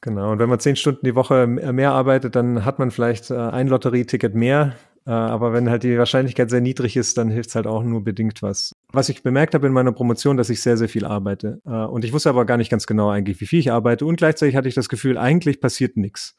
Genau, 0.00 0.32
und 0.32 0.38
wenn 0.38 0.48
man 0.48 0.60
zehn 0.60 0.76
Stunden 0.76 1.04
die 1.04 1.14
Woche 1.14 1.46
mehr 1.46 1.92
arbeitet, 1.92 2.34
dann 2.36 2.64
hat 2.64 2.78
man 2.78 2.90
vielleicht 2.90 3.30
äh, 3.30 3.36
ein 3.36 3.68
Lotterieticket 3.68 4.34
mehr, 4.34 4.76
äh, 5.06 5.10
aber 5.10 5.52
wenn 5.52 5.70
halt 5.70 5.82
die 5.82 5.98
Wahrscheinlichkeit 5.98 6.50
sehr 6.50 6.60
niedrig 6.60 6.96
ist, 6.96 7.18
dann 7.18 7.30
hilft 7.30 7.50
es 7.50 7.54
halt 7.56 7.66
auch 7.66 7.82
nur 7.82 8.04
bedingt 8.04 8.42
was. 8.42 8.72
Was 8.90 9.10
ich 9.10 9.22
bemerkt 9.22 9.54
habe 9.54 9.66
in 9.66 9.74
meiner 9.74 9.92
Promotion, 9.92 10.38
dass 10.38 10.48
ich 10.48 10.62
sehr, 10.62 10.78
sehr 10.78 10.88
viel 10.88 11.04
arbeite. 11.04 11.60
Äh, 11.66 11.70
und 11.70 12.04
ich 12.04 12.12
wusste 12.12 12.30
aber 12.30 12.46
gar 12.46 12.56
nicht 12.56 12.70
ganz 12.70 12.86
genau 12.86 13.10
eigentlich, 13.10 13.40
wie 13.40 13.46
viel 13.46 13.58
ich 13.58 13.70
arbeite. 13.70 14.06
Und 14.06 14.16
gleichzeitig 14.16 14.56
hatte 14.56 14.68
ich 14.68 14.74
das 14.74 14.88
Gefühl, 14.88 15.18
eigentlich 15.18 15.60
passiert 15.60 15.96
nichts. 15.96 16.36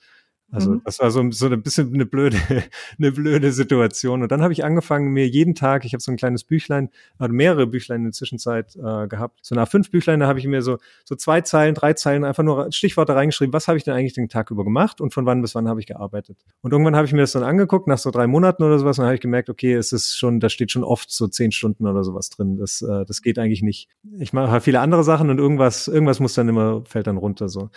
Also 0.51 0.71
mhm. 0.71 0.81
das 0.83 0.99
war 0.99 1.11
so, 1.11 1.29
so 1.31 1.47
ein 1.47 1.61
bisschen 1.61 1.93
eine 1.93 2.05
blöde, 2.05 2.37
eine 2.97 3.11
blöde 3.11 3.51
Situation. 3.51 4.23
Und 4.23 4.31
dann 4.31 4.41
habe 4.41 4.53
ich 4.53 4.63
angefangen, 4.63 5.11
mir 5.11 5.27
jeden 5.27 5.55
Tag, 5.55 5.85
ich 5.85 5.93
habe 5.93 6.01
so 6.01 6.11
ein 6.11 6.17
kleines 6.17 6.43
Büchlein, 6.43 6.89
also 7.17 7.33
mehrere 7.33 7.67
Büchlein 7.67 7.97
in 7.97 8.03
der 8.05 8.13
Zwischenzeit 8.13 8.75
äh, 8.75 9.07
gehabt. 9.07 9.39
So 9.43 9.55
nach 9.55 9.67
fünf 9.67 9.91
Büchlein, 9.91 10.19
da 10.19 10.27
habe 10.27 10.39
ich 10.39 10.47
mir 10.47 10.61
so, 10.61 10.77
so 11.05 11.15
zwei 11.15 11.41
Zeilen, 11.41 11.75
drei 11.75 11.93
Zeilen 11.93 12.23
einfach 12.23 12.43
nur 12.43 12.71
Stichworte 12.71 13.15
reingeschrieben, 13.15 13.53
was 13.53 13.67
habe 13.67 13.77
ich 13.77 13.83
denn 13.83 13.93
eigentlich 13.93 14.13
den 14.13 14.29
Tag 14.29 14.49
über 14.51 14.63
gemacht 14.63 15.01
und 15.01 15.13
von 15.13 15.25
wann 15.25 15.41
bis 15.41 15.55
wann 15.55 15.67
habe 15.67 15.79
ich 15.79 15.85
gearbeitet. 15.85 16.37
Und 16.61 16.71
irgendwann 16.71 16.95
habe 16.95 17.05
ich 17.05 17.13
mir 17.13 17.21
das 17.21 17.33
dann 17.33 17.43
angeguckt, 17.43 17.87
nach 17.87 17.99
so 17.99 18.09
drei 18.09 18.25
Monaten 18.25 18.63
oder 18.63 18.79
sowas, 18.79 18.97
und 18.97 19.05
habe 19.05 19.15
ich 19.15 19.21
gemerkt, 19.21 19.49
okay, 19.49 19.73
es 19.73 19.91
ist 19.91 20.17
schon, 20.17 20.39
da 20.39 20.49
steht 20.49 20.71
schon 20.71 20.83
oft 20.83 21.11
so 21.11 21.27
zehn 21.27 21.51
Stunden 21.51 21.85
oder 21.85 22.03
sowas 22.03 22.29
drin. 22.29 22.57
Das, 22.57 22.81
äh, 22.81 23.05
das 23.05 23.21
geht 23.21 23.37
eigentlich 23.37 23.61
nicht. 23.61 23.89
Ich 24.19 24.33
mache 24.33 24.51
halt 24.51 24.63
viele 24.63 24.79
andere 24.79 25.03
Sachen 25.03 25.29
und 25.29 25.37
irgendwas, 25.37 25.87
irgendwas 25.87 26.19
muss 26.19 26.33
dann 26.33 26.49
immer, 26.49 26.83
fällt 26.85 27.07
dann 27.07 27.17
runter 27.17 27.49
so 27.49 27.69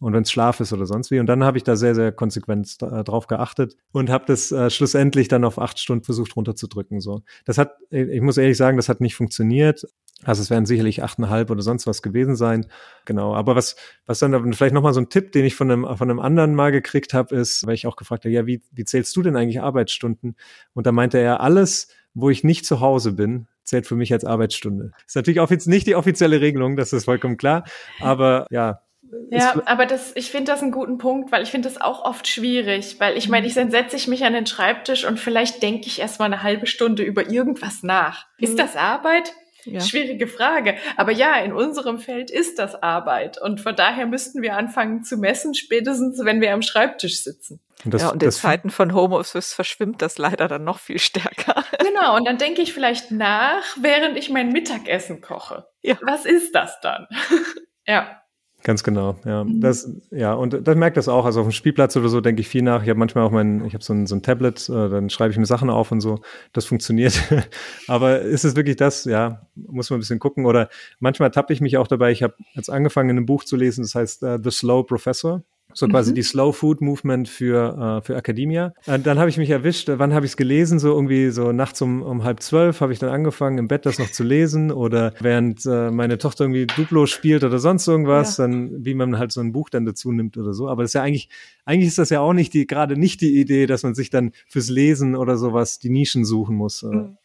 und 0.00 0.14
wenn 0.14 0.22
es 0.22 0.32
Schlaf 0.32 0.60
ist 0.60 0.72
oder 0.72 0.86
sonst 0.86 1.10
wie. 1.10 1.20
Und 1.20 1.26
dann 1.26 1.44
habe 1.44 1.58
ich 1.58 1.64
da 1.64 1.76
sehr, 1.76 1.94
sehr 1.94 2.10
konsequent 2.20 2.76
äh, 2.82 3.02
drauf 3.02 3.28
geachtet 3.28 3.76
und 3.92 4.10
habe 4.10 4.26
das 4.26 4.52
äh, 4.52 4.68
schlussendlich 4.68 5.28
dann 5.28 5.42
auf 5.42 5.58
acht 5.58 5.78
Stunden 5.78 6.04
versucht 6.04 6.36
runterzudrücken. 6.36 7.00
So, 7.00 7.22
das 7.46 7.56
hat, 7.56 7.78
ich 7.88 8.20
muss 8.20 8.36
ehrlich 8.36 8.58
sagen, 8.58 8.76
das 8.76 8.90
hat 8.90 9.00
nicht 9.00 9.14
funktioniert. 9.14 9.86
Also 10.22 10.42
es 10.42 10.50
werden 10.50 10.66
sicherlich 10.66 11.02
achteinhalb 11.02 11.50
oder 11.50 11.62
sonst 11.62 11.86
was 11.86 12.02
gewesen 12.02 12.36
sein. 12.36 12.66
Genau. 13.06 13.34
Aber 13.34 13.56
was, 13.56 13.76
was 14.04 14.18
dann 14.18 14.52
vielleicht 14.52 14.74
nochmal 14.74 14.92
so 14.92 15.00
ein 15.00 15.08
Tipp, 15.08 15.32
den 15.32 15.46
ich 15.46 15.54
von 15.54 15.70
einem, 15.70 15.96
von 15.96 16.10
einem 16.10 16.20
anderen 16.20 16.54
mal 16.54 16.72
gekriegt 16.72 17.14
habe, 17.14 17.34
ist, 17.34 17.66
weil 17.66 17.72
ich 17.72 17.86
auch 17.86 17.96
gefragt 17.96 18.26
habe, 18.26 18.34
ja, 18.34 18.44
wie, 18.44 18.62
wie 18.70 18.84
zählst 18.84 19.16
du 19.16 19.22
denn 19.22 19.34
eigentlich 19.34 19.62
Arbeitsstunden? 19.62 20.36
Und 20.74 20.86
da 20.86 20.92
meinte 20.92 21.16
er, 21.16 21.40
alles, 21.40 21.88
wo 22.12 22.28
ich 22.28 22.44
nicht 22.44 22.66
zu 22.66 22.80
Hause 22.80 23.12
bin, 23.12 23.46
zählt 23.64 23.86
für 23.86 23.96
mich 23.96 24.12
als 24.12 24.26
Arbeitsstunde. 24.26 24.92
Ist 25.06 25.16
natürlich 25.16 25.40
auch 25.40 25.50
jetzt 25.50 25.68
nicht 25.68 25.86
die 25.86 25.94
offizielle 25.94 26.42
Regelung, 26.42 26.76
das 26.76 26.92
ist 26.92 27.06
vollkommen 27.06 27.38
klar. 27.38 27.64
Aber 28.00 28.46
ja, 28.50 28.82
ja, 29.30 29.54
aber 29.66 29.86
das, 29.86 30.12
ich 30.14 30.30
finde 30.30 30.52
das 30.52 30.62
einen 30.62 30.72
guten 30.72 30.98
Punkt, 30.98 31.32
weil 31.32 31.42
ich 31.42 31.50
finde 31.50 31.68
das 31.68 31.80
auch 31.80 32.04
oft 32.04 32.26
schwierig, 32.28 33.00
weil 33.00 33.16
ich 33.16 33.28
meine, 33.28 33.46
ich 33.46 33.54
dann 33.54 33.70
setze 33.70 33.96
ich 33.96 34.08
mich 34.08 34.24
an 34.24 34.32
den 34.32 34.46
Schreibtisch 34.46 35.04
und 35.04 35.18
vielleicht 35.18 35.62
denke 35.62 35.86
ich 35.86 36.00
erstmal 36.00 36.26
eine 36.26 36.42
halbe 36.42 36.66
Stunde 36.66 37.02
über 37.02 37.28
irgendwas 37.28 37.82
nach. 37.82 38.26
Mhm. 38.38 38.44
Ist 38.44 38.58
das 38.58 38.76
Arbeit? 38.76 39.32
Ja. 39.64 39.80
Schwierige 39.80 40.26
Frage. 40.26 40.76
Aber 40.96 41.12
ja, 41.12 41.34
in 41.36 41.52
unserem 41.52 41.98
Feld 41.98 42.30
ist 42.30 42.58
das 42.58 42.82
Arbeit. 42.82 43.40
Und 43.40 43.60
von 43.60 43.76
daher 43.76 44.06
müssten 44.06 44.42
wir 44.42 44.56
anfangen 44.56 45.04
zu 45.04 45.16
messen, 45.16 45.54
spätestens 45.54 46.24
wenn 46.24 46.40
wir 46.40 46.54
am 46.54 46.62
Schreibtisch 46.62 47.22
sitzen. 47.22 47.60
Und 47.84 47.94
das, 47.94 48.02
ja, 48.02 48.08
und 48.10 48.22
in 48.22 48.30
Zeiten 48.30 48.70
von 48.70 48.94
Homeoffice 48.94 49.54
verschwimmt 49.54 50.02
das 50.02 50.18
leider 50.18 50.48
dann 50.48 50.64
noch 50.64 50.78
viel 50.78 50.98
stärker. 50.98 51.64
Genau, 51.90 52.16
und 52.16 52.26
dann 52.26 52.38
denke 52.38 52.62
ich 52.62 52.72
vielleicht 52.72 53.10
nach, 53.10 53.62
während 53.78 54.16
ich 54.16 54.30
mein 54.30 54.50
Mittagessen 54.52 55.20
koche. 55.20 55.66
Ja. 55.82 55.98
Was 56.02 56.24
ist 56.24 56.54
das 56.54 56.80
dann? 56.80 57.08
ja. 57.86 58.19
Ganz 58.62 58.82
genau, 58.82 59.16
ja. 59.24 59.44
Mhm. 59.44 59.60
Das, 59.60 59.90
ja, 60.10 60.34
und 60.34 60.66
das 60.66 60.76
merkt 60.76 60.96
das 60.96 61.08
auch. 61.08 61.24
Also 61.24 61.40
auf 61.40 61.46
dem 61.46 61.52
Spielplatz 61.52 61.96
oder 61.96 62.08
so 62.08 62.20
denke 62.20 62.40
ich 62.40 62.48
viel 62.48 62.62
nach. 62.62 62.82
Ich 62.82 62.88
habe 62.90 62.98
manchmal 62.98 63.24
auch 63.24 63.30
mein, 63.30 63.64
ich 63.64 63.72
habe 63.72 63.82
so 63.82 63.94
ein, 63.94 64.06
so 64.06 64.14
ein 64.14 64.22
Tablet, 64.22 64.68
äh, 64.68 64.88
dann 64.88 65.08
schreibe 65.08 65.32
ich 65.32 65.38
mir 65.38 65.46
Sachen 65.46 65.70
auf 65.70 65.90
und 65.92 66.00
so. 66.00 66.20
Das 66.52 66.66
funktioniert. 66.66 67.20
Aber 67.88 68.20
ist 68.20 68.44
es 68.44 68.56
wirklich 68.56 68.76
das? 68.76 69.04
Ja, 69.04 69.46
muss 69.54 69.88
man 69.88 69.98
ein 69.98 70.00
bisschen 70.00 70.18
gucken. 70.18 70.44
Oder 70.44 70.68
manchmal 70.98 71.30
tappe 71.30 71.52
ich 71.52 71.60
mich 71.60 71.78
auch 71.78 71.88
dabei. 71.88 72.12
Ich 72.12 72.22
habe 72.22 72.34
jetzt 72.54 72.70
angefangen, 72.70 73.16
ein 73.16 73.26
Buch 73.26 73.44
zu 73.44 73.56
lesen, 73.56 73.82
das 73.82 73.94
heißt 73.94 74.22
uh, 74.22 74.38
The 74.42 74.50
Slow 74.50 74.84
Professor. 74.84 75.42
So 75.74 75.88
quasi 75.88 76.10
mhm. 76.10 76.14
die 76.16 76.22
Slow 76.22 76.52
Food 76.52 76.80
Movement 76.80 77.28
für, 77.28 78.00
äh, 78.00 78.04
für 78.04 78.16
Academia. 78.16 78.72
Äh, 78.86 78.98
dann 78.98 79.18
habe 79.18 79.30
ich 79.30 79.38
mich 79.38 79.50
erwischt, 79.50 79.88
äh, 79.88 79.98
wann 79.98 80.12
habe 80.14 80.26
ich 80.26 80.32
es 80.32 80.36
gelesen? 80.36 80.78
So 80.78 80.92
irgendwie 80.94 81.30
so 81.30 81.52
nachts 81.52 81.80
um, 81.82 82.02
um 82.02 82.24
halb 82.24 82.42
zwölf 82.42 82.80
habe 82.80 82.92
ich 82.92 82.98
dann 82.98 83.10
angefangen, 83.10 83.58
im 83.58 83.68
Bett 83.68 83.86
das 83.86 83.98
noch 83.98 84.10
zu 84.10 84.24
lesen 84.24 84.70
oder 84.70 85.14
während 85.20 85.64
äh, 85.66 85.90
meine 85.90 86.18
Tochter 86.18 86.44
irgendwie 86.44 86.66
Duplo 86.66 87.06
spielt 87.06 87.44
oder 87.44 87.58
sonst 87.58 87.86
irgendwas, 87.86 88.36
ja. 88.36 88.44
dann 88.46 88.84
wie 88.84 88.94
man 88.94 89.18
halt 89.18 89.32
so 89.32 89.40
ein 89.40 89.52
Buch 89.52 89.70
dann 89.70 89.84
dazu 89.84 90.12
nimmt 90.12 90.36
oder 90.36 90.54
so. 90.54 90.68
Aber 90.68 90.82
das 90.82 90.90
ist 90.90 90.94
ja 90.94 91.02
eigentlich, 91.02 91.28
eigentlich 91.64 91.88
ist 91.88 91.98
das 91.98 92.10
ja 92.10 92.20
auch 92.20 92.32
nicht 92.32 92.54
die, 92.54 92.66
gerade 92.66 92.96
nicht 92.96 93.20
die 93.20 93.40
Idee, 93.40 93.66
dass 93.66 93.82
man 93.82 93.94
sich 93.94 94.10
dann 94.10 94.32
fürs 94.48 94.68
Lesen 94.68 95.16
oder 95.16 95.36
sowas 95.36 95.78
die 95.78 95.90
Nischen 95.90 96.24
suchen 96.24 96.56
muss. 96.56 96.82
Äh. 96.82 96.86
Mhm. 96.86 97.16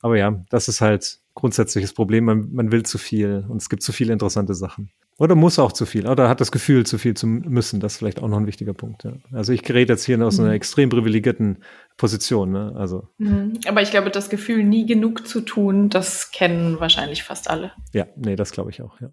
Aber 0.00 0.18
ja, 0.18 0.44
das 0.50 0.68
ist 0.68 0.82
halt 0.82 1.20
grundsätzliches 1.34 1.94
Problem. 1.94 2.24
Man, 2.24 2.52
man 2.52 2.70
will 2.70 2.82
zu 2.84 2.98
viel 2.98 3.46
und 3.48 3.62
es 3.62 3.68
gibt 3.68 3.82
zu 3.82 3.90
viele 3.92 4.12
interessante 4.12 4.54
Sachen. 4.54 4.90
Oder 5.18 5.36
muss 5.36 5.58
auch 5.58 5.72
zu 5.72 5.86
viel, 5.86 6.08
oder 6.08 6.28
hat 6.28 6.40
das 6.40 6.50
Gefühl, 6.50 6.84
zu 6.84 6.98
viel 6.98 7.14
zu 7.14 7.26
müssen. 7.26 7.78
Das 7.78 7.92
ist 7.92 7.98
vielleicht 7.98 8.20
auch 8.20 8.28
noch 8.28 8.38
ein 8.38 8.46
wichtiger 8.46 8.74
Punkt. 8.74 9.04
Ja. 9.04 9.12
Also 9.32 9.52
ich 9.52 9.68
rede 9.72 9.92
jetzt 9.92 10.04
hier 10.04 10.20
aus 10.24 10.38
mhm. 10.38 10.44
einer 10.44 10.54
extrem 10.54 10.88
privilegierten 10.88 11.58
Position. 11.96 12.50
Ne? 12.50 12.72
Also. 12.76 13.08
Mhm. 13.18 13.60
Aber 13.68 13.80
ich 13.82 13.90
glaube, 13.90 14.10
das 14.10 14.28
Gefühl, 14.28 14.64
nie 14.64 14.86
genug 14.86 15.26
zu 15.28 15.40
tun, 15.40 15.88
das 15.88 16.32
kennen 16.32 16.80
wahrscheinlich 16.80 17.22
fast 17.22 17.48
alle. 17.48 17.72
Ja, 17.92 18.06
nee, 18.16 18.34
das 18.34 18.50
glaube 18.50 18.70
ich 18.70 18.82
auch, 18.82 19.00
ja. 19.00 19.10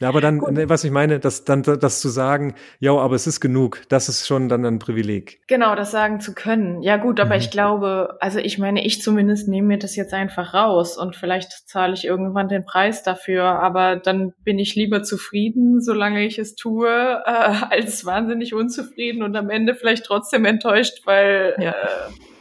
Ja, 0.00 0.08
aber 0.08 0.20
dann, 0.20 0.38
Gut. 0.38 0.52
Ne, 0.52 0.68
was 0.68 0.84
ich 0.84 0.92
meine, 0.92 1.18
das, 1.18 1.44
dann, 1.44 1.62
das 1.62 2.00
zu 2.00 2.08
sagen, 2.08 2.54
ja, 2.78 2.92
aber 2.92 3.16
es 3.16 3.26
ist 3.26 3.40
genug, 3.40 3.82
das 3.88 4.08
ist 4.08 4.28
schon 4.28 4.48
dann 4.48 4.64
ein 4.64 4.78
Privileg. 4.78 5.40
Genau, 5.48 5.74
das 5.74 5.90
sagen 5.90 6.20
zu 6.20 6.34
können. 6.34 6.82
Ja, 6.82 6.98
gut, 6.98 7.18
aber 7.18 7.34
mhm. 7.34 7.40
ich 7.40 7.50
glaube, 7.50 8.16
also 8.20 8.38
ich 8.38 8.58
meine, 8.58 8.86
ich 8.86 9.02
zumindest 9.02 9.48
nehme 9.48 9.68
mir 9.68 9.78
das 9.78 9.96
jetzt 9.96 10.14
einfach 10.14 10.54
raus 10.54 10.96
und 10.96 11.16
vielleicht 11.16 11.68
zahle 11.68 11.94
ich 11.94 12.04
irgendwann 12.04 12.48
den 12.48 12.64
Preis 12.64 13.02
dafür, 13.02 13.44
aber 13.44 13.96
dann 13.96 14.34
bin 14.44 14.60
ich 14.60 14.76
lieber 14.76 15.02
zufrieden, 15.02 15.80
solange 15.80 16.24
ich 16.24 16.38
es 16.38 16.54
tue, 16.54 16.88
äh, 16.88 17.30
als 17.70 18.04
wahnsinnig 18.04 18.54
unzufrieden 18.54 19.24
und 19.24 19.34
am 19.36 19.50
Ende 19.50 19.74
vielleicht 19.74 20.04
trotzdem 20.04 20.44
enttäuscht, 20.44 21.06
weil 21.06 21.56
ja. 21.58 21.72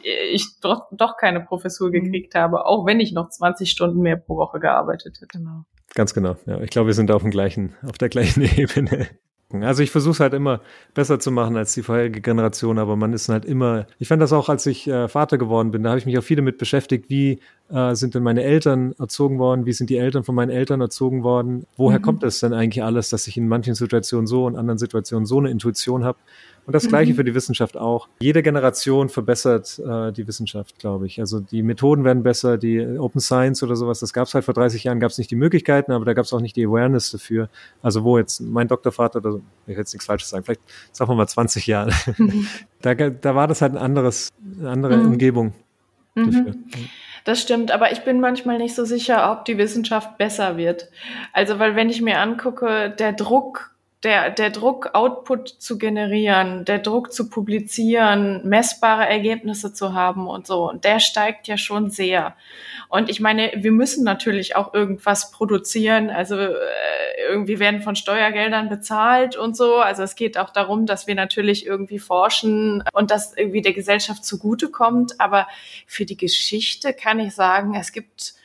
äh, 0.03 0.27
ich 0.31 0.59
doch, 0.61 0.89
doch 0.91 1.17
keine 1.17 1.41
Professur 1.41 1.89
mhm. 1.89 1.93
gekriegt 1.93 2.35
mhm. 2.35 2.39
habe, 2.39 2.65
auch 2.65 2.85
wenn 2.85 2.99
ich 2.99 3.13
noch 3.13 3.29
20 3.29 3.71
Stunden 3.71 4.01
mehr 4.01 4.17
pro 4.17 4.37
Woche 4.37 4.59
gearbeitet 4.59 5.17
hätte. 5.19 5.39
Genau. 5.39 5.63
Ganz 5.97 6.13
genau. 6.13 6.35
Ja, 6.45 6.61
ich 6.61 6.69
glaube, 6.69 6.85
wir 6.85 6.93
sind 6.93 7.09
auf 7.09 7.23
dem 7.23 7.31
gleichen, 7.31 7.73
auf 7.81 7.97
der 7.97 8.09
gleichen 8.09 8.43
Ebene. 8.55 9.07
Also 9.49 9.81
ich 9.81 9.89
versuche 9.89 10.11
es 10.11 10.19
halt 10.19 10.35
immer 10.35 10.61
besser 10.93 11.19
zu 11.19 11.31
machen 11.31 11.57
als 11.57 11.73
die 11.73 11.81
vorherige 11.81 12.21
Generation, 12.21 12.77
aber 12.77 12.95
man 12.95 13.13
ist 13.13 13.29
halt 13.29 13.45
immer. 13.45 13.87
Ich 13.97 14.07
fand 14.07 14.21
das 14.21 14.31
auch, 14.31 14.47
als 14.47 14.67
ich 14.67 14.87
äh, 14.87 15.07
Vater 15.07 15.39
geworden 15.39 15.71
bin, 15.71 15.81
da 15.81 15.89
habe 15.89 15.97
ich 15.97 16.05
mich 16.05 16.15
auch 16.19 16.23
viel 16.23 16.35
damit 16.35 16.59
beschäftigt, 16.59 17.09
wie 17.09 17.39
äh, 17.71 17.95
sind 17.95 18.13
denn 18.13 18.21
meine 18.21 18.43
Eltern 18.43 18.93
erzogen 18.99 19.39
worden, 19.39 19.65
wie 19.65 19.73
sind 19.73 19.89
die 19.89 19.97
Eltern 19.97 20.23
von 20.23 20.35
meinen 20.35 20.51
Eltern 20.51 20.81
erzogen 20.81 21.23
worden, 21.23 21.65
woher 21.77 21.97
mhm. 21.97 22.03
kommt 22.03 22.23
es 22.23 22.41
denn 22.41 22.53
eigentlich 22.53 22.83
alles, 22.83 23.09
dass 23.09 23.25
ich 23.25 23.35
in 23.35 23.47
manchen 23.47 23.73
Situationen 23.73 24.27
so 24.27 24.45
und 24.45 24.55
anderen 24.55 24.77
Situationen 24.77 25.25
so 25.25 25.39
eine 25.39 25.49
Intuition 25.49 26.03
habe. 26.03 26.19
Und 26.67 26.73
das 26.73 26.89
Gleiche 26.89 27.13
mhm. 27.13 27.15
für 27.15 27.23
die 27.23 27.33
Wissenschaft 27.33 27.77
auch. 27.77 28.09
Jede 28.19 28.43
Generation 28.43 29.07
verbessert 29.07 29.79
äh, 29.79 30.11
die 30.11 30.27
Wissenschaft, 30.27 30.77
glaube 30.79 31.05
ich. 31.05 31.21
Also 31.21 31.39
die 31.39 31.63
Methoden 31.63 32.03
werden 32.03 32.23
besser, 32.23 32.57
die 32.57 32.85
Open 32.99 33.21
Science 33.21 33.63
oder 33.63 33.77
sowas, 33.77 34.01
das 34.01 34.11
gab 34.11 34.27
es 34.27 34.33
halt 34.33 34.43
vor 34.43 34.53
30 34.53 34.83
Jahren, 34.83 34.99
gab 34.99 35.11
es 35.11 35.17
nicht 35.17 35.31
die 35.31 35.37
Möglichkeiten, 35.37 35.93
aber 35.93 36.03
da 36.03 36.13
gab 36.13 36.25
es 36.25 36.33
auch 36.33 36.41
nicht 36.41 36.57
die 36.57 36.65
Awareness 36.65 37.09
dafür. 37.11 37.47
Also 37.81 38.03
wo 38.03 38.17
jetzt 38.17 38.41
mein 38.41 38.67
Doktorvater, 38.67 39.19
oder 39.19 39.39
ich 39.65 39.67
will 39.67 39.77
jetzt 39.77 39.93
nichts 39.93 40.05
Falsches 40.05 40.29
sagen, 40.29 40.43
vielleicht 40.43 40.59
sagen 40.91 41.09
wir 41.09 41.15
mal 41.15 41.27
20 41.27 41.65
Jahre, 41.67 41.93
mhm. 42.17 42.47
da, 42.81 42.95
da 42.95 43.33
war 43.33 43.47
das 43.47 43.61
halt 43.61 43.71
ein 43.71 43.77
anderes, 43.77 44.33
eine 44.59 44.69
andere 44.69 44.97
mhm. 44.97 45.07
Umgebung 45.07 45.53
mhm. 46.15 46.25
dafür. 46.25 46.55
Das 47.23 47.41
stimmt, 47.41 47.71
aber 47.71 47.93
ich 47.93 48.01
bin 48.01 48.19
manchmal 48.19 48.57
nicht 48.57 48.75
so 48.75 48.83
sicher, 48.83 49.31
ob 49.31 49.45
die 49.45 49.57
Wissenschaft 49.57 50.17
besser 50.17 50.57
wird. 50.57 50.89
Also, 51.31 51.59
weil 51.59 51.77
wenn 51.77 51.89
ich 51.89 52.01
mir 52.01 52.19
angucke, 52.19 52.93
der 52.97 53.13
Druck 53.13 53.71
der, 54.07 54.29
der 54.29 54.51
Druck, 54.51 54.91
Output 54.93 55.49
zu 55.49 55.77
generieren, 55.77 56.63
der 56.63 56.79
Druck 56.79 57.11
zu 57.11 57.29
publizieren, 57.29 58.39
messbare 58.47 59.05
Ergebnisse 59.05 59.73
zu 59.73 59.93
haben 59.93 60.27
und 60.27 60.47
so, 60.47 60.71
der 60.71 61.01
steigt 61.01 61.49
ja 61.49 61.57
schon 61.57 61.89
sehr. 61.89 62.37
Und 62.87 63.09
ich 63.09 63.19
meine, 63.19 63.51
wir 63.57 63.73
müssen 63.73 64.05
natürlich 64.05 64.55
auch 64.55 64.73
irgendwas 64.73 65.31
produzieren. 65.31 66.09
Also 66.09 66.37
äh, 66.37 66.53
irgendwie 67.29 67.59
werden 67.59 67.81
von 67.81 67.97
Steuergeldern 67.97 68.69
bezahlt 68.69 69.35
und 69.35 69.57
so. 69.57 69.75
Also 69.75 70.03
es 70.03 70.15
geht 70.15 70.37
auch 70.37 70.51
darum, 70.51 70.85
dass 70.85 71.05
wir 71.05 71.15
natürlich 71.15 71.65
irgendwie 71.65 71.99
forschen 71.99 72.85
und 72.93 73.11
das 73.11 73.35
irgendwie 73.35 73.61
der 73.61 73.73
Gesellschaft 73.73 74.23
zugutekommt. 74.23 75.19
Aber 75.19 75.49
für 75.85 76.05
die 76.05 76.15
Geschichte 76.15 76.93
kann 76.93 77.19
ich 77.19 77.35
sagen, 77.35 77.75
es 77.75 77.91
gibt 77.91 78.35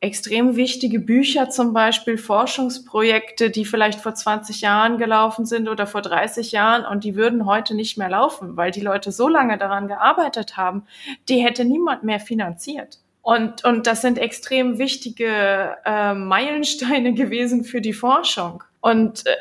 extrem 0.00 0.56
wichtige 0.56 1.00
Bücher, 1.00 1.48
zum 1.48 1.72
Beispiel 1.72 2.18
Forschungsprojekte, 2.18 3.50
die 3.50 3.64
vielleicht 3.64 4.00
vor 4.00 4.14
20 4.14 4.60
Jahren 4.60 4.98
gelaufen 4.98 5.46
sind 5.46 5.68
oder 5.68 5.86
vor 5.86 6.02
30 6.02 6.52
Jahren 6.52 6.84
und 6.84 7.02
die 7.02 7.16
würden 7.16 7.46
heute 7.46 7.74
nicht 7.74 7.96
mehr 7.96 8.10
laufen, 8.10 8.56
weil 8.56 8.70
die 8.70 8.82
Leute 8.82 9.10
so 9.10 9.28
lange 9.28 9.56
daran 9.56 9.88
gearbeitet 9.88 10.56
haben, 10.56 10.84
die 11.28 11.38
hätte 11.38 11.64
niemand 11.64 12.02
mehr 12.02 12.20
finanziert. 12.20 12.98
Und, 13.22 13.64
und 13.64 13.86
das 13.86 14.02
sind 14.02 14.18
extrem 14.18 14.78
wichtige 14.78 15.76
äh, 15.84 16.14
Meilensteine 16.14 17.14
gewesen 17.14 17.64
für 17.64 17.80
die 17.80 17.94
Forschung. 17.94 18.62
Und 18.80 19.26
äh, 19.26 19.34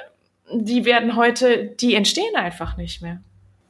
die 0.52 0.86
werden 0.86 1.16
heute, 1.16 1.66
die 1.66 1.96
entstehen 1.96 2.36
einfach 2.36 2.78
nicht 2.78 3.02
mehr. 3.02 3.20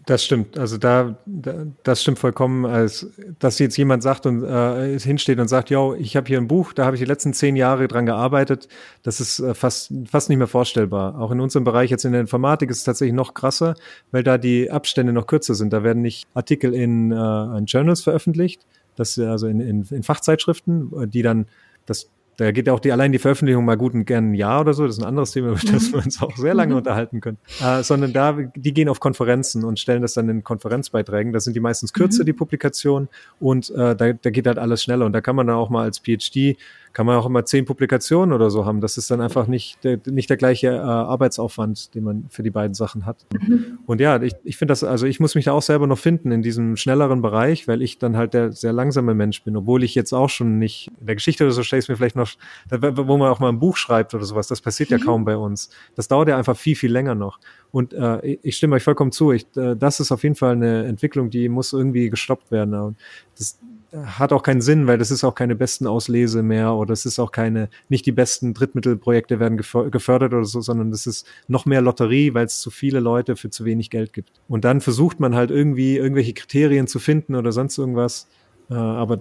Das 0.06 0.24
stimmt. 0.24 0.60
Also 0.60 0.78
da, 0.78 1.18
da, 1.26 1.65
das 1.82 2.04
stimmt 2.04 2.20
vollkommen, 2.20 2.65
als 2.65 3.10
dass 3.39 3.58
jetzt 3.58 3.76
jemand 3.76 4.04
sagt 4.04 4.28
und 4.28 4.44
äh, 4.44 5.00
hinsteht 5.00 5.39
und 5.39 5.48
sagt, 5.48 5.72
yo, 5.72 5.96
ich 5.96 6.15
habe 6.15 6.28
hier 6.28 6.38
ein 6.38 6.48
Buch, 6.48 6.74
da 6.74 6.86
habe 6.86 6.96
ich 6.96 7.00
die 7.00 7.08
letzten 7.08 7.34
zehn 7.34 7.56
Jahre 7.56 7.88
dran 7.88 8.06
gearbeitet. 8.06 8.68
Das 9.02 9.20
ist 9.20 9.39
äh, 9.39 9.56
fast 9.56 9.91
fast 10.08 10.30
nicht 10.30 10.38
mehr 10.38 10.48
vorstellbar. 10.48 11.20
Auch 11.20 11.32
in 11.32 11.39
unserem 11.39 11.63
Bereich 11.63 11.89
jetzt 11.89 12.06
in 12.06 12.12
der 12.12 12.22
Informatik 12.22 12.70
ist 12.70 12.80
es 12.80 12.84
tatsächlich 12.84 13.15
noch 13.15 13.34
krasser, 13.34 13.74
weil 14.12 14.22
da 14.22 14.38
die 14.38 14.70
Abstände 14.70 15.12
noch 15.12 15.26
kürzer 15.26 15.56
sind. 15.56 15.74
Da 15.74 15.84
werden 15.84 16.04
nicht 16.04 16.28
Artikel 16.36 16.76
in, 16.76 17.12
äh, 17.12 17.58
in 17.58 17.65
Journals 17.65 18.04
veröffentlicht, 18.04 18.62
das 18.96 19.18
also 19.18 19.48
in, 19.48 19.60
in, 19.60 19.88
in 19.89 20.04
Fachzeitschriften, 20.04 21.10
die 21.10 21.24
dann 21.24 21.48
das 21.88 22.12
da 22.38 22.52
geht 22.52 22.67
ja 22.67 22.74
auch 22.74 22.80
die, 22.80 22.91
allein 22.91 23.12
die 23.12 23.19
Veröffentlichung 23.19 23.65
mal 23.65 23.78
gut 23.78 23.93
und 23.93 24.06
gern 24.06 24.32
ein 24.32 24.34
Jahr 24.34 24.62
oder 24.62 24.74
so. 24.74 24.86
Das 24.86 24.98
ist 24.98 25.04
ein 25.04 25.08
anderes 25.08 25.32
Thema, 25.32 25.48
über 25.52 25.60
das 25.71 25.89
mhm. 25.89 25.93
wir 25.93 26.04
uns 26.06 26.21
auch 26.21 26.36
sehr 26.36 26.54
lange 26.54 26.74
mhm. 26.74 26.78
unterhalten 26.78 27.21
können. 27.21 27.38
Äh, 27.62 27.84
sondern 27.84 28.13
da, 28.13 28.34
die 28.34 28.74
gehen 28.74 28.89
auf 28.89 29.00
Konferenzen 29.00 29.63
und 29.63 29.80
stellen 29.80 30.02
das 30.02 30.13
dann 30.13 30.30
in 30.30 30.43
Konferenzbeiträgen. 30.43 31.34
Da 31.34 31.39
sind 31.39 31.56
die 31.56 31.60
meistens 31.60 31.93
kürzer, 31.93 32.24
mhm. 32.24 32.28
die 32.28 32.34
Publikationen. 32.34 33.10
Und 33.39 33.69
äh, 33.71 33.95
da, 33.95 34.13
da 34.13 34.30
geht 34.30 34.48
halt 34.48 34.58
alles 34.58 34.84
schneller. 34.84 35.06
Und 35.06 35.13
da 35.13 35.21
kann 35.21 35.36
man 35.36 35.48
dann 35.48 35.56
auch 35.56 35.69
mal 35.69 35.84
als 35.84 36.00
PhD 36.00 36.58
kann 36.96 37.06
man 37.06 37.18
auch 37.18 37.26
immer 37.26 37.44
zehn 37.44 37.66
Publikationen 37.66 38.34
oder 38.34 38.50
so 38.50 38.66
haben. 38.66 38.80
Das 38.80 38.96
ist 38.96 39.12
dann 39.12 39.20
einfach 39.20 39.48
nicht 39.48 39.84
der, 39.84 40.00
nicht 40.06 40.30
der 40.30 40.38
gleiche 40.38 40.68
äh, 40.68 40.80
Arbeitsaufwand, 40.80 41.94
den 41.94 42.06
man 42.06 42.26
für 42.30 42.42
die 42.42 42.52
beiden 42.52 42.74
Sachen 42.74 43.06
hat. 43.06 43.26
Mhm. 43.34 43.80
Und 43.86 44.00
ja, 44.00 44.22
ich, 44.22 44.34
ich 44.46 44.56
finde 44.56 44.72
das, 44.72 44.86
also 44.86 45.06
ich 45.06 45.20
muss 45.20 45.36
mich 45.36 45.44
da 45.44 45.52
auch 45.52 45.62
selber 45.62 45.88
noch 45.88 45.98
finden 45.98 46.32
in 46.32 46.42
diesem 46.42 46.78
schnelleren 46.78 47.22
Bereich, 47.22 47.68
weil 47.68 47.82
ich 47.82 48.00
dann 48.00 48.16
halt 48.16 48.34
der 48.34 48.54
sehr 48.54 48.72
langsame 48.72 49.14
Mensch 49.14 49.44
bin, 49.44 49.58
obwohl 49.58 49.84
ich 49.84 49.94
jetzt 49.94 50.14
auch 50.14 50.30
schon 50.30 50.58
nicht 50.58 50.90
in 51.02 51.08
der 51.08 51.16
Geschichte 51.16 51.44
oder 51.44 51.52
so 51.52 51.64
stelle 51.64 51.82
ich 51.82 51.90
mir 51.90 51.98
vielleicht 51.98 52.16
noch, 52.16 52.32
wo 52.70 53.18
man 53.18 53.30
auch 53.30 53.42
mal 53.42 53.50
ein 53.50 53.60
Buch 53.60 53.76
schreibt 53.76 54.14
oder 54.14 54.24
sowas, 54.24 54.48
das 54.48 54.62
passiert 54.62 54.90
ja 54.90 54.98
mhm. 54.98 55.04
kaum 55.04 55.26
bei 55.26 55.36
uns. 55.36 55.70
Das 55.96 56.08
dauert 56.08 56.30
ja 56.30 56.38
einfach 56.38 56.56
viel, 56.56 56.78
viel 56.78 56.94
länger 56.94 57.14
noch. 57.14 57.40
Und 57.72 57.92
äh, 57.92 58.38
ich 58.42 58.56
stimme 58.56 58.78
euch 58.78 58.84
vollkommen 58.84 59.12
zu. 59.12 59.34
Ich, 59.34 59.46
äh, 59.58 59.76
das 59.76 60.00
ist 60.00 60.14
auf 60.14 60.24
jeden 60.24 60.36
Fall 60.36 60.54
eine 60.54 60.86
Entwicklung, 60.86 61.30
die 61.30 61.50
muss 61.50 61.74
irgendwie 61.74 62.10
gestoppt 62.10 62.52
werden. 62.52 62.74
Und 62.74 62.98
das, 63.38 63.60
hat 64.04 64.34
auch 64.34 64.44
keinen 64.44 64.62
Sinn, 64.62 64.88
weil 64.88 64.98
das 64.98 65.12
ist 65.12 65.24
auch 65.24 65.36
keine 65.36 65.56
besten 65.56 65.88
Auslese 65.88 66.44
mehr 66.44 66.74
oder 66.74 66.94
es 66.94 67.06
ist 67.06 67.20
auch 67.20 67.32
keine, 67.32 67.70
nicht 67.90 68.06
die 68.06 68.12
besten 68.12 68.54
Drittmittelprojekte 68.54 69.40
werden 69.40 69.58
gefördert 69.58 70.34
oder 70.34 70.46
so, 70.46 70.62
sondern 70.62 70.92
es 70.92 71.08
ist 71.08 71.28
noch 71.48 71.66
mehr 71.66 71.82
Lotterie, 71.82 72.34
weil 72.34 72.46
es 72.46 72.60
zu 72.60 72.72
viele 72.72 73.00
Leute 73.00 73.36
für 73.36 73.50
zu 73.50 73.66
wenig 73.66 73.90
Geld 73.90 74.14
gibt. 74.14 74.32
Und 74.48 74.66
dann 74.66 74.82
versucht 74.82 75.20
man 75.20 75.36
halt 75.36 75.52
irgendwie 75.52 75.98
irgendwelche 75.98 76.34
Kriterien 76.34 76.88
zu 76.88 77.00
finden 77.00 77.36
oder 77.36 77.52
sonst 77.52 77.78
irgendwas, 77.78 78.28
äh, 78.70 78.74
aber 78.74 79.20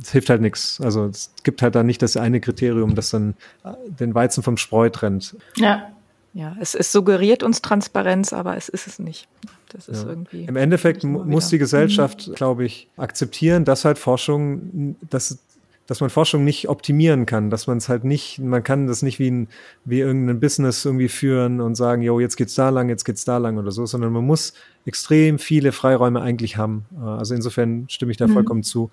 es 0.00 0.12
hilft 0.12 0.30
halt 0.30 0.40
nichts. 0.40 0.80
Also 0.80 1.06
es 1.06 1.32
gibt 1.42 1.62
halt 1.62 1.74
da 1.74 1.82
nicht 1.82 2.02
das 2.02 2.16
eine 2.16 2.40
Kriterium, 2.40 2.94
das 2.94 3.10
dann 3.10 3.34
äh, 3.64 3.72
den 3.88 4.14
Weizen 4.14 4.42
vom 4.42 4.56
Spreu 4.56 4.90
trennt. 4.90 5.36
Ja. 5.56 5.90
Ja, 6.36 6.54
es, 6.60 6.74
es 6.74 6.92
suggeriert 6.92 7.42
uns 7.42 7.62
Transparenz, 7.62 8.34
aber 8.34 8.58
es 8.58 8.68
ist 8.68 8.86
es 8.86 8.98
nicht. 8.98 9.26
Das 9.70 9.88
ist 9.88 10.02
ja. 10.02 10.10
irgendwie. 10.10 10.44
Im 10.44 10.56
Endeffekt 10.56 11.02
muss 11.02 11.48
die 11.48 11.56
Gesellschaft, 11.56 12.28
mhm. 12.28 12.34
glaube 12.34 12.66
ich, 12.66 12.88
akzeptieren, 12.98 13.64
dass 13.64 13.86
halt 13.86 13.96
Forschung, 13.96 14.96
dass, 15.08 15.38
dass 15.86 16.02
man 16.02 16.10
Forschung 16.10 16.44
nicht 16.44 16.68
optimieren 16.68 17.24
kann, 17.24 17.48
dass 17.48 17.66
man 17.66 17.78
es 17.78 17.88
halt 17.88 18.04
nicht, 18.04 18.38
man 18.38 18.62
kann 18.62 18.86
das 18.86 19.00
nicht 19.00 19.18
wie 19.18 19.30
ein, 19.30 19.48
wie 19.86 20.00
irgendein 20.00 20.38
Business 20.38 20.84
irgendwie 20.84 21.08
führen 21.08 21.62
und 21.62 21.74
sagen, 21.74 22.02
jo, 22.02 22.20
jetzt 22.20 22.36
geht's 22.36 22.54
da 22.54 22.68
lang, 22.68 22.90
jetzt 22.90 23.04
geht's 23.04 23.24
da 23.24 23.38
lang 23.38 23.56
oder 23.56 23.70
so, 23.70 23.86
sondern 23.86 24.12
man 24.12 24.26
muss 24.26 24.52
extrem 24.84 25.38
viele 25.38 25.72
Freiräume 25.72 26.20
eigentlich 26.20 26.58
haben. 26.58 26.84
Äh, 27.00 27.02
also 27.02 27.34
insofern 27.34 27.86
stimme 27.88 28.10
ich 28.10 28.18
da 28.18 28.26
mhm. 28.26 28.34
vollkommen 28.34 28.62
zu. 28.62 28.90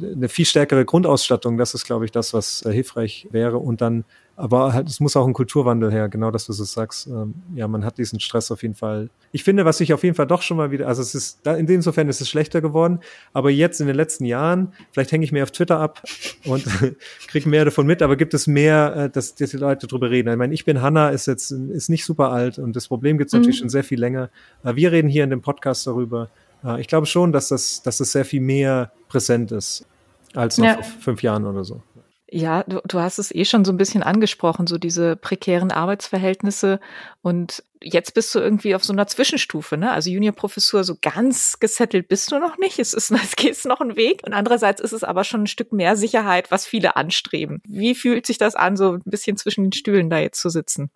Eine 0.00 0.30
viel 0.30 0.46
stärkere 0.46 0.86
Grundausstattung, 0.86 1.58
das 1.58 1.74
ist, 1.74 1.84
glaube 1.84 2.06
ich, 2.06 2.10
das, 2.10 2.32
was 2.32 2.64
äh, 2.64 2.72
hilfreich 2.72 3.28
wäre. 3.32 3.58
Und 3.58 3.82
dann 3.82 4.06
aber 4.36 4.74
halt, 4.74 4.88
es 4.88 5.00
muss 5.00 5.16
auch 5.16 5.26
ein 5.26 5.32
Kulturwandel 5.32 5.90
her, 5.90 6.10
genau 6.10 6.30
das, 6.30 6.48
was 6.50 6.58
du 6.58 6.64
sagst. 6.64 7.06
Ähm, 7.06 7.34
ja, 7.54 7.66
man 7.66 7.84
hat 7.84 7.96
diesen 7.96 8.20
Stress 8.20 8.50
auf 8.50 8.62
jeden 8.62 8.74
Fall. 8.74 9.08
Ich 9.32 9.42
finde, 9.44 9.64
was 9.64 9.78
sich 9.78 9.94
auf 9.94 10.04
jeden 10.04 10.14
Fall 10.14 10.26
doch 10.26 10.42
schon 10.42 10.58
mal 10.58 10.70
wieder, 10.70 10.86
also 10.86 11.00
es 11.00 11.14
ist, 11.14 11.40
da, 11.44 11.56
in 11.56 11.66
insofern 11.66 12.08
ist 12.10 12.20
es 12.20 12.28
schlechter 12.28 12.60
geworden, 12.60 13.00
aber 13.32 13.50
jetzt 13.50 13.80
in 13.80 13.86
den 13.86 13.96
letzten 13.96 14.26
Jahren, 14.26 14.74
vielleicht 14.92 15.10
hänge 15.10 15.24
ich 15.24 15.32
mehr 15.32 15.42
auf 15.42 15.52
Twitter 15.52 15.80
ab 15.80 16.02
und 16.44 16.64
kriege 17.28 17.48
mehr 17.48 17.64
davon 17.64 17.86
mit, 17.86 18.02
aber 18.02 18.16
gibt 18.16 18.34
es 18.34 18.46
mehr, 18.46 18.94
äh, 18.96 19.10
dass, 19.10 19.34
dass 19.34 19.50
die 19.50 19.56
Leute 19.56 19.86
drüber 19.86 20.10
reden. 20.10 20.28
Ich 20.28 20.36
meine, 20.36 20.52
ich 20.52 20.66
bin 20.66 20.82
Hanna, 20.82 21.08
ist 21.08 21.26
jetzt, 21.26 21.50
ist 21.50 21.88
nicht 21.88 22.04
super 22.04 22.30
alt 22.30 22.58
und 22.58 22.76
das 22.76 22.88
Problem 22.88 23.16
gibt 23.16 23.28
es 23.28 23.32
mhm. 23.32 23.40
natürlich 23.40 23.58
schon 23.58 23.70
sehr 23.70 23.84
viel 23.84 23.98
länger. 23.98 24.28
Äh, 24.64 24.76
wir 24.76 24.92
reden 24.92 25.08
hier 25.08 25.24
in 25.24 25.30
dem 25.30 25.40
Podcast 25.40 25.86
darüber. 25.86 26.28
Äh, 26.62 26.78
ich 26.80 26.88
glaube 26.88 27.06
schon, 27.06 27.32
dass 27.32 27.48
das, 27.48 27.82
dass 27.82 27.98
das 27.98 28.12
sehr 28.12 28.26
viel 28.26 28.42
mehr 28.42 28.92
präsent 29.08 29.50
ist 29.50 29.86
als 30.34 30.58
noch 30.58 30.66
ja. 30.66 30.74
vor 30.74 31.00
fünf 31.00 31.22
Jahren 31.22 31.46
oder 31.46 31.64
so. 31.64 31.82
Ja, 32.28 32.64
du, 32.64 32.80
du 32.84 32.98
hast 32.98 33.18
es 33.18 33.32
eh 33.32 33.44
schon 33.44 33.64
so 33.64 33.72
ein 33.72 33.76
bisschen 33.76 34.02
angesprochen, 34.02 34.66
so 34.66 34.78
diese 34.78 35.14
prekären 35.14 35.70
Arbeitsverhältnisse. 35.70 36.80
Und 37.22 37.62
jetzt 37.80 38.14
bist 38.14 38.34
du 38.34 38.40
irgendwie 38.40 38.74
auf 38.74 38.84
so 38.84 38.92
einer 38.92 39.06
Zwischenstufe, 39.06 39.76
ne? 39.76 39.92
Also 39.92 40.10
Juniorprofessur, 40.10 40.82
so 40.82 40.96
ganz 41.00 41.60
gesettelt 41.60 42.08
bist 42.08 42.32
du 42.32 42.40
noch 42.40 42.58
nicht. 42.58 42.80
Es 42.80 42.94
ist, 42.94 43.10
es 43.12 43.36
geht 43.36 43.64
noch 43.64 43.80
ein 43.80 43.94
Weg. 43.94 44.22
Und 44.26 44.32
andererseits 44.32 44.80
ist 44.80 44.92
es 44.92 45.04
aber 45.04 45.22
schon 45.22 45.44
ein 45.44 45.46
Stück 45.46 45.72
mehr 45.72 45.96
Sicherheit, 45.96 46.50
was 46.50 46.66
viele 46.66 46.96
anstreben. 46.96 47.62
Wie 47.64 47.94
fühlt 47.94 48.26
sich 48.26 48.38
das 48.38 48.56
an, 48.56 48.76
so 48.76 48.94
ein 48.94 49.02
bisschen 49.04 49.36
zwischen 49.36 49.64
den 49.64 49.72
Stühlen 49.72 50.10
da 50.10 50.18
jetzt 50.18 50.40
zu 50.40 50.48
sitzen? 50.48 50.90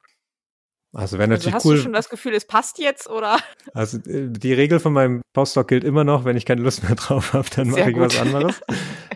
Also 0.93 1.19
wäre 1.19 1.29
natürlich 1.29 1.55
also 1.55 1.57
hast 1.57 1.65
cool. 1.67 1.73
Hast 1.75 1.79
du 1.79 1.83
schon 1.85 1.93
das 1.93 2.09
Gefühl, 2.09 2.35
es 2.35 2.47
passt 2.47 2.79
jetzt 2.79 3.09
oder? 3.09 3.39
Also 3.75 3.99
äh, 3.99 4.29
die 4.29 4.53
Regel 4.53 4.81
von 4.81 4.93
meinem 4.93 5.23
Postdoc 5.33 5.69
gilt 5.69 5.85
immer 5.85 6.03
noch, 6.03 6.25
wenn 6.25 6.37
ich 6.37 6.45
keine 6.45 6.63
Lust 6.63 6.83
mehr 6.83 6.95
drauf 6.97 7.33
habe, 7.33 7.49
dann 7.55 7.71
mache 7.71 7.91
ich 7.91 7.95
gut. 7.95 8.07
was 8.07 8.21
anderes. 8.21 8.61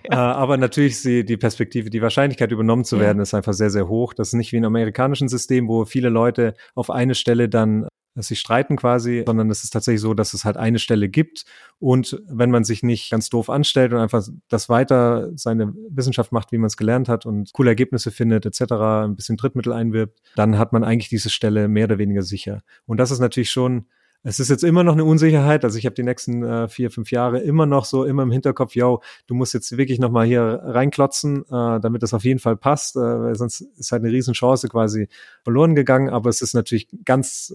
ja. 0.09 0.12
äh, 0.12 0.35
aber 0.35 0.57
natürlich 0.57 1.03
die, 1.03 1.25
die 1.25 1.37
Perspektive, 1.37 1.91
die 1.91 2.03
Wahrscheinlichkeit 2.03 2.53
übernommen 2.53 2.85
zu 2.85 3.01
werden, 3.01 3.18
ja. 3.18 3.22
ist 3.22 3.35
einfach 3.35 3.55
sehr, 3.55 3.70
sehr 3.70 3.89
hoch. 3.89 4.14
Das 4.14 4.29
ist 4.29 4.35
nicht 4.35 4.53
wie 4.53 4.59
im 4.59 4.64
amerikanischen 4.64 5.29
System, 5.29 5.68
wo 5.68 5.85
viele 5.85 6.11
Leute 6.11 6.55
auf 6.75 6.91
eine 6.91 7.14
Stelle 7.14 7.49
dann 7.49 7.89
dass 8.15 8.29
sie 8.29 8.37
streiten 8.37 8.77
quasi, 8.77 9.25
sondern 9.27 9.51
es 9.51 9.65
ist 9.65 9.71
tatsächlich 9.71 10.01
so, 10.01 10.15
dass 10.15 10.35
es 10.35 10.45
halt 10.45 10.57
eine 10.57 10.79
Stelle 10.79 11.09
gibt 11.09 11.45
und 11.79 12.23
wenn 12.29 12.51
man 12.51 12.65
sich 12.65 12.83
nicht 12.83 13.11
ganz 13.11 13.29
doof 13.29 13.51
anstellt 13.51 13.93
und 13.93 13.99
einfach 13.99 14.27
das 14.49 14.69
weiter 14.69 15.31
seine 15.37 15.75
Wissenschaft 15.91 16.33
macht, 16.33 16.53
wie 16.53 16.59
man 16.59 16.67
es 16.67 16.77
gelernt 16.77 17.09
hat 17.09 17.27
und 17.27 17.53
coole 17.53 17.71
Ergebnisse 17.71 18.11
findet 18.11 18.47
etc., 18.47 18.73
ein 18.73 19.17
bisschen 19.17 19.37
Drittmittel 19.37 19.73
einwirbt, 19.73 20.21
dann 20.37 20.59
hat 20.59 20.73
man 20.73 20.85
eigentlich 20.85 21.09
diese 21.09 21.31
Stelle 21.31 21.69
mehr 21.69 21.85
oder 21.85 21.99
weniger 21.99 22.23
sicher. 22.23 22.62
Und 22.87 22.99
das 22.99 23.11
ist 23.11 23.21
natürlich 23.21 23.51
schon 23.51 23.87
es 24.27 24.41
ist 24.41 24.49
jetzt 24.49 24.65
immer 24.65 24.83
noch 24.85 24.95
eine 24.95 25.05
Unsicherheit. 25.05 25.65
Also 25.65 25.79
ich 25.79 25.85
habe 25.85 25.95
die 25.95 26.03
nächsten 26.03 26.43
äh, 26.43 26.67
vier, 26.67 26.91
fünf 26.91 27.11
Jahre 27.11 27.41
immer 27.41 27.67
noch 27.67 27.85
so 27.85 28.05
immer 28.05 28.23
im 28.23 28.31
Hinterkopf, 28.33 28.75
yo, 28.75 29.03
du 29.27 29.35
musst 29.35 29.53
jetzt 29.53 29.77
wirklich 29.77 29.99
nochmal 29.99 30.27
hier 30.27 30.61
reinklotzen, 30.65 31.43
äh, 31.43 31.81
damit 31.81 32.03
das 32.03 32.15
auf 32.15 32.25
jeden 32.25 32.41
Fall 32.41 32.57
passt. 32.57 32.97
Äh, 32.97 33.01
weil 33.01 33.35
sonst 33.35 33.61
ist 33.61 33.93
halt 33.93 34.03
eine 34.03 34.11
Riesenchance 34.11 34.69
quasi 34.69 35.09
verloren 35.43 35.75
gegangen. 35.75 36.09
Aber 36.09 36.31
es 36.31 36.41
ist 36.41 36.55
natürlich 36.55 36.89
ganz 37.05 37.55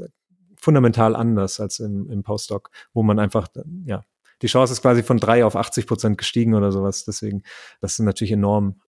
fundamental 0.62 1.16
anders 1.16 1.60
als 1.60 1.80
im, 1.80 2.10
im 2.10 2.24
Postdoc, 2.24 2.70
wo 2.94 3.04
man 3.04 3.20
einfach, 3.20 3.48
ja, 3.86 4.04
die 4.42 4.48
Chance 4.48 4.74
ist 4.74 4.82
quasi 4.82 5.04
von 5.04 5.18
drei 5.18 5.44
auf 5.44 5.56
80 5.56 5.86
Prozent 5.88 6.18
gestiegen 6.18 6.54
oder 6.54 6.72
sowas. 6.72 7.04
Deswegen, 7.06 7.44
das 7.82 7.94
ist 7.94 8.00
natürlich 8.00 8.32
enorm. 8.32 8.82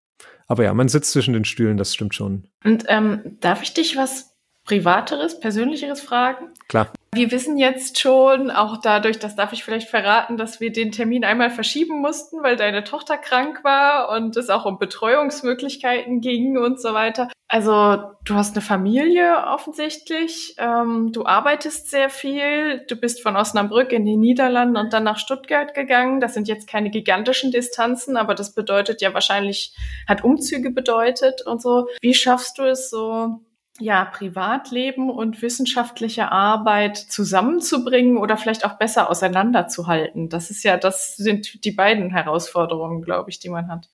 Aber 0.48 0.64
ja, 0.64 0.74
man 0.74 0.90
sitzt 0.90 1.12
zwischen 1.12 1.34
den 1.34 1.46
Stühlen, 1.46 1.78
das 1.78 1.94
stimmt 1.94 2.14
schon. 2.14 2.48
Und 2.64 2.86
ähm, 2.88 3.38
darf 3.40 3.64
ich 3.64 3.74
dich 3.74 3.96
was 3.96 4.36
Privateres, 4.64 5.40
Persönlicheres 5.40 6.02
fragen? 6.02 6.54
Klar. 6.68 6.92
Wir 7.14 7.32
wissen 7.32 7.58
jetzt 7.58 8.00
schon, 8.00 8.52
auch 8.52 8.78
dadurch, 8.78 9.18
das 9.18 9.36
darf 9.36 9.52
ich 9.52 9.64
vielleicht 9.64 9.90
verraten, 9.90 10.38
dass 10.38 10.60
wir 10.60 10.72
den 10.72 10.92
Termin 10.92 11.26
einmal 11.26 11.50
verschieben 11.50 12.02
mussten, 12.02 12.44
weil 12.44 12.56
deine 12.56 12.84
Tochter 12.84 13.18
krank 13.18 13.64
war 13.64 14.10
und 14.16 14.38
es 14.38 14.50
auch 14.50 14.66
um 14.66 14.78
Betreuungsmöglichkeiten 14.78 16.22
ging 16.22 16.58
und 16.58 16.80
so 16.80 16.94
weiter. 16.94 17.28
Also 17.48 18.04
du 18.26 18.36
hast 18.36 18.56
eine 18.56 18.62
Familie 18.62 19.48
offensichtlich, 19.48 20.54
ähm, 20.60 21.12
du 21.12 21.26
arbeitest 21.26 21.90
sehr 21.90 22.12
viel, 22.12 22.86
du 22.88 22.96
bist 22.96 23.24
von 23.24 23.36
Osnabrück 23.36 23.92
in 23.92 24.06
die 24.06 24.18
Niederlanden 24.18 24.78
und 24.78 24.94
dann 24.94 25.04
nach 25.04 25.18
Stuttgart 25.18 25.74
gegangen. 25.74 26.20
Das 26.20 26.36
sind 26.36 26.48
jetzt 26.48 26.68
keine 26.68 26.92
gigantischen 26.92 27.52
Distanzen, 27.52 28.18
aber 28.18 28.36
das 28.36 28.54
bedeutet 28.54 29.02
ja 29.02 29.16
wahrscheinlich, 29.16 29.76
hat 30.08 30.24
Umzüge 30.24 30.70
bedeutet 30.70 31.42
und 31.42 31.60
so. 31.60 31.88
Wie 32.02 32.14
schaffst 32.14 32.60
du 32.60 32.66
es 32.66 32.92
so, 32.92 33.40
ja, 33.80 34.06
Privatleben 34.06 35.10
und 35.10 35.42
wissenschaftliche 35.42 36.32
Arbeit 36.32 36.98
zusammenzubringen 36.98 38.18
oder 38.18 38.38
vielleicht 38.38 38.66
auch 38.66 38.78
besser 38.78 39.10
auseinanderzuhalten. 39.10 40.30
Das 40.30 40.52
ist 40.52 40.64
ja, 40.64 40.78
das 40.78 41.16
sind 41.16 41.64
die 41.64 41.72
beiden 41.72 42.10
Herausforderungen, 42.10 43.02
glaube 43.02 43.30
ich, 43.30 43.40
die 43.40 43.50
man 43.50 43.70
hat. 43.70 43.90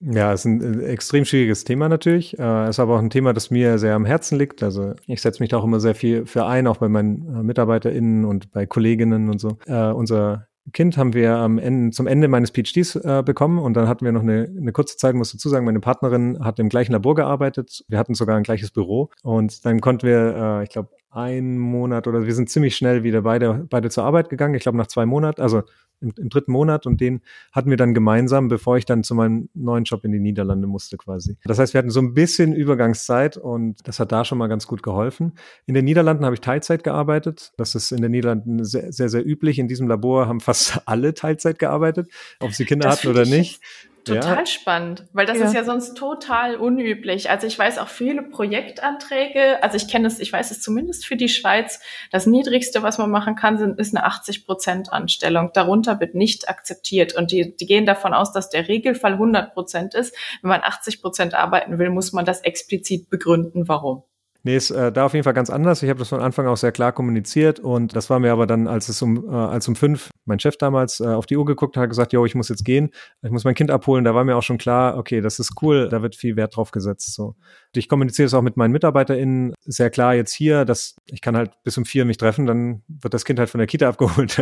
Ja, 0.00 0.32
es 0.32 0.40
ist 0.40 0.46
ein 0.46 0.80
äh, 0.80 0.86
extrem 0.86 1.24
schwieriges 1.24 1.64
Thema 1.64 1.88
natürlich. 1.88 2.38
Es 2.38 2.70
ist 2.70 2.80
aber 2.80 2.96
auch 2.96 2.98
ein 2.98 3.10
Thema, 3.10 3.32
das 3.32 3.50
mir 3.50 3.78
sehr 3.78 3.94
am 3.94 4.04
Herzen 4.04 4.38
liegt. 4.38 4.62
Also 4.62 4.94
ich 5.06 5.22
setze 5.22 5.42
mich 5.42 5.50
da 5.50 5.58
auch 5.58 5.64
immer 5.64 5.80
sehr 5.80 5.94
viel 5.94 6.26
für 6.26 6.44
ein, 6.44 6.66
auch 6.66 6.76
bei 6.76 6.88
meinen 6.88 7.26
äh, 7.28 7.42
MitarbeiterInnen 7.42 8.24
und 8.24 8.52
bei 8.52 8.66
Kolleginnen 8.66 9.30
und 9.30 9.38
so. 9.38 9.56
Unser 9.66 10.48
Kind 10.72 10.96
haben 10.96 11.12
wir 11.12 11.36
am 11.36 11.58
Ende, 11.58 11.90
zum 11.90 12.06
Ende 12.06 12.26
meines 12.26 12.50
PhDs 12.50 12.96
äh, 12.96 13.22
bekommen 13.24 13.58
und 13.58 13.74
dann 13.74 13.86
hatten 13.86 14.04
wir 14.04 14.12
noch 14.12 14.22
eine, 14.22 14.48
eine 14.56 14.72
kurze 14.72 14.96
Zeit, 14.96 15.14
muss 15.14 15.32
dazu 15.32 15.48
sagen, 15.48 15.66
meine 15.66 15.80
Partnerin 15.80 16.42
hat 16.42 16.58
im 16.58 16.70
gleichen 16.70 16.92
Labor 16.92 17.14
gearbeitet. 17.14 17.84
Wir 17.88 17.98
hatten 17.98 18.14
sogar 18.14 18.36
ein 18.36 18.44
gleiches 18.44 18.70
Büro 18.70 19.10
und 19.22 19.64
dann 19.66 19.80
konnten 19.80 20.06
wir, 20.06 20.34
äh, 20.34 20.64
ich 20.64 20.70
glaube, 20.70 20.88
ein 21.10 21.58
Monat 21.58 22.08
oder 22.08 22.26
wir 22.26 22.34
sind 22.34 22.50
ziemlich 22.50 22.76
schnell 22.76 23.04
wieder 23.04 23.22
beide, 23.22 23.66
beide 23.70 23.90
zur 23.90 24.04
Arbeit 24.04 24.30
gegangen. 24.30 24.54
Ich 24.54 24.62
glaube, 24.62 24.78
nach 24.78 24.88
zwei 24.88 25.06
Monaten, 25.06 25.42
also 25.42 25.62
im, 26.04 26.12
im, 26.16 26.28
dritten 26.28 26.52
Monat 26.52 26.86
und 26.86 27.00
den 27.00 27.20
hatten 27.52 27.70
wir 27.70 27.76
dann 27.76 27.94
gemeinsam, 27.94 28.48
bevor 28.48 28.76
ich 28.76 28.84
dann 28.84 29.02
zu 29.02 29.14
meinem 29.14 29.48
neuen 29.54 29.84
Job 29.84 30.04
in 30.04 30.12
die 30.12 30.20
Niederlande 30.20 30.66
musste 30.66 30.96
quasi. 30.96 31.36
Das 31.44 31.58
heißt, 31.58 31.74
wir 31.74 31.78
hatten 31.78 31.90
so 31.90 32.00
ein 32.00 32.14
bisschen 32.14 32.54
Übergangszeit 32.54 33.36
und 33.36 33.86
das 33.86 33.98
hat 33.98 34.12
da 34.12 34.24
schon 34.24 34.38
mal 34.38 34.48
ganz 34.48 34.66
gut 34.66 34.82
geholfen. 34.82 35.32
In 35.66 35.74
den 35.74 35.84
Niederlanden 35.84 36.24
habe 36.24 36.34
ich 36.34 36.40
Teilzeit 36.40 36.84
gearbeitet. 36.84 37.52
Das 37.56 37.74
ist 37.74 37.90
in 37.92 38.02
den 38.02 38.12
Niederlanden 38.12 38.64
sehr, 38.64 38.92
sehr, 38.92 39.08
sehr 39.08 39.26
üblich. 39.26 39.58
In 39.58 39.68
diesem 39.68 39.88
Labor 39.88 40.28
haben 40.28 40.40
fast 40.40 40.82
alle 40.86 41.14
Teilzeit 41.14 41.58
gearbeitet, 41.58 42.08
ob 42.40 42.52
sie 42.52 42.64
Kinder 42.64 42.88
das 42.88 42.98
hatten 42.98 43.08
oder 43.08 43.24
nicht 43.24 43.60
total 44.04 44.38
ja. 44.38 44.46
spannend, 44.46 45.04
weil 45.12 45.26
das 45.26 45.38
ja. 45.38 45.46
ist 45.46 45.54
ja 45.54 45.64
sonst 45.64 45.94
total 45.94 46.56
unüblich. 46.56 47.30
Also 47.30 47.46
ich 47.46 47.58
weiß 47.58 47.78
auch 47.78 47.88
viele 47.88 48.22
Projektanträge, 48.22 49.62
also 49.62 49.76
ich 49.76 49.88
kenne 49.88 50.06
es, 50.06 50.20
ich 50.20 50.32
weiß 50.32 50.50
es 50.50 50.60
zumindest 50.60 51.06
für 51.06 51.16
die 51.16 51.28
Schweiz, 51.28 51.80
das 52.10 52.26
niedrigste, 52.26 52.82
was 52.82 52.98
man 52.98 53.10
machen 53.10 53.36
kann, 53.36 53.58
sind, 53.58 53.78
ist 53.78 53.94
eine 53.94 54.04
80 54.04 54.46
Prozent 54.46 54.92
Anstellung. 54.92 55.50
Darunter 55.52 56.00
wird 56.00 56.14
nicht 56.14 56.48
akzeptiert 56.48 57.14
und 57.14 57.32
die, 57.32 57.56
die 57.56 57.66
gehen 57.66 57.86
davon 57.86 58.14
aus, 58.14 58.32
dass 58.32 58.50
der 58.50 58.68
Regelfall 58.68 59.12
100 59.14 59.54
Prozent 59.54 59.94
ist. 59.94 60.14
Wenn 60.42 60.50
man 60.50 60.62
80 60.62 61.02
Prozent 61.02 61.34
arbeiten 61.34 61.78
will, 61.78 61.90
muss 61.90 62.12
man 62.12 62.24
das 62.24 62.40
explizit 62.42 63.10
begründen, 63.10 63.68
warum. 63.68 64.04
Nee, 64.46 64.56
ist 64.56 64.70
äh, 64.70 64.92
da 64.92 65.06
auf 65.06 65.14
jeden 65.14 65.24
Fall 65.24 65.32
ganz 65.32 65.48
anders. 65.48 65.82
Ich 65.82 65.88
habe 65.88 65.98
das 65.98 66.10
von 66.10 66.20
Anfang 66.20 66.46
auch 66.46 66.58
sehr 66.58 66.70
klar 66.70 66.92
kommuniziert 66.92 67.60
und 67.60 67.96
das 67.96 68.10
war 68.10 68.18
mir 68.18 68.30
aber 68.30 68.46
dann, 68.46 68.68
als 68.68 68.90
es 68.90 69.00
um, 69.00 69.26
äh, 69.26 69.34
als 69.34 69.66
um 69.68 69.74
fünf 69.74 70.10
mein 70.26 70.38
Chef 70.38 70.58
damals 70.58 71.00
äh, 71.00 71.06
auf 71.06 71.24
die 71.24 71.38
Uhr 71.38 71.46
geguckt 71.46 71.78
hat, 71.78 71.88
gesagt, 71.88 72.12
jo, 72.12 72.26
ich 72.26 72.34
muss 72.34 72.50
jetzt 72.50 72.62
gehen, 72.62 72.90
ich 73.22 73.30
muss 73.30 73.44
mein 73.44 73.54
Kind 73.54 73.70
abholen. 73.70 74.04
Da 74.04 74.14
war 74.14 74.22
mir 74.22 74.36
auch 74.36 74.42
schon 74.42 74.58
klar, 74.58 74.98
okay, 74.98 75.22
das 75.22 75.38
ist 75.38 75.62
cool, 75.62 75.88
da 75.88 76.02
wird 76.02 76.14
viel 76.14 76.36
Wert 76.36 76.56
drauf 76.56 76.72
gesetzt. 76.72 77.14
So. 77.14 77.36
Ich 77.74 77.88
kommuniziere 77.88 78.26
es 78.26 78.34
auch 78.34 78.42
mit 78.42 78.58
meinen 78.58 78.72
MitarbeiterInnen 78.72 79.54
sehr 79.64 79.88
klar 79.88 80.14
jetzt 80.14 80.32
hier, 80.32 80.66
dass 80.66 80.96
ich 81.06 81.22
kann 81.22 81.38
halt 81.38 81.52
bis 81.62 81.78
um 81.78 81.86
vier 81.86 82.04
mich 82.04 82.18
treffen, 82.18 82.44
dann 82.44 82.82
wird 82.86 83.14
das 83.14 83.24
Kind 83.24 83.38
halt 83.38 83.48
von 83.48 83.58
der 83.58 83.66
Kita 83.66 83.88
abgeholt 83.94 84.38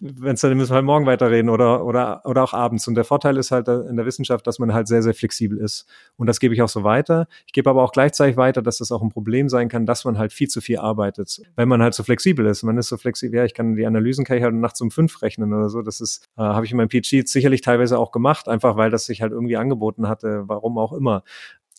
wenn 0.00 0.34
es 0.34 0.40
dann 0.40 0.56
müssen 0.56 0.70
wir 0.70 0.76
halt 0.76 0.84
morgen 0.84 1.06
weiterreden 1.06 1.48
oder, 1.48 1.84
oder, 1.84 2.22
oder 2.24 2.42
auch 2.42 2.52
abends. 2.52 2.86
Und 2.86 2.94
der 2.94 3.04
Vorteil 3.04 3.36
ist 3.36 3.50
halt 3.50 3.68
in 3.68 3.96
der 3.96 4.04
Wissenschaft, 4.04 4.46
dass 4.46 4.58
man 4.58 4.74
halt 4.74 4.88
sehr, 4.88 5.02
sehr 5.02 5.14
flexibel 5.14 5.58
ist. 5.58 5.86
Und 6.16 6.26
das 6.26 6.40
gebe 6.40 6.54
ich 6.54 6.62
auch 6.62 6.68
so 6.68 6.84
weiter. 6.84 7.26
Ich 7.46 7.52
gebe 7.52 7.70
aber 7.70 7.82
auch 7.82 7.92
gleichzeitig 7.92 8.36
weiter, 8.36 8.62
dass 8.62 8.78
das 8.78 8.92
auch 8.92 9.02
ein 9.02 9.08
Problem 9.08 9.48
sein 9.48 9.68
kann, 9.68 9.86
dass 9.86 10.04
man 10.04 10.18
halt 10.18 10.32
viel 10.32 10.48
zu 10.48 10.60
viel 10.60 10.78
arbeitet. 10.78 11.40
Wenn 11.56 11.68
man 11.68 11.82
halt 11.82 11.94
so 11.94 12.02
flexibel 12.02 12.46
ist. 12.46 12.62
Man 12.62 12.76
ist 12.76 12.88
so 12.88 12.96
flexibel, 12.96 13.38
ja, 13.38 13.44
ich 13.44 13.54
kann 13.54 13.74
die 13.74 13.86
Analysen 13.86 14.24
kann 14.24 14.36
ich 14.36 14.42
halt 14.42 14.54
nachts 14.54 14.80
um 14.80 14.90
fünf 14.90 15.22
rechnen 15.22 15.52
oder 15.52 15.68
so. 15.68 15.82
Das 15.82 16.00
ist, 16.00 16.26
äh, 16.36 16.42
habe 16.42 16.66
ich 16.66 16.72
in 16.72 16.76
meinem 16.76 16.90
PhD 16.90 17.26
sicherlich 17.28 17.62
teilweise 17.62 17.98
auch 17.98 18.12
gemacht, 18.12 18.48
einfach 18.48 18.76
weil 18.76 18.90
das 18.90 19.06
sich 19.06 19.22
halt 19.22 19.32
irgendwie 19.32 19.56
angeboten 19.56 20.08
hatte, 20.08 20.44
warum 20.46 20.78
auch 20.78 20.92
immer. 20.92 21.22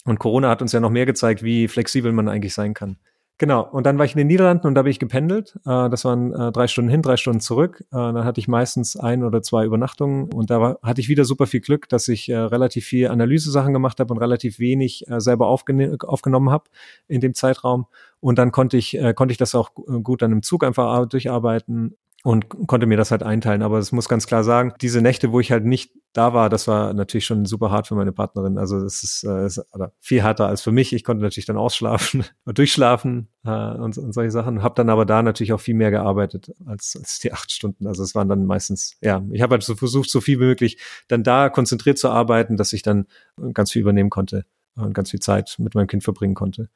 Und 0.06 0.20
Corona 0.20 0.50
hat 0.50 0.62
uns 0.62 0.72
ja 0.72 0.80
noch 0.80 0.90
mehr 0.90 1.06
gezeigt, 1.06 1.44
wie 1.44 1.68
flexibel 1.68 2.14
man 2.14 2.30
eigentlich 2.30 2.54
sein 2.54 2.74
kann. 2.74 2.98
Genau, 3.40 3.62
und 3.62 3.86
dann 3.86 4.00
war 4.00 4.06
ich 4.06 4.14
in 4.14 4.18
den 4.18 4.28
Niederlanden 4.28 4.66
und 4.66 4.74
da 4.74 4.82
bin 4.82 4.90
ich 4.90 4.98
gependelt. 4.98 5.60
Äh, 5.64 5.90
das 5.90 6.06
waren 6.06 6.34
äh, 6.34 6.52
drei 6.52 6.68
Stunden 6.68 6.90
hin, 6.90 7.04
drei 7.04 7.18
Stunden 7.18 7.40
zurück. 7.40 7.84
Äh, 7.92 7.96
dann 7.96 8.24
hatte 8.24 8.40
ich 8.40 8.48
meistens 8.48 8.98
ein 8.98 9.24
oder 9.24 9.44
zwei 9.44 9.64
Übernachtungen 9.64 10.34
und 10.34 10.50
da 10.50 10.78
hatte 10.82 11.02
ich 11.02 11.08
wieder 11.08 11.24
super 11.24 11.46
viel 11.46 11.60
Glück, 11.60 11.88
dass 11.88 12.08
ich 12.08 12.32
relativ 12.32 12.86
viel 12.86 13.10
Analysesachen 13.10 13.74
gemacht 13.74 14.00
habe 14.00 14.12
und 14.12 14.20
relativ 14.20 14.60
wenig 14.60 15.06
selber 15.18 15.48
aufgenommen 15.48 16.50
habe 16.50 16.66
in 17.08 17.22
dem 17.22 17.34
Zeitraum. 17.34 17.86
Und 18.20 18.40
dann 18.40 18.52
konnte 18.52 18.78
ich, 18.78 18.98
konnte 19.16 19.32
ich 19.32 19.38
das 19.38 19.54
auch 19.54 19.72
gut 20.04 20.22
dann 20.22 20.32
im 20.32 20.42
Zug 20.42 20.64
einfach 20.64 21.06
durcharbeiten 21.08 21.96
und 22.24 22.50
konnte 22.68 22.88
mir 22.88 22.98
das 22.98 23.12
halt 23.12 23.24
einteilen. 23.24 23.62
Aber 23.62 23.78
es 23.78 23.92
muss 23.92 24.10
ganz 24.10 24.28
klar 24.28 24.44
sagen, 24.44 24.74
diese 24.82 25.02
Nächte, 25.02 25.32
wo 25.32 25.40
ich 25.40 25.52
halt 25.52 25.66
nicht 25.66 25.92
da 26.18 26.34
war, 26.34 26.50
das 26.50 26.68
war 26.68 26.94
natürlich 26.94 27.26
schon 27.26 27.46
super 27.46 27.70
hart 27.70 27.88
für 27.88 27.96
meine 27.96 28.12
Partnerin. 28.12 28.58
Also 28.58 28.82
das 28.82 29.04
ist, 29.04 29.24
äh, 29.24 29.46
ist 29.46 29.62
viel 30.00 30.24
härter 30.24 30.48
als 30.48 30.62
für 30.62 30.72
mich. 30.72 30.92
Ich 30.94 31.04
konnte 31.04 31.22
natürlich 31.22 31.46
dann 31.46 31.58
ausschlafen, 31.58 32.26
durchschlafen 32.46 33.28
äh, 33.46 33.50
und, 33.50 33.98
und 33.98 34.14
solche 34.14 34.32
Sachen. 34.32 34.64
Habe 34.64 34.74
dann 34.76 34.90
aber 34.90 35.06
da 35.06 35.22
natürlich 35.22 35.54
auch 35.54 35.60
viel 35.60 35.76
mehr 35.76 35.92
gearbeitet 35.92 36.52
als, 36.66 36.98
als 36.98 37.20
die 37.20 37.34
acht 37.34 37.52
Stunden. 37.52 37.86
Also 37.86 38.02
es 38.02 38.16
waren 38.16 38.28
dann 38.28 38.46
meistens, 38.46 38.98
ja, 39.02 39.24
ich 39.32 39.44
habe 39.44 39.54
halt 39.54 39.64
so 39.64 39.76
versucht, 39.76 40.10
so 40.10 40.20
viel 40.20 40.40
wie 40.40 40.46
möglich 40.46 40.80
dann 41.08 41.24
da 41.24 41.50
konzentriert 41.50 42.00
zu 42.00 42.10
arbeiten, 42.10 42.58
dass 42.58 42.74
ich 42.74 42.82
dann 42.82 43.06
ganz 43.54 43.72
viel 43.72 43.82
übernehmen 43.84 44.10
konnte 44.10 44.46
und 44.76 44.94
ganz 44.94 45.12
viel 45.12 45.20
Zeit 45.20 45.56
mit 45.60 45.76
meinem 45.76 45.88
Kind 45.88 46.04
verbringen 46.04 46.34
konnte. 46.34 46.70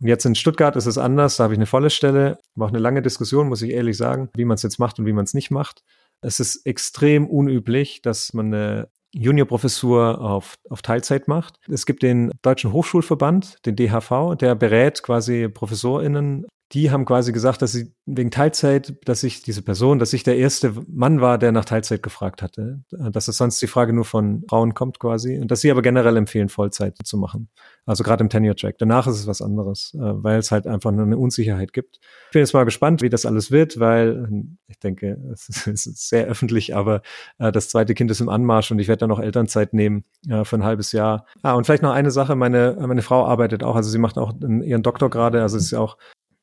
Und 0.00 0.08
jetzt 0.08 0.24
in 0.24 0.34
Stuttgart 0.34 0.76
ist 0.76 0.86
es 0.86 0.98
anders, 0.98 1.36
da 1.36 1.44
habe 1.44 1.54
ich 1.54 1.58
eine 1.58 1.66
volle 1.66 1.90
Stelle, 1.90 2.38
war 2.54 2.66
auch 2.66 2.72
eine 2.72 2.78
lange 2.78 3.02
Diskussion, 3.02 3.48
muss 3.48 3.62
ich 3.62 3.70
ehrlich 3.70 3.96
sagen, 3.96 4.28
wie 4.34 4.44
man 4.44 4.56
es 4.56 4.62
jetzt 4.62 4.78
macht 4.78 4.98
und 4.98 5.06
wie 5.06 5.12
man 5.12 5.24
es 5.24 5.34
nicht 5.34 5.50
macht. 5.50 5.82
Es 6.20 6.40
ist 6.40 6.66
extrem 6.66 7.26
unüblich, 7.26 8.02
dass 8.02 8.32
man 8.32 8.52
eine 8.52 8.88
Juniorprofessur 9.12 10.20
auf, 10.20 10.56
auf 10.68 10.82
Teilzeit 10.82 11.28
macht. 11.28 11.56
Es 11.68 11.86
gibt 11.86 12.02
den 12.02 12.32
Deutschen 12.42 12.72
Hochschulverband, 12.72 13.64
den 13.64 13.76
DHV, 13.76 14.36
der 14.38 14.54
berät 14.54 15.02
quasi 15.02 15.48
ProfessorInnen 15.48 16.46
die 16.72 16.90
haben 16.90 17.06
quasi 17.06 17.32
gesagt, 17.32 17.62
dass 17.62 17.72
sie 17.72 17.94
wegen 18.04 18.30
Teilzeit, 18.30 18.94
dass 19.04 19.22
ich 19.22 19.42
diese 19.42 19.62
Person, 19.62 19.98
dass 19.98 20.12
ich 20.12 20.22
der 20.22 20.36
erste 20.36 20.74
Mann 20.86 21.22
war, 21.22 21.38
der 21.38 21.50
nach 21.50 21.64
Teilzeit 21.64 22.02
gefragt 22.02 22.42
hatte. 22.42 22.82
Dass 22.90 23.28
es 23.28 23.38
sonst 23.38 23.60
die 23.62 23.66
Frage 23.66 23.94
nur 23.94 24.04
von 24.04 24.44
Frauen 24.48 24.74
kommt 24.74 24.98
quasi. 24.98 25.38
Und 25.38 25.50
dass 25.50 25.62
sie 25.62 25.70
aber 25.70 25.80
generell 25.80 26.16
empfehlen, 26.16 26.50
Vollzeit 26.50 26.98
zu 27.04 27.16
machen. 27.16 27.48
Also 27.86 28.04
gerade 28.04 28.22
im 28.22 28.28
Tenure-Track. 28.28 28.76
Danach 28.78 29.06
ist 29.06 29.16
es 29.16 29.26
was 29.26 29.40
anderes, 29.40 29.94
äh, 29.94 29.98
weil 30.00 30.38
es 30.38 30.50
halt 30.50 30.66
einfach 30.66 30.92
eine 30.92 31.16
Unsicherheit 31.16 31.72
gibt. 31.72 32.00
Ich 32.26 32.32
bin 32.32 32.40
jetzt 32.40 32.52
mal 32.52 32.64
gespannt, 32.64 33.00
wie 33.00 33.08
das 33.08 33.24
alles 33.24 33.50
wird, 33.50 33.80
weil 33.80 34.28
ich 34.66 34.78
denke, 34.78 35.18
es 35.32 35.66
ist 35.66 36.08
sehr 36.08 36.26
öffentlich, 36.26 36.76
aber 36.76 37.00
äh, 37.38 37.50
das 37.50 37.70
zweite 37.70 37.94
Kind 37.94 38.10
ist 38.10 38.20
im 38.20 38.28
Anmarsch 38.28 38.70
und 38.70 38.78
ich 38.78 38.88
werde 38.88 39.00
dann 39.00 39.08
noch 39.08 39.20
Elternzeit 39.20 39.72
nehmen 39.72 40.04
äh, 40.28 40.44
für 40.44 40.56
ein 40.56 40.64
halbes 40.64 40.92
Jahr. 40.92 41.24
Ah, 41.42 41.54
und 41.54 41.64
vielleicht 41.64 41.82
noch 41.82 41.92
eine 41.92 42.10
Sache, 42.10 42.36
meine, 42.36 42.76
meine 42.78 43.02
Frau 43.02 43.24
arbeitet 43.24 43.64
auch, 43.64 43.74
also 43.74 43.88
sie 43.88 43.98
macht 43.98 44.18
auch 44.18 44.34
ihren 44.38 44.82
Doktor 44.82 45.08
gerade, 45.08 45.40
also 45.40 45.56
ist 45.56 45.70
ja 45.70 45.80
auch 45.80 45.96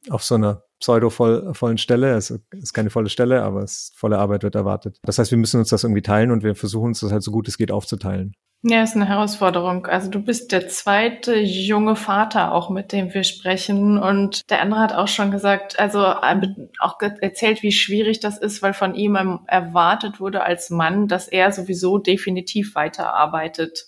auf 0.10 0.24
so 0.24 0.36
einer 0.36 0.64
pseudo-vollen 0.80 1.78
Stelle. 1.78 2.16
Es 2.16 2.32
ist 2.51 2.74
keine 2.74 2.89
volle 2.89 3.10
Stelle, 3.10 3.43
aber 3.43 3.64
es 3.64 3.91
volle 3.95 4.18
Arbeit 4.18 4.43
wird 4.43 4.56
erwartet. 4.56 4.99
Das 5.03 5.18
heißt, 5.18 5.32
wir 5.32 5.38
müssen 5.38 5.60
uns 5.60 5.70
das 5.70 5.84
irgendwie 5.84 6.01
teilen 6.01 6.32
und 6.32 6.43
wir 6.43 6.56
versuchen 6.56 6.88
uns 6.88 6.99
das 6.99 7.12
halt 7.12 7.24
so 7.24 7.32
gut 7.32 7.47
es 7.47 7.58
geht 7.58 7.72
aufzuteilen. 7.72 8.34
Ja, 8.68 8.82
ist 8.82 8.95
eine 8.95 9.08
Herausforderung. 9.08 9.86
Also 9.86 10.10
du 10.10 10.20
bist 10.20 10.51
der 10.51 10.68
zweite 10.68 11.36
junge 11.36 11.95
Vater 11.95 12.51
auch, 12.51 12.72
mit 12.72 12.93
dem 12.93 13.14
wir 13.14 13.24
sprechen. 13.24 13.99
Und 13.99 14.49
der 14.49 14.62
andere 14.62 14.80
hat 14.80 14.93
auch 14.93 15.08
schon 15.08 15.30
gesagt, 15.30 15.78
also 15.78 15.99
auch 15.99 16.99
erzählt, 16.99 17.62
wie 17.62 17.72
schwierig 17.72 18.22
das 18.22 18.39
ist, 18.39 18.64
weil 18.64 18.74
von 18.74 18.95
ihm 18.95 19.39
erwartet 19.45 20.20
wurde 20.20 20.41
als 20.41 20.72
Mann, 20.72 21.08
dass 21.08 21.28
er 21.28 21.51
sowieso 21.51 21.99
definitiv 21.99 22.74
weiterarbeitet 22.74 23.86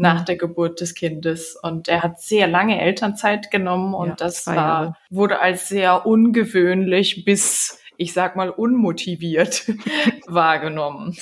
nach 0.00 0.24
der 0.24 0.36
Geburt 0.36 0.80
des 0.80 0.94
Kindes. 0.94 1.56
Und 1.62 1.88
er 1.88 2.02
hat 2.02 2.20
sehr 2.20 2.46
lange 2.46 2.80
Elternzeit 2.80 3.50
genommen 3.50 3.94
und 3.94 4.08
ja, 4.08 4.14
das 4.16 4.46
war, 4.46 4.96
wurde 5.10 5.40
als 5.40 5.68
sehr 5.68 6.06
ungewöhnlich 6.06 7.24
bis, 7.24 7.78
ich 7.96 8.12
sag 8.12 8.34
mal, 8.34 8.50
unmotiviert 8.50 9.70
wahrgenommen. 10.26 11.16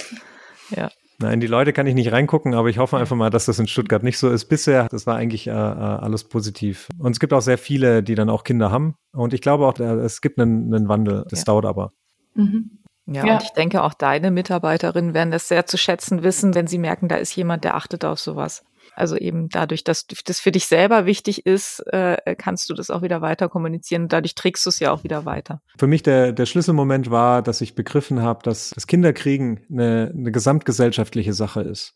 Ja. 0.75 0.91
Nein, 1.21 1.41
die 1.41 1.49
Leute 1.49 1.73
kann 1.73 1.89
ich 1.89 1.97
nicht 1.97 2.13
reingucken, 2.13 2.55
aber 2.55 2.69
ich 2.69 2.79
hoffe 2.79 2.97
einfach 2.97 3.17
mal, 3.17 3.31
dass 3.31 3.47
das 3.47 3.59
in 3.59 3.67
Stuttgart 3.67 4.05
nicht 4.05 4.19
so 4.19 4.31
ist. 4.31 4.45
Bisher, 4.45 4.87
das 4.89 5.05
war 5.05 5.17
eigentlich 5.17 5.49
äh, 5.49 5.51
äh, 5.51 5.55
alles 5.55 6.23
positiv. 6.23 6.87
Und 6.97 7.11
es 7.11 7.19
gibt 7.19 7.33
auch 7.33 7.41
sehr 7.41 7.59
viele, 7.59 8.05
die 8.05 8.15
dann 8.15 8.31
auch 8.31 8.45
Kinder 8.45 8.71
haben. 8.71 8.95
Und 9.13 9.35
ich 9.35 9.41
glaube 9.41 9.67
auch, 9.67 9.81
äh, 9.81 9.83
es 9.83 10.21
gibt 10.21 10.39
einen, 10.39 10.73
einen 10.73 10.89
Wandel. 10.89 11.25
Das 11.29 11.41
ja. 11.41 11.47
dauert 11.47 11.65
aber. 11.65 11.93
Mhm. 12.35 12.78
Ja, 13.11 13.25
ja, 13.25 13.35
und 13.35 13.43
ich 13.43 13.51
denke, 13.51 13.83
auch 13.83 13.95
deine 13.95 14.31
Mitarbeiterinnen 14.31 15.15
werden 15.15 15.31
das 15.31 15.49
sehr 15.49 15.65
zu 15.65 15.79
schätzen 15.79 16.23
wissen, 16.23 16.55
wenn 16.55 16.67
sie 16.67 16.79
merken, 16.79 17.09
da 17.09 17.17
ist 17.17 17.35
jemand, 17.35 17.65
der 17.65 17.75
achtet 17.75 18.05
auf 18.05 18.21
sowas. 18.21 18.65
Also 18.95 19.17
eben 19.17 19.49
dadurch, 19.49 19.85
dass 19.85 20.07
das 20.07 20.41
für 20.41 20.51
dich 20.51 20.67
selber 20.67 21.07
wichtig 21.07 21.47
ist, 21.47 21.81
äh, 21.93 22.35
kannst 22.37 22.69
du 22.69 22.75
das 22.75 22.91
auch 22.91 23.01
wieder 23.01 23.21
weiter 23.21 23.49
kommunizieren. 23.49 24.09
Dadurch 24.09 24.35
trägst 24.35 24.67
du 24.67 24.71
es 24.71 24.81
ja 24.81 24.93
auch 24.93 25.05
wieder 25.05 25.25
weiter. 25.25 25.63
Für 25.79 25.87
mich 25.87 26.03
der, 26.03 26.33
der 26.33 26.47
Schlüsselmoment 26.47 27.11
war, 27.11 27.41
dass 27.43 27.61
ich 27.61 27.75
begriffen 27.77 28.23
habe, 28.23 28.43
dass 28.43 28.71
das 28.71 28.87
Kinderkriegen 28.87 29.61
eine, 29.71 30.13
eine 30.15 30.33
gesamtgesellschaftliche 30.33 31.33
Sache 31.33 31.61
ist. 31.61 31.95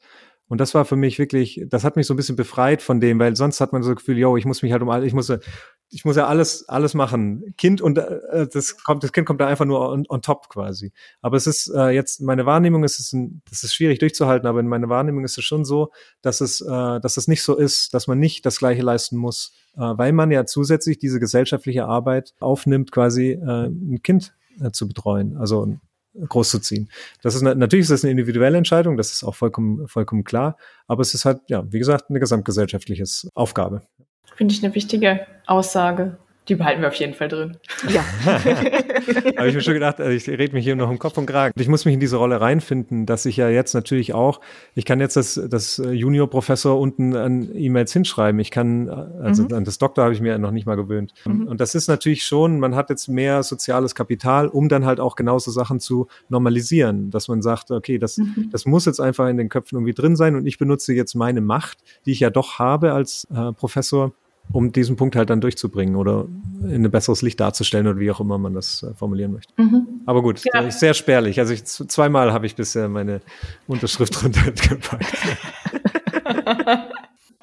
Und 0.49 0.61
das 0.61 0.74
war 0.74 0.84
für 0.84 0.97
mich 0.97 1.18
wirklich, 1.18 1.64
das 1.68 1.82
hat 1.82 1.97
mich 1.97 2.07
so 2.07 2.14
ein 2.14 2.16
bisschen 2.16 2.36
befreit 2.36 2.82
von 2.82 3.01
dem, 3.01 3.18
weil 3.18 3.36
sonst 3.36 3.61
hat 3.61 3.72
man 3.72 3.82
so 3.82 3.90
das 3.90 3.99
Gefühl, 3.99 4.18
yo, 4.18 4.36
ich 4.36 4.45
muss 4.45 4.62
mich 4.62 4.72
halt 4.72 4.82
um 4.82 4.90
alles, 4.90 5.07
ich 5.07 5.14
muss, 5.14 5.32
ich 5.88 6.05
muss 6.05 6.16
ja 6.16 6.26
alles, 6.26 6.68
alles 6.68 6.95
machen. 6.95 7.55
Kind 7.57 7.80
und 7.80 7.99
äh, 7.99 8.47
das 8.53 8.82
kommt, 8.82 9.03
das 9.03 9.12
Kind 9.12 9.26
kommt 9.26 9.40
da 9.40 9.47
einfach 9.47 9.64
nur 9.64 9.88
on, 9.88 10.05
on 10.09 10.20
top 10.22 10.49
quasi. 10.49 10.93
Aber 11.20 11.36
es 11.36 11.47
ist 11.47 11.68
äh, 11.74 11.88
jetzt 11.90 12.20
meine 12.20 12.47
Wahrnehmung, 12.47 12.84
ist 12.84 12.99
es 12.99 13.12
ein, 13.12 13.43
das 13.49 13.62
ist 13.62 13.74
schwierig 13.74 13.99
durchzuhalten, 13.99 14.47
aber 14.47 14.61
in 14.61 14.68
meiner 14.68 14.88
Wahrnehmung 14.88 15.24
ist 15.24 15.38
es 15.38 15.45
schon 15.45 15.64
so, 15.64 15.90
dass 16.22 16.40
es, 16.40 16.61
äh, 16.61 17.01
dass 17.01 17.16
es 17.16 17.28
nicht 17.28 17.43
so 17.43 17.57
ist, 17.57 17.95
dass 17.95 18.07
man 18.07 18.18
nicht 18.18 18.45
das 18.45 18.59
Gleiche 18.59 18.82
leisten 18.82 19.16
muss, 19.16 19.55
äh, 19.76 19.80
weil 19.80 20.12
man 20.12 20.30
ja 20.30 20.45
zusätzlich 20.47 20.99
diese 20.99 21.20
gesellschaftliche 21.20 21.86
Arbeit 21.86 22.34
aufnimmt, 22.40 22.90
quasi 22.90 23.32
äh, 23.32 23.66
ein 23.66 24.01
Kind 24.03 24.34
äh, 24.61 24.70
zu 24.70 24.88
betreuen. 24.88 25.36
Also 25.36 25.78
großzuziehen. 26.29 26.91
Das 27.23 27.35
ist 27.35 27.43
natürlich 27.43 27.85
ist 27.85 27.91
das 27.91 28.05
eine 28.05 28.11
individuelle 28.11 28.59
Entscheidung, 28.59 28.97
das 28.97 29.13
ist 29.13 29.25
auch 29.25 29.35
vollkommen 29.35 29.89
vollkommen 29.89 30.25
klar, 30.25 30.57
aber 30.87 31.03
es 31.03 31.15
ist 31.15 31.25
halt 31.25 31.41
ja, 31.49 31.65
wie 31.73 31.79
gesagt, 31.79 32.11
eine 32.11 32.21
gesamtgesellschaftliche 32.21 33.05
Aufgabe. 33.35 33.83
Finde 34.37 34.55
ich 34.55 34.65
eine 34.65 34.75
wichtige 34.75 35.27
Aussage. 35.47 36.19
Die 36.49 36.57
behalten 36.57 36.80
wir 36.80 36.88
auf 36.88 36.95
jeden 36.95 37.14
Fall 37.14 37.28
drin. 37.28 37.57
Ja. 37.88 38.05
Habe 39.36 39.49
ich 39.49 39.55
mir 39.55 39.61
schon 39.61 39.74
gedacht, 39.74 40.01
also 40.01 40.11
ich 40.11 40.28
rede 40.28 40.55
mich 40.55 40.64
hier 40.64 40.74
noch 40.74 40.90
im 40.90 40.99
Kopf 40.99 41.16
und 41.16 41.26
Kragen. 41.26 41.53
Ich 41.57 41.68
muss 41.68 41.84
mich 41.84 41.95
in 41.95 42.01
diese 42.01 42.16
Rolle 42.16 42.40
reinfinden, 42.40 43.07
dass 43.07 43.26
ich 43.26 43.36
ja 43.36 43.49
jetzt 43.49 43.74
natürlich 43.74 44.12
auch, 44.12 44.40
ich 44.74 44.84
kann 44.84 44.99
jetzt 44.99 45.16
das, 45.16 45.40
das 45.49 45.76
Junior-Professor 45.76 46.78
unten 46.80 47.14
an 47.14 47.49
E-Mails 47.55 47.93
hinschreiben. 47.93 48.40
Ich 48.40 48.51
kann, 48.51 48.88
also 48.88 49.45
mhm. 49.45 49.55
an 49.55 49.64
das 49.64 49.78
Doktor 49.78 50.03
habe 50.05 50.14
ich 50.14 50.20
mir 50.20 50.36
noch 50.38 50.51
nicht 50.51 50.66
mal 50.66 50.74
gewöhnt. 50.74 51.14
Mhm. 51.24 51.47
Und 51.47 51.61
das 51.61 51.76
ist 51.76 51.86
natürlich 51.86 52.24
schon, 52.24 52.59
man 52.59 52.74
hat 52.74 52.90
jetzt 52.90 53.07
mehr 53.07 53.45
soziales 53.45 53.95
Kapital, 53.95 54.49
um 54.49 54.68
dann 54.68 54.84
halt 54.84 54.99
auch 54.99 55.14
genauso 55.14 55.53
Sachen 55.53 55.78
zu 55.78 56.09
normalisieren, 56.28 57.11
dass 57.11 57.28
man 57.28 57.40
sagt, 57.43 57.70
okay, 57.70 57.99
das, 57.99 58.18
mhm. 58.18 58.49
das 58.51 58.66
muss 58.66 58.84
jetzt 58.86 59.01
einfach 59.01 59.28
in 59.28 59.36
den 59.36 59.49
Köpfen 59.49 59.76
irgendwie 59.76 59.95
drin 59.95 60.16
sein 60.16 60.34
und 60.34 60.47
ich 60.47 60.59
benutze 60.59 60.93
jetzt 60.93 61.14
meine 61.14 61.40
Macht, 61.40 61.78
die 62.05 62.11
ich 62.11 62.20
ja 62.20 62.30
doch 62.30 62.59
habe 62.59 62.93
als 62.93 63.28
äh, 63.32 63.53
Professor, 63.53 64.12
um 64.51 64.72
diesen 64.72 64.97
Punkt 64.97 65.16
halt 65.16 65.30
dann 65.30 65.40
durchzubringen 65.40 65.97
oder 65.97 66.26
in 66.64 66.84
ein 66.84 66.90
besseres 66.90 67.22
Licht 67.22 67.40
darzustellen 67.40 67.86
oder 67.86 67.99
wie 67.99 68.11
auch 68.11 68.20
immer 68.20 68.38
man 68.38 68.55
das 68.55 68.82
äh, 68.82 68.95
formulieren 68.95 69.32
möchte. 69.32 69.53
Mhm. 69.57 70.03
Aber 70.07 70.22
gut, 70.22 70.43
ja. 70.53 70.70
sehr 70.70 70.95
spärlich. 70.95 71.38
Also 71.38 71.53
ich, 71.55 71.64
zweimal 71.64 72.32
habe 72.32 72.47
ich 72.47 72.55
bisher 72.55 72.88
meine 72.88 73.20
Unterschrift 73.66 74.22
runtergepackt. 74.24 75.07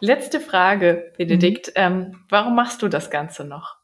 Letzte 0.02 0.40
Frage, 0.40 1.12
Benedikt. 1.18 1.68
Mhm. 1.68 1.74
Ähm, 1.76 2.16
warum 2.30 2.56
machst 2.56 2.82
du 2.82 2.88
das 2.88 3.10
Ganze 3.10 3.44
noch? 3.44 3.79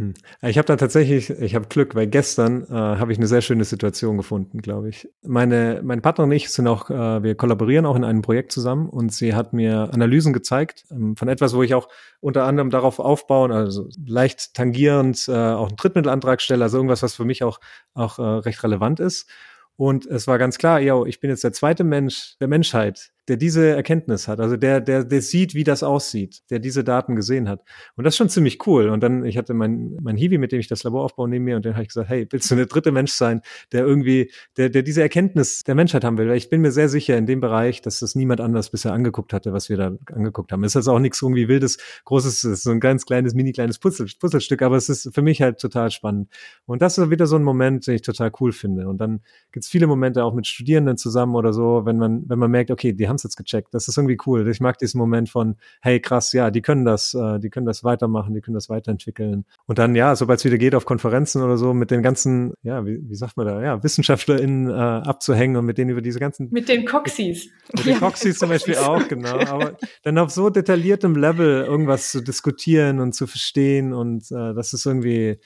Hm. 0.00 0.14
Ich 0.40 0.56
habe 0.56 0.64
da 0.64 0.76
tatsächlich, 0.76 1.28
ich 1.28 1.54
habe 1.54 1.66
Glück, 1.68 1.94
weil 1.94 2.06
gestern 2.06 2.64
äh, 2.64 2.72
habe 2.72 3.12
ich 3.12 3.18
eine 3.18 3.26
sehr 3.26 3.42
schöne 3.42 3.64
Situation 3.64 4.16
gefunden, 4.16 4.62
glaube 4.62 4.88
ich. 4.88 5.10
Meine, 5.22 5.82
meine 5.84 6.00
Partner 6.00 6.24
und 6.24 6.32
ich 6.32 6.48
sind 6.48 6.66
auch, 6.68 6.88
äh, 6.88 7.22
wir 7.22 7.34
kollaborieren 7.34 7.84
auch 7.84 7.96
in 7.96 8.04
einem 8.04 8.22
Projekt 8.22 8.50
zusammen 8.50 8.88
und 8.88 9.12
sie 9.12 9.34
hat 9.34 9.52
mir 9.52 9.90
Analysen 9.92 10.32
gezeigt 10.32 10.86
ähm, 10.90 11.16
von 11.16 11.28
etwas, 11.28 11.54
wo 11.54 11.62
ich 11.62 11.74
auch 11.74 11.90
unter 12.20 12.44
anderem 12.44 12.70
darauf 12.70 12.98
aufbauen, 12.98 13.52
also 13.52 13.90
leicht 14.06 14.54
tangierend 14.54 15.28
äh, 15.28 15.32
auch 15.32 15.68
einen 15.68 15.76
Drittmittelantrag 15.76 16.40
stelle, 16.40 16.64
also 16.64 16.78
irgendwas, 16.78 17.02
was 17.02 17.14
für 17.14 17.26
mich 17.26 17.44
auch, 17.44 17.60
auch 17.92 18.18
äh, 18.18 18.22
recht 18.22 18.64
relevant 18.64 19.00
ist. 19.00 19.28
Und 19.76 20.06
es 20.06 20.26
war 20.26 20.38
ganz 20.38 20.56
klar, 20.56 20.80
yo, 20.80 21.04
ich 21.04 21.20
bin 21.20 21.28
jetzt 21.28 21.44
der 21.44 21.52
zweite 21.52 21.84
Mensch 21.84 22.36
der 22.40 22.48
Menschheit, 22.48 23.12
der 23.30 23.36
diese 23.36 23.76
Erkenntnis 23.76 24.26
hat, 24.26 24.40
also 24.40 24.56
der, 24.56 24.80
der, 24.80 25.04
der 25.04 25.22
sieht, 25.22 25.54
wie 25.54 25.62
das 25.62 25.84
aussieht, 25.84 26.42
der 26.50 26.58
diese 26.58 26.82
Daten 26.82 27.14
gesehen 27.14 27.48
hat. 27.48 27.62
Und 27.94 28.02
das 28.02 28.14
ist 28.14 28.18
schon 28.18 28.28
ziemlich 28.28 28.66
cool. 28.66 28.88
Und 28.88 29.04
dann, 29.04 29.24
ich 29.24 29.38
hatte 29.38 29.54
mein, 29.54 29.96
mein 30.02 30.16
Hiwi, 30.16 30.36
mit 30.36 30.50
dem 30.50 30.58
ich 30.58 30.66
das 30.66 30.82
Labor 30.82 31.04
aufbaue, 31.04 31.28
neben 31.28 31.44
mir, 31.44 31.54
und 31.54 31.64
dann 31.64 31.74
habe 31.74 31.82
ich 31.82 31.90
gesagt, 31.90 32.08
hey, 32.08 32.26
willst 32.28 32.50
du 32.50 32.56
der 32.56 32.66
dritte 32.66 32.90
Mensch 32.90 33.12
sein, 33.12 33.42
der 33.70 33.86
irgendwie, 33.86 34.32
der, 34.56 34.68
der 34.68 34.82
diese 34.82 35.00
Erkenntnis 35.00 35.62
der 35.62 35.76
Menschheit 35.76 36.02
haben 36.02 36.18
will? 36.18 36.28
Weil 36.28 36.38
ich 36.38 36.50
bin 36.50 36.60
mir 36.60 36.72
sehr 36.72 36.88
sicher 36.88 37.16
in 37.16 37.26
dem 37.26 37.40
Bereich, 37.40 37.82
dass 37.82 38.00
das 38.00 38.16
niemand 38.16 38.40
anders 38.40 38.70
bisher 38.70 38.92
angeguckt 38.92 39.32
hatte, 39.32 39.52
was 39.52 39.68
wir 39.68 39.76
da 39.76 39.92
angeguckt 40.12 40.50
haben. 40.50 40.64
Es 40.64 40.72
ist 40.72 40.76
also 40.78 40.94
auch 40.94 40.98
nichts 40.98 41.22
irgendwie 41.22 41.46
wildes, 41.46 41.78
großes, 42.06 42.42
es 42.42 42.44
ist 42.44 42.62
so 42.64 42.72
ein 42.72 42.80
ganz 42.80 43.06
kleines, 43.06 43.34
mini 43.34 43.52
kleines 43.52 43.78
Puzzle, 43.78 44.08
Puzzlestück, 44.18 44.60
aber 44.62 44.76
es 44.76 44.88
ist 44.88 45.14
für 45.14 45.22
mich 45.22 45.40
halt 45.40 45.60
total 45.60 45.92
spannend. 45.92 46.30
Und 46.66 46.82
das 46.82 46.98
ist 46.98 47.10
wieder 47.10 47.28
so 47.28 47.36
ein 47.36 47.44
Moment, 47.44 47.86
den 47.86 47.94
ich 47.94 48.02
total 48.02 48.32
cool 48.40 48.50
finde. 48.50 48.88
Und 48.88 48.98
dann 48.98 49.20
gibt 49.52 49.66
es 49.66 49.70
viele 49.70 49.86
Momente 49.86 50.24
auch 50.24 50.34
mit 50.34 50.48
Studierenden 50.48 50.96
zusammen 50.96 51.36
oder 51.36 51.52
so, 51.52 51.82
wenn 51.84 51.96
man, 51.96 52.24
wenn 52.28 52.40
man 52.40 52.50
merkt, 52.50 52.72
okay, 52.72 52.92
die 52.92 53.08
haben 53.08 53.19
es 53.20 53.24
jetzt 53.24 53.36
gecheckt. 53.36 53.72
Das 53.72 53.88
ist 53.88 53.96
irgendwie 53.96 54.18
cool. 54.26 54.48
Ich 54.48 54.60
mag 54.60 54.78
diesen 54.78 54.98
Moment 54.98 55.28
von, 55.28 55.56
hey, 55.80 56.00
krass, 56.00 56.32
ja, 56.32 56.50
die 56.50 56.62
können 56.62 56.84
das, 56.84 57.14
äh, 57.14 57.38
die 57.38 57.50
können 57.50 57.66
das 57.66 57.84
weitermachen, 57.84 58.34
die 58.34 58.40
können 58.40 58.54
das 58.54 58.68
weiterentwickeln. 58.68 59.44
Und 59.66 59.78
dann, 59.78 59.94
ja, 59.94 60.16
sobald 60.16 60.40
es 60.40 60.44
wieder 60.44 60.58
geht 60.58 60.74
auf 60.74 60.84
Konferenzen 60.84 61.42
oder 61.42 61.56
so, 61.56 61.74
mit 61.74 61.90
den 61.90 62.02
ganzen, 62.02 62.54
ja, 62.62 62.84
wie, 62.84 62.98
wie 63.02 63.14
sagt 63.14 63.36
man 63.36 63.46
da, 63.46 63.62
ja, 63.62 63.82
WissenschaftlerInnen 63.82 64.70
äh, 64.70 64.72
abzuhängen 64.72 65.56
und 65.56 65.64
mit 65.66 65.78
denen 65.78 65.90
über 65.90 66.02
diese 66.02 66.18
ganzen. 66.18 66.48
Mit 66.50 66.68
den 66.68 66.84
Coxys. 66.84 67.48
Mit 67.76 67.86
den 67.86 67.98
Coxys 67.98 68.38
zum 68.38 68.48
Beispiel 68.48 68.74
auch, 68.78 69.06
genau. 69.08 69.38
Aber 69.38 69.76
dann 70.02 70.18
auf 70.18 70.30
so 70.30 70.50
detailliertem 70.50 71.14
Level 71.14 71.64
irgendwas 71.64 72.10
zu 72.10 72.20
diskutieren 72.20 73.00
und 73.00 73.14
zu 73.14 73.26
verstehen 73.26 73.92
und 73.92 74.30
äh, 74.30 74.54
das 74.54 74.72
ist 74.72 74.86
irgendwie, 74.86 75.38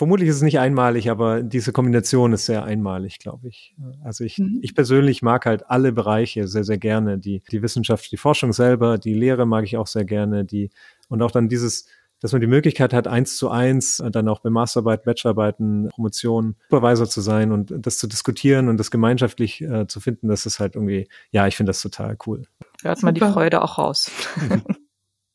vermutlich 0.00 0.30
ist 0.30 0.36
es 0.36 0.42
nicht 0.42 0.58
einmalig, 0.58 1.10
aber 1.10 1.42
diese 1.42 1.72
Kombination 1.72 2.32
ist 2.32 2.46
sehr 2.46 2.64
einmalig, 2.64 3.18
glaube 3.18 3.48
ich. 3.48 3.76
Also 4.02 4.24
ich, 4.24 4.38
mhm. 4.38 4.58
ich 4.62 4.74
persönlich 4.74 5.20
mag 5.20 5.44
halt 5.44 5.68
alle 5.68 5.92
Bereiche 5.92 6.48
sehr, 6.48 6.64
sehr 6.64 6.78
gerne. 6.78 7.18
Die, 7.18 7.42
die 7.52 7.60
Wissenschaft, 7.60 8.10
die 8.10 8.16
Forschung 8.16 8.54
selber, 8.54 8.96
die 8.96 9.12
Lehre 9.12 9.44
mag 9.44 9.64
ich 9.64 9.76
auch 9.76 9.86
sehr 9.86 10.06
gerne, 10.06 10.46
die, 10.46 10.70
und 11.10 11.20
auch 11.20 11.30
dann 11.30 11.50
dieses, 11.50 11.84
dass 12.18 12.32
man 12.32 12.40
die 12.40 12.46
Möglichkeit 12.46 12.94
hat, 12.94 13.08
eins 13.08 13.36
zu 13.36 13.50
eins, 13.50 14.02
dann 14.10 14.26
auch 14.30 14.40
bei 14.40 14.48
Masterarbeit, 14.48 15.04
Bachelorarbeiten, 15.04 15.90
Promotion, 15.90 16.56
Supervisor 16.70 17.06
zu 17.06 17.20
sein 17.20 17.52
und 17.52 17.70
das 17.76 17.98
zu 17.98 18.06
diskutieren 18.06 18.70
und 18.70 18.78
das 18.78 18.90
gemeinschaftlich 18.90 19.60
äh, 19.60 19.86
zu 19.86 20.00
finden, 20.00 20.28
das 20.28 20.46
ist 20.46 20.60
halt 20.60 20.76
irgendwie, 20.76 21.08
ja, 21.30 21.46
ich 21.46 21.58
finde 21.58 21.68
das 21.68 21.82
total 21.82 22.16
cool. 22.26 22.44
Hört 22.80 23.02
man 23.02 23.12
die 23.12 23.20
Freude 23.20 23.60
auch 23.60 23.76
raus. 23.76 24.10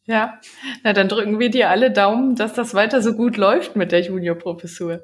Ja, 0.08 0.40
na 0.84 0.94
dann 0.94 1.08
drücken 1.08 1.40
wir 1.40 1.50
dir 1.50 1.70
alle 1.70 1.92
Daumen, 1.92 2.36
dass 2.36 2.54
das 2.54 2.74
weiter 2.74 3.02
so 3.02 3.14
gut 3.14 3.38
läuft 3.38 3.76
mit 3.76 3.92
der 3.92 4.02
Juniorprofessur. 4.02 5.02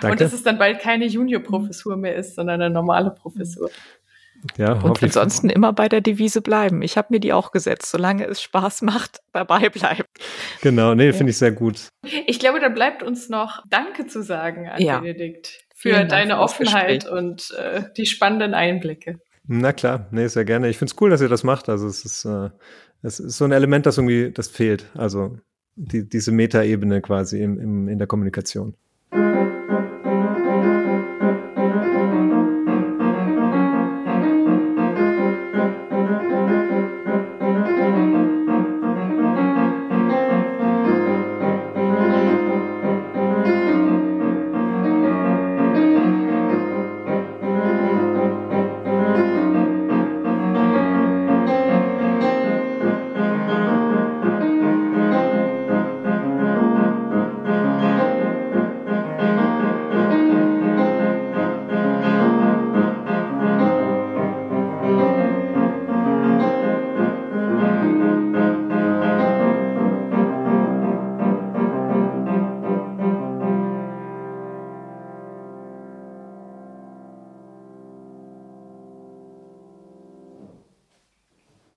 Danke. 0.00 0.12
Und 0.12 0.20
dass 0.20 0.32
es 0.32 0.42
dann 0.42 0.58
bald 0.58 0.80
keine 0.80 1.06
Juniorprofessur 1.06 1.96
mehr 1.96 2.16
ist, 2.16 2.34
sondern 2.34 2.60
eine 2.60 2.74
normale 2.74 3.10
Professur. 3.10 3.70
Ja, 4.58 4.74
und 4.74 5.02
ansonsten 5.02 5.48
immer 5.48 5.72
bei 5.72 5.88
der 5.88 6.00
Devise 6.00 6.42
bleiben. 6.42 6.82
Ich 6.82 6.96
habe 6.96 7.08
mir 7.10 7.20
die 7.20 7.32
auch 7.32 7.52
gesetzt, 7.52 7.90
solange 7.90 8.26
es 8.26 8.42
Spaß 8.42 8.82
macht, 8.82 9.20
dabei 9.32 9.68
bleiben. 9.68 10.04
Genau, 10.60 10.94
nee, 10.94 11.12
finde 11.12 11.30
ich 11.30 11.38
sehr 11.38 11.52
gut. 11.52 11.88
Ich 12.26 12.38
glaube, 12.38 12.60
da 12.60 12.68
bleibt 12.68 13.02
uns 13.02 13.28
noch 13.28 13.64
Danke 13.68 14.06
zu 14.06 14.22
sagen 14.22 14.68
an 14.68 14.80
ja. 14.80 14.98
Benedikt 14.98 15.64
für 15.74 16.04
deine 16.04 16.38
Offenheit 16.40 17.06
und 17.08 17.50
äh, 17.58 17.82
die 17.96 18.06
spannenden 18.06 18.54
Einblicke. 18.54 19.20
Na 19.48 19.72
klar, 19.72 20.08
nee, 20.10 20.26
sehr 20.26 20.44
gerne. 20.44 20.68
Ich 20.68 20.78
finde 20.78 20.92
es 20.92 21.00
cool, 21.00 21.10
dass 21.10 21.20
ihr 21.20 21.28
das 21.28 21.44
macht. 21.44 21.68
Also 21.68 21.86
es 21.86 22.04
ist 22.04 22.24
äh, 22.24 22.50
es 23.02 23.20
ist 23.20 23.36
so 23.38 23.44
ein 23.44 23.52
Element, 23.52 23.86
das 23.86 23.98
irgendwie, 23.98 24.30
das 24.30 24.48
fehlt. 24.48 24.86
Also 24.94 25.38
die, 25.76 26.08
diese 26.08 26.32
Metaebene 26.32 27.00
quasi 27.02 27.42
im, 27.42 27.58
im, 27.58 27.88
in 27.88 27.98
der 27.98 28.06
Kommunikation. 28.06 28.74